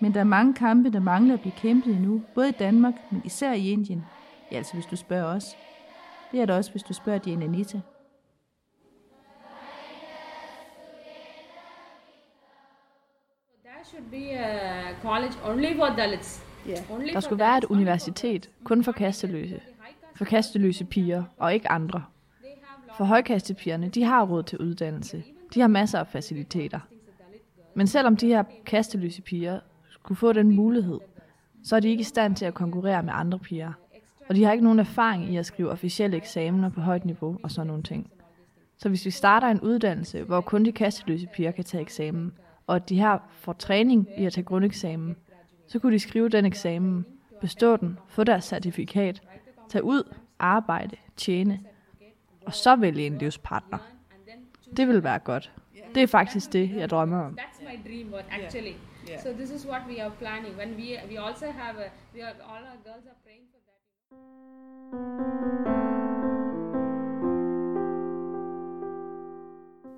men 0.00 0.14
der 0.14 0.20
er 0.20 0.24
mange 0.24 0.54
kampe, 0.54 0.90
der 0.92 1.00
mangler 1.00 1.34
at 1.34 1.40
blive 1.40 1.52
kæmpet 1.56 1.94
endnu, 1.96 2.22
både 2.34 2.48
i 2.48 2.52
Danmark, 2.52 2.94
men 3.10 3.22
især 3.24 3.52
i 3.52 3.70
Indien. 3.70 4.04
Ja, 4.52 4.56
altså 4.56 4.74
hvis 4.74 4.86
du 4.86 4.96
spørger 4.96 5.24
os. 5.36 5.44
Det 6.32 6.40
er 6.40 6.46
der 6.46 6.56
også, 6.56 6.70
hvis 6.70 6.82
du 6.82 6.92
spørger 6.92 7.18
Diana 7.18 7.44
Anita. 7.44 7.80
Should 13.84 14.10
be 14.10 14.38
a 14.38 14.94
college 15.02 15.32
only 15.44 15.76
for 15.76 15.94
Dalits. 15.96 16.42
Ja. 16.66 16.74
Only 16.90 17.12
Der 17.12 17.20
skulle 17.20 17.38
være 17.38 17.58
et 17.58 17.64
universitet, 17.64 18.50
kun 18.64 18.84
for 18.84 18.92
kasteløse. 18.92 19.60
For 20.16 20.24
kasteløse 20.24 20.84
piger, 20.84 21.24
og 21.36 21.54
ikke 21.54 21.70
andre. 21.70 22.04
For 22.96 23.04
højkastepigerne, 23.04 23.88
de 23.88 24.04
har 24.04 24.24
råd 24.24 24.42
til 24.42 24.58
uddannelse. 24.58 25.24
De 25.54 25.60
har 25.60 25.68
masser 25.68 25.98
af 25.98 26.06
faciliteter. 26.06 26.80
Men 27.74 27.86
selvom 27.86 28.16
de 28.16 28.26
her 28.26 28.44
kasteløse 28.66 29.22
piger 29.22 29.60
skulle 29.90 30.18
få 30.18 30.32
den 30.32 30.50
mulighed, 30.56 31.00
så 31.64 31.76
er 31.76 31.80
de 31.80 31.88
ikke 31.88 32.00
i 32.00 32.04
stand 32.04 32.36
til 32.36 32.44
at 32.44 32.54
konkurrere 32.54 33.02
med 33.02 33.12
andre 33.16 33.38
piger. 33.38 33.72
Og 34.28 34.34
de 34.34 34.44
har 34.44 34.52
ikke 34.52 34.64
nogen 34.64 34.78
erfaring 34.78 35.32
i 35.32 35.36
at 35.36 35.46
skrive 35.46 35.70
officielle 35.70 36.16
eksamener 36.16 36.68
på 36.68 36.80
højt 36.80 37.04
niveau 37.04 37.38
og 37.42 37.50
sådan 37.50 37.66
nogle 37.66 37.82
ting. 37.82 38.10
Så 38.78 38.88
hvis 38.88 39.04
vi 39.04 39.10
starter 39.10 39.48
en 39.48 39.60
uddannelse, 39.60 40.22
hvor 40.22 40.40
kun 40.40 40.64
de 40.64 40.72
kasteløse 40.72 41.26
piger 41.26 41.50
kan 41.50 41.64
tage 41.64 41.80
eksamen, 41.82 42.32
og 42.66 42.76
at 42.76 42.88
de 42.88 43.00
her 43.00 43.18
får 43.30 43.52
træning 43.52 44.08
i 44.18 44.24
at 44.24 44.32
tage 44.32 44.44
grundeksamen, 44.44 45.16
så 45.66 45.78
kunne 45.78 45.92
de 45.92 45.98
skrive 45.98 46.28
den 46.28 46.44
eksamen, 46.44 47.06
bestå 47.40 47.76
den, 47.76 47.98
få 48.08 48.24
deres 48.24 48.44
certifikat, 48.44 49.22
tage 49.68 49.84
ud, 49.84 50.14
arbejde, 50.38 50.96
tjene, 51.16 51.60
og 52.46 52.54
så 52.54 52.76
vælge 52.76 53.06
en 53.06 53.18
livspartner. 53.18 53.78
Det 54.76 54.88
vil 54.88 55.04
være 55.04 55.18
godt. 55.18 55.52
Det 55.94 56.02
er 56.02 56.06
faktisk 56.06 56.52
det, 56.52 56.70
jeg 56.76 56.90
drømmer 56.90 57.20
om. 57.20 57.38
That's 57.40 57.64
my 57.64 57.90
dream 57.90 58.12
what 58.12 58.24
actually. 58.30 58.74
So 59.22 59.32
this 59.32 59.50
is 59.50 59.66
what 59.66 59.82
we 59.88 60.02
are 60.02 60.10
planning. 60.18 60.56
When 60.56 60.70
we 60.76 60.86
we 61.10 61.26
also 61.26 61.46
have 61.46 61.76
a, 61.78 61.88
we 62.14 62.22
are 62.22 62.34
all 62.52 62.64
our 62.70 62.78
girls 62.84 63.06
are 63.06 63.18
praying. 63.24 63.51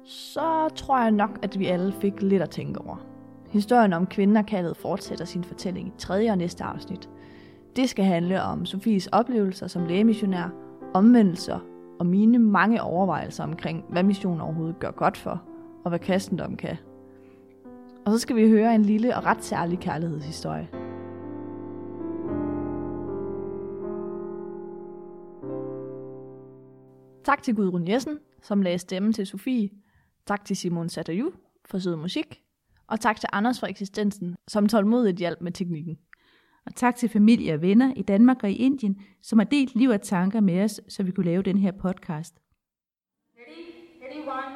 Så 0.04 0.68
tror 0.76 0.98
jeg 0.98 1.10
nok, 1.10 1.38
at 1.42 1.58
vi 1.58 1.66
alle 1.66 1.92
fik 1.92 2.22
lidt 2.22 2.42
at 2.42 2.50
tænke 2.50 2.80
over. 2.80 2.96
Historien 3.50 3.92
om 3.92 4.06
kvinden 4.06 4.36
og 4.36 4.46
kaldet 4.46 4.76
fortsætter 4.76 5.24
sin 5.24 5.44
fortælling 5.44 5.88
i 5.88 5.92
tredje 5.98 6.30
og 6.30 6.38
næste 6.38 6.64
afsnit. 6.64 7.10
Det 7.76 7.88
skal 7.88 8.04
handle 8.04 8.42
om 8.42 8.66
Sofies 8.66 9.06
oplevelser 9.06 9.66
som 9.66 9.86
lægemissionær, 9.86 10.54
omvendelser 10.94 11.58
og 12.00 12.06
mine 12.06 12.38
mange 12.38 12.82
overvejelser 12.82 13.44
omkring, 13.44 13.84
hvad 13.88 14.02
missionen 14.02 14.40
overhovedet 14.40 14.78
gør 14.78 14.90
godt 14.90 15.16
for, 15.16 15.42
og 15.84 15.88
hvad 15.88 15.98
kristendommen 15.98 16.56
kan. 16.56 16.76
Og 18.06 18.12
så 18.12 18.18
skal 18.18 18.36
vi 18.36 18.48
høre 18.48 18.74
en 18.74 18.82
lille 18.82 19.16
og 19.16 19.24
ret 19.24 19.44
særlig 19.44 19.78
kærlighedshistorie. 19.78 20.83
Tak 27.24 27.42
til 27.42 27.54
Gudrun 27.54 27.88
Jessen, 27.88 28.18
som 28.42 28.62
lagde 28.62 28.78
stemme 28.78 29.12
til 29.12 29.26
Sofie. 29.26 29.70
Tak 30.26 30.44
til 30.44 30.56
Simon 30.56 30.88
Satterju 30.88 31.32
for 31.64 31.78
sød 31.78 31.96
musik. 31.96 32.42
Og 32.86 33.00
tak 33.00 33.20
til 33.20 33.28
Anders 33.32 33.60
for 33.60 33.66
eksistensen, 33.66 34.36
som 34.48 34.68
tålmodigt 34.68 35.18
hjalp 35.18 35.40
med 35.40 35.52
teknikken. 35.52 35.98
Og 36.66 36.74
tak 36.74 36.96
til 36.96 37.08
familie 37.08 37.54
og 37.54 37.62
venner 37.62 37.94
i 37.96 38.02
Danmark 38.02 38.36
og 38.42 38.50
i 38.50 38.56
Indien, 38.56 39.00
som 39.22 39.38
har 39.38 39.46
delt 39.46 39.74
liv 39.74 39.88
og 39.88 40.02
tanker 40.02 40.40
med 40.40 40.64
os, 40.64 40.80
så 40.88 41.02
vi 41.02 41.10
kunne 41.10 41.26
lave 41.26 41.42
den 41.42 41.58
her 41.58 41.72
podcast. 41.72 42.40
Ready? 43.36 43.64
Ready? 44.02 44.28
One, 44.28 44.53